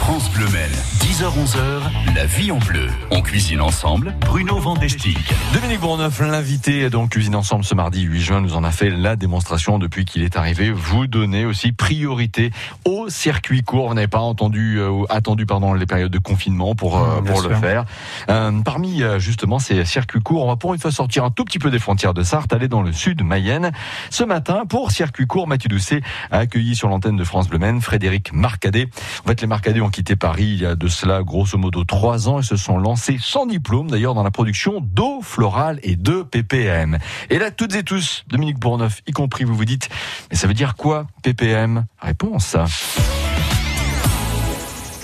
France 0.00 0.30
Bleu 0.30 0.46
Mel, 0.48 0.70
10h-11h, 1.00 2.14
la 2.16 2.24
vie 2.24 2.50
en 2.50 2.58
bleu. 2.58 2.88
On 3.10 3.20
cuisine 3.20 3.60
ensemble, 3.60 4.14
Bruno 4.20 4.58
Vandestick. 4.58 5.18
Dominique 5.52 5.80
Bourneuf, 5.80 6.20
l'invité 6.20 6.88
dans 6.88 7.06
Cuisine 7.06 7.36
Ensemble 7.36 7.64
ce 7.64 7.74
mardi 7.74 8.02
8 8.02 8.20
juin, 8.20 8.40
nous 8.40 8.56
en 8.56 8.64
a 8.64 8.70
fait 8.70 8.88
la 8.88 9.14
démonstration 9.14 9.78
depuis 9.78 10.06
qu'il 10.06 10.22
est 10.22 10.36
arrivé. 10.36 10.72
Vous 10.72 11.06
donnez 11.06 11.44
aussi 11.44 11.72
priorité 11.72 12.50
au 12.86 13.10
circuit 13.10 13.62
court. 13.62 13.88
Vous 13.88 13.94
n'avez 13.94 14.08
pas 14.08 14.20
entendu, 14.20 14.78
euh, 14.80 15.04
attendu 15.10 15.44
pardon, 15.44 15.74
les 15.74 15.86
périodes 15.86 16.10
de 16.10 16.18
confinement 16.18 16.74
pour, 16.74 16.98
euh, 16.98 17.20
pour 17.20 17.42
le 17.42 17.54
faire. 17.54 17.84
Euh, 18.30 18.52
parmi 18.64 19.02
euh, 19.02 19.18
justement 19.18 19.58
ces 19.58 19.84
circuits 19.84 20.22
courts, 20.22 20.44
on 20.44 20.48
va 20.48 20.56
pour 20.56 20.72
une 20.72 20.80
fois 20.80 20.90
sortir 20.90 21.24
un 21.24 21.30
tout 21.30 21.44
petit 21.44 21.58
peu 21.58 21.70
des 21.70 21.78
frontières 21.78 22.14
de 22.14 22.22
Sarthe, 22.22 22.52
aller 22.54 22.68
dans 22.68 22.82
le 22.82 22.92
sud 22.92 23.22
Mayenne. 23.22 23.70
Ce 24.08 24.24
matin, 24.24 24.64
pour 24.66 24.92
circuit 24.92 25.26
court, 25.26 25.46
Mathieu 25.46 25.68
Doucet 25.68 26.00
a 26.30 26.38
accueilli 26.38 26.74
sur 26.74 26.88
l'antenne 26.88 27.16
de 27.16 27.24
France 27.24 27.48
Bleu 27.48 27.60
Frédéric 27.80 28.32
Marcadet. 28.32 28.88
En 29.24 29.28
fait, 29.28 29.42
les 29.42 29.46
Marcadet 29.46 29.80
ont 29.82 29.89
quitté 29.90 30.16
Paris 30.16 30.44
il 30.44 30.62
y 30.62 30.66
a 30.66 30.74
de 30.74 30.88
cela 30.88 31.22
grosso 31.22 31.58
modo 31.58 31.84
trois 31.84 32.28
ans 32.28 32.40
et 32.40 32.42
se 32.42 32.56
sont 32.56 32.78
lancés 32.78 33.18
sans 33.20 33.46
diplôme 33.46 33.90
d'ailleurs 33.90 34.14
dans 34.14 34.22
la 34.22 34.30
production 34.30 34.80
d'eau 34.80 35.20
florale 35.22 35.78
et 35.82 35.96
de 35.96 36.22
ppm. 36.22 36.98
Et 37.28 37.38
là, 37.38 37.50
toutes 37.50 37.74
et 37.74 37.82
tous, 37.82 38.24
Dominique 38.28 38.58
Bourneuf 38.58 39.02
y 39.06 39.12
compris, 39.12 39.44
vous 39.44 39.54
vous 39.54 39.64
dites, 39.64 39.88
mais 40.30 40.36
ça 40.36 40.46
veut 40.46 40.54
dire 40.54 40.76
quoi 40.76 41.06
ppm 41.22 41.84
Réponse. 42.00 42.56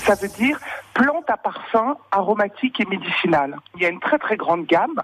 Ça 0.06 0.14
veut 0.14 0.28
dire 0.38 0.58
plante 0.94 1.28
à 1.28 1.36
parfum 1.36 1.96
aromatique 2.10 2.80
et 2.80 2.86
médicinal. 2.86 3.56
Il 3.74 3.82
y 3.82 3.86
a 3.86 3.90
une 3.90 4.00
très 4.00 4.18
très 4.18 4.36
grande 4.36 4.66
gamme. 4.66 5.02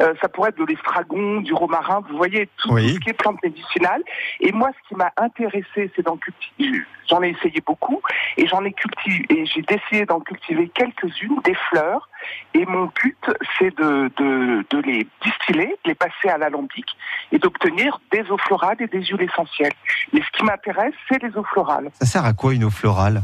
Euh, 0.00 0.14
ça 0.20 0.28
pourrait 0.28 0.48
être 0.50 0.58
de 0.58 0.64
l'estragon, 0.64 1.40
du 1.40 1.52
romarin, 1.52 2.00
vous 2.08 2.16
voyez, 2.16 2.48
tout, 2.56 2.72
Oui. 2.72 2.88
tout 2.88 2.94
ce 2.94 3.00
qui 3.00 3.10
est 3.10 3.14
plante 3.14 3.42
médicinale. 3.42 4.02
Et 4.40 4.50
moi, 4.52 4.70
ce 4.82 4.88
qui 4.88 4.94
m'a 4.94 5.12
intéressé, 5.16 5.90
c'est 5.94 6.02
d'en 6.02 6.16
cultiver. 6.16 6.80
J'en 7.08 7.22
ai 7.22 7.30
essayé 7.30 7.60
beaucoup 7.66 8.00
et 8.36 8.46
j'en 8.46 8.64
ai 8.64 8.72
cultivé 8.72 9.26
et 9.30 9.44
j'ai 9.46 9.62
décidé 9.62 10.06
d'en 10.06 10.20
cultiver 10.20 10.68
quelques-unes, 10.68 11.40
des 11.44 11.54
fleurs. 11.68 12.08
Et 12.54 12.64
mon 12.66 12.86
but, 13.02 13.30
c'est 13.58 13.76
de, 13.76 14.10
de, 14.16 14.64
de 14.70 14.78
les 14.82 15.06
distiller, 15.22 15.76
de 15.84 15.88
les 15.90 15.94
passer 15.94 16.28
à 16.28 16.38
l'alambic 16.38 16.86
et 17.32 17.38
d'obtenir 17.38 18.00
des 18.12 18.22
eaux 18.30 18.38
florales 18.38 18.76
et 18.80 18.86
des 18.86 19.02
huiles 19.04 19.22
essentielles. 19.22 19.72
Mais 20.12 20.20
ce 20.20 20.38
qui 20.38 20.44
m'intéresse, 20.44 20.94
c'est 21.08 21.20
les 21.22 21.36
eau 21.36 21.42
florales. 21.44 21.90
Ça 22.00 22.06
sert 22.06 22.24
à 22.24 22.32
quoi 22.32 22.54
une 22.54 22.64
eau 22.64 22.70
florale? 22.70 23.22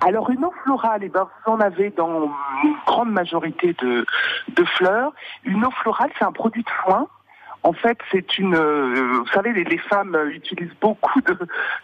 Alors 0.00 0.30
une 0.30 0.44
eau 0.44 0.52
florale, 0.64 1.00
eh 1.04 1.08
ben, 1.08 1.26
vous 1.46 1.52
en 1.52 1.60
avez 1.60 1.90
dans 1.90 2.30
une 2.62 2.76
grande 2.86 3.10
majorité 3.10 3.74
de, 3.74 4.06
de 4.48 4.64
fleurs. 4.64 5.12
Une 5.44 5.64
eau 5.64 5.70
florale, 5.70 6.10
c'est 6.18 6.24
un 6.24 6.32
produit 6.32 6.62
de 6.62 6.70
soin. 6.84 7.06
En 7.64 7.72
fait, 7.72 7.96
c'est 8.12 8.38
une. 8.38 8.54
euh, 8.54 9.18
vous 9.20 9.26
savez, 9.32 9.52
les, 9.54 9.64
les 9.64 9.78
femmes 9.78 10.16
utilisent 10.30 10.74
beaucoup 10.80 11.20
de. 11.22 11.36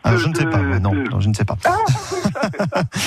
Ah, 0.05 0.14
Je 0.16 0.28
ne 0.28 0.35
sais 0.35 0.45
de- 0.45 0.51
pas, 0.51 0.59
non, 0.59 0.93
de- 0.93 1.09
non, 1.11 1.20
je 1.20 1.28
ne 1.28 1.35
sais 1.35 1.45
pas. 1.45 1.57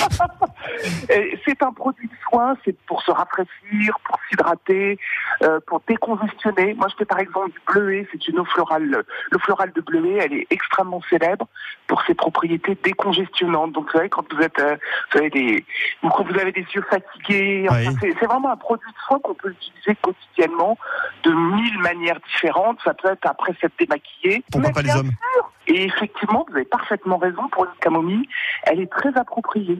Et 1.10 1.38
C'est 1.44 1.62
un 1.62 1.72
produit 1.72 2.08
de 2.08 2.12
soin, 2.28 2.56
c'est 2.64 2.76
pour 2.86 3.02
se 3.02 3.10
rafraîchir, 3.10 3.98
pour 4.04 4.18
s'hydrater, 4.28 4.98
euh, 5.42 5.60
pour 5.66 5.80
décongestionner. 5.86 6.74
Moi, 6.74 6.88
je 6.90 6.96
fais 6.96 7.04
par 7.04 7.18
exemple 7.20 7.50
du 7.52 7.60
bleuet, 7.72 8.08
c'est 8.12 8.26
une 8.28 8.40
eau 8.40 8.44
florale. 8.44 9.04
L'eau 9.30 9.38
florale 9.38 9.72
de 9.74 9.80
bleuet, 9.80 10.18
elle 10.20 10.32
est 10.32 10.46
extrêmement 10.50 11.00
célèbre 11.08 11.46
pour 11.86 12.02
ses 12.02 12.14
propriétés 12.14 12.76
décongestionnantes. 12.82 13.72
Donc, 13.72 13.86
vous 13.86 13.92
savez, 13.98 14.08
quand 14.08 14.24
vous 14.32 14.40
êtes, 14.40 14.58
euh, 14.58 14.76
vous 15.12 15.18
avez 15.20 15.30
des, 15.30 15.64
ou 16.02 16.08
quand 16.08 16.24
vous 16.24 16.38
avez 16.38 16.52
des 16.52 16.66
yeux 16.74 16.84
fatigués, 16.90 17.66
Oui. 17.70 17.88
c'est 18.00 18.24
vraiment 18.26 18.50
un 18.50 18.56
produit 18.56 18.90
de 18.90 18.98
soin 19.06 19.20
qu'on 19.20 19.34
peut 19.34 19.50
utiliser 19.50 19.96
quotidiennement 20.02 20.76
de 21.22 21.30
mille 21.30 21.78
manières 21.78 22.18
différentes. 22.26 22.63
Ça 22.84 22.94
peut 22.94 23.08
être 23.10 23.26
après 23.26 23.52
s'être 23.60 23.74
démaquillé. 23.78 24.44
Pourquoi 24.50 24.68
Mais 24.70 24.74
pas 24.74 24.82
les 24.82 24.90
hommes 24.94 25.10
sûr. 25.10 25.50
Et 25.66 25.84
effectivement, 25.84 26.44
vous 26.48 26.56
avez 26.56 26.66
parfaitement 26.66 27.16
raison 27.16 27.48
pour 27.50 27.64
une 27.64 27.70
camomille. 27.80 28.26
Elle 28.64 28.80
est 28.80 28.90
très 28.90 29.16
appropriée. 29.18 29.78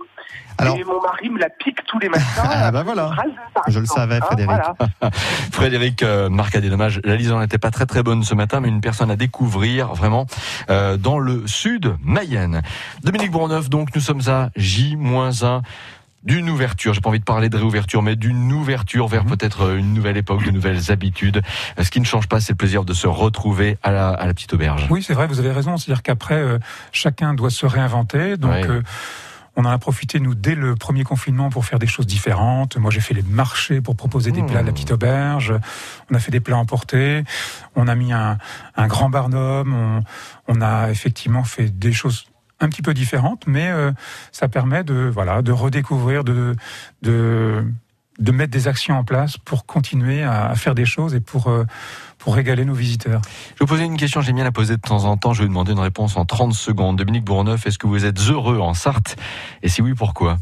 Alors- 0.57 0.77
Et 0.79 0.85
mon 0.85 1.01
mari 1.03 1.29
me 1.29 1.39
la 1.39 1.51
pique 1.51 1.85
tous 1.87 1.99
les 1.99 2.09
matins. 2.09 2.23
Ah 2.43 2.71
bah 2.71 2.83
voilà. 2.83 3.11
Je 3.69 3.81
le 3.81 3.85
savais, 3.87 4.17
hein, 4.17 4.21
Frédéric. 4.23 4.51
voilà. 4.51 4.75
Frédéric 5.53 6.03
euh, 6.03 6.29
Marcadet, 6.31 6.71
dommage, 6.71 7.01
la 7.05 7.17
liaison 7.17 7.39
n'était 7.41 7.59
pas 7.59 7.71
très 7.71 7.85
très 7.87 8.03
bonne 8.03 8.23
ce 8.23 8.35
matin, 8.35 8.61
mais 8.61 8.69
une 8.69 8.81
personne 8.81 9.11
à 9.11 9.17
découvrir 9.17 9.93
vraiment 9.95 10.27
euh, 10.71 10.97
dans 10.97 11.19
le 11.19 11.47
sud 11.47 11.97
Mayenne. 12.03 12.63
Dominique 13.03 13.31
Bourneuf, 13.31 13.69
donc 13.69 13.95
nous 13.95 14.01
sommes 14.01 14.23
à 14.29 14.49
J-1 14.57 15.61
d'une 16.25 16.49
ouverture. 16.49 16.95
J'ai 16.95 17.01
pas 17.01 17.11
envie 17.11 17.21
de 17.21 17.25
parler 17.25 17.49
de 17.49 17.57
réouverture, 17.57 18.03
mais 18.03 18.17
d'une 18.17 18.53
ouverture 18.53 19.09
vers 19.09 19.25
peut-être 19.25 19.63
euh, 19.63 19.77
une 19.77 19.93
nouvelle 19.93 20.17
époque, 20.17 20.45
de 20.45 20.51
nouvelles 20.51 20.91
habitudes. 20.91 21.43
Euh, 21.79 21.85
Ce 21.85 21.91
qui 21.91 22.01
ne 22.01 22.07
change 22.07 22.27
pas, 22.29 22.41
c'est 22.41 22.53
le 22.53 22.57
plaisir 22.57 22.85
de 22.85 22.95
se 22.95 23.07
retrouver 23.07 23.79
à 23.83 23.91
la, 23.93 24.09
à 24.09 24.27
la 24.27 24.35
petite 24.35 24.55
auberge. 24.55 24.87
Oui, 24.91 25.03
c'est 25.03 25.15
vrai, 25.15 25.27
vous 25.27 25.39
avez 25.39 25.53
raison. 25.53 25.77
C'est-à-dire 25.77 26.03
qu'après, 26.03 26.37
euh, 26.37 26.59
chacun 26.93 27.35
doit 27.35 27.51
se 27.51 27.67
réinventer. 27.67 28.37
Donc, 28.37 28.55
euh, 28.55 28.83
on 29.57 29.65
en 29.65 29.71
a 29.71 29.79
profité, 29.79 30.19
nous, 30.19 30.35
dès 30.35 30.57
le 30.57 30.75
premier 30.75 31.05
confinement 31.05 31.49
pour 31.49 31.65
faire 31.65 31.79
des 31.79 31.87
choses 31.87 32.09
différentes. 32.09 32.77
Moi, 32.77 32.91
j'ai 32.91 33.01
fait 33.01 33.15
les 33.15 33.23
marchés 33.23 33.81
pour 33.81 33.95
proposer 33.95 34.33
des 34.33 34.43
plats 34.43 34.59
à 34.59 34.63
la 34.63 34.73
petite 34.73 34.91
auberge. 34.91 35.55
On 36.11 36.15
a 36.17 36.19
fait 36.19 36.33
des 36.33 36.41
plats 36.41 36.57
emportés. 36.57 37.23
On 37.77 37.87
a 37.87 37.95
mis 37.95 38.13
un, 38.13 38.39
un 38.77 38.87
grand 38.89 39.11
barnum. 39.11 39.73
On, 39.73 40.03
on 40.49 40.61
a 40.61 40.91
effectivement 40.91 41.45
fait 41.45 41.69
des 41.69 41.93
choses 41.93 42.27
un 42.61 42.69
petit 42.69 42.83
peu 42.83 42.95
différentes, 42.95 43.47
mais 43.47 43.69
euh, 43.69 43.93
ça 44.33 44.49
permet 44.49 44.85
de, 44.85 45.11
voilà, 45.13 45.43
de 45.43 45.53
redécouvrir, 45.53 46.25
de, 46.25 46.55
de, 47.03 47.65
de 48.19 48.33
mettre 48.33 48.53
des 48.53 48.69
actions 48.69 48.97
en 48.97 49.05
place 49.05 49.37
pour 49.39 49.67
continuer 49.67 50.23
à, 50.23 50.47
à 50.47 50.55
faire 50.55 50.75
des 50.75 50.87
choses 50.87 51.15
et 51.15 51.21
pour, 51.21 51.49
euh, 51.49 51.65
pour 52.19 52.35
régaler 52.35 52.65
nos 52.65 52.75
visiteurs. 52.75 53.21
Je 53.25 53.51
vais 53.51 53.57
vous 53.61 53.67
poser 53.67 53.85
une 53.85 53.97
question, 53.97 54.21
j'aime 54.21 54.37
bien 54.37 54.45
la 54.45 54.53
poser 54.53 54.77
de 54.77 54.81
temps 54.81 55.05
en 55.05 55.17
temps. 55.17 55.33
Je 55.33 55.41
vais 55.41 55.45
vous 55.45 55.51
demander 55.51 55.73
une 55.73 55.81
réponse 55.81 56.17
en 56.17 56.25
30 56.25 56.55
secondes. 56.55 56.97
Dominique 56.97 57.25
Bourneuf, 57.25 57.67
est-ce 57.67 57.79
que 57.79 57.87
vous 57.87 58.05
êtes 58.05 58.19
heureux 58.21 58.59
en 58.59 58.75
Sarthe? 58.75 59.17
Et 59.63 59.69
si 59.69 59.83
oui, 59.83 59.95
pourquoi? 59.95 60.39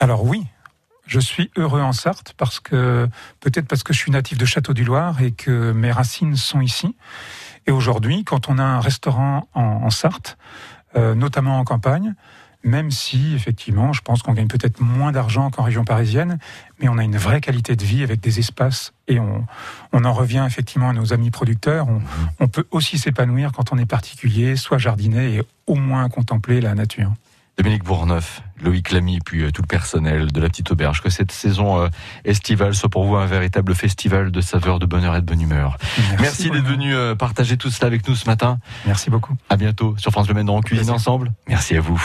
Alors 0.00 0.24
oui, 0.24 0.44
je 1.06 1.20
suis 1.20 1.50
heureux 1.56 1.80
en 1.80 1.92
Sarthe 1.92 2.34
parce 2.36 2.60
que 2.60 3.08
peut-être 3.40 3.66
parce 3.66 3.82
que 3.82 3.92
je 3.92 3.98
suis 3.98 4.10
natif 4.10 4.38
de 4.38 4.44
Château 4.44 4.74
du 4.74 4.84
Loir 4.84 5.20
et 5.22 5.32
que 5.32 5.72
mes 5.72 5.90
racines 5.90 6.36
sont 6.36 6.60
ici. 6.60 6.94
Et 7.66 7.70
aujourd'hui, 7.70 8.24
quand 8.24 8.48
on 8.48 8.58
a 8.58 8.62
un 8.62 8.80
restaurant 8.80 9.48
en, 9.54 9.62
en 9.62 9.90
Sarthe, 9.90 10.36
euh, 10.96 11.14
notamment 11.14 11.58
en 11.58 11.64
campagne, 11.64 12.14
même 12.62 12.90
si 12.90 13.34
effectivement, 13.34 13.92
je 13.92 14.00
pense 14.00 14.22
qu'on 14.22 14.32
gagne 14.32 14.48
peut-être 14.48 14.80
moins 14.80 15.12
d'argent 15.12 15.50
qu'en 15.50 15.62
région 15.62 15.84
parisienne, 15.84 16.38
mais 16.80 16.88
on 16.88 16.96
a 16.96 17.04
une 17.04 17.16
vraie 17.16 17.40
qualité 17.40 17.76
de 17.76 17.84
vie 17.84 18.02
avec 18.02 18.20
des 18.20 18.38
espaces 18.38 18.94
et 19.06 19.20
on, 19.20 19.46
on 19.92 20.04
en 20.04 20.12
revient 20.12 20.44
effectivement 20.46 20.88
à 20.88 20.92
nos 20.94 21.12
amis 21.12 21.30
producteurs. 21.30 21.88
On, 21.88 22.00
on 22.40 22.48
peut 22.48 22.64
aussi 22.70 22.96
s'épanouir 22.98 23.52
quand 23.52 23.72
on 23.72 23.78
est 23.78 23.86
particulier, 23.86 24.56
soit 24.56 24.78
jardiner 24.78 25.34
et 25.34 25.42
au 25.66 25.74
moins 25.74 26.08
contempler 26.08 26.60
la 26.62 26.74
nature. 26.74 27.12
Dominique 27.56 27.84
Bourneuf, 27.84 28.42
Loïc 28.64 28.90
Lamy, 28.90 29.20
puis 29.24 29.42
euh, 29.42 29.50
tout 29.50 29.62
le 29.62 29.66
personnel 29.66 30.32
de 30.32 30.40
la 30.40 30.48
petite 30.48 30.70
auberge, 30.72 31.02
que 31.02 31.10
cette 31.10 31.32
saison 31.32 31.80
euh, 31.80 31.88
estivale 32.24 32.74
soit 32.74 32.88
pour 32.88 33.04
vous 33.04 33.16
un 33.16 33.26
véritable 33.26 33.74
festival 33.74 34.30
de 34.30 34.40
saveurs, 34.40 34.78
de 34.78 34.86
bonheur 34.86 35.14
et 35.14 35.20
de 35.20 35.26
bonne 35.26 35.40
humeur. 35.40 35.76
Merci, 36.20 36.50
d'être 36.50 36.64
venu 36.64 36.94
euh, 36.94 37.14
partager 37.14 37.56
tout 37.56 37.70
cela 37.70 37.86
avec 37.86 38.08
nous 38.08 38.14
ce 38.14 38.26
matin. 38.26 38.58
Merci 38.86 39.10
beaucoup. 39.10 39.36
À 39.50 39.56
bientôt 39.56 39.94
sur 39.98 40.10
France 40.10 40.28
Le 40.28 40.34
Maine 40.34 40.46
dans 40.46 40.60
Cuisine 40.60 40.90
Ensemble. 40.90 41.32
Merci 41.46 41.76
à 41.76 41.80
vous. 41.80 42.00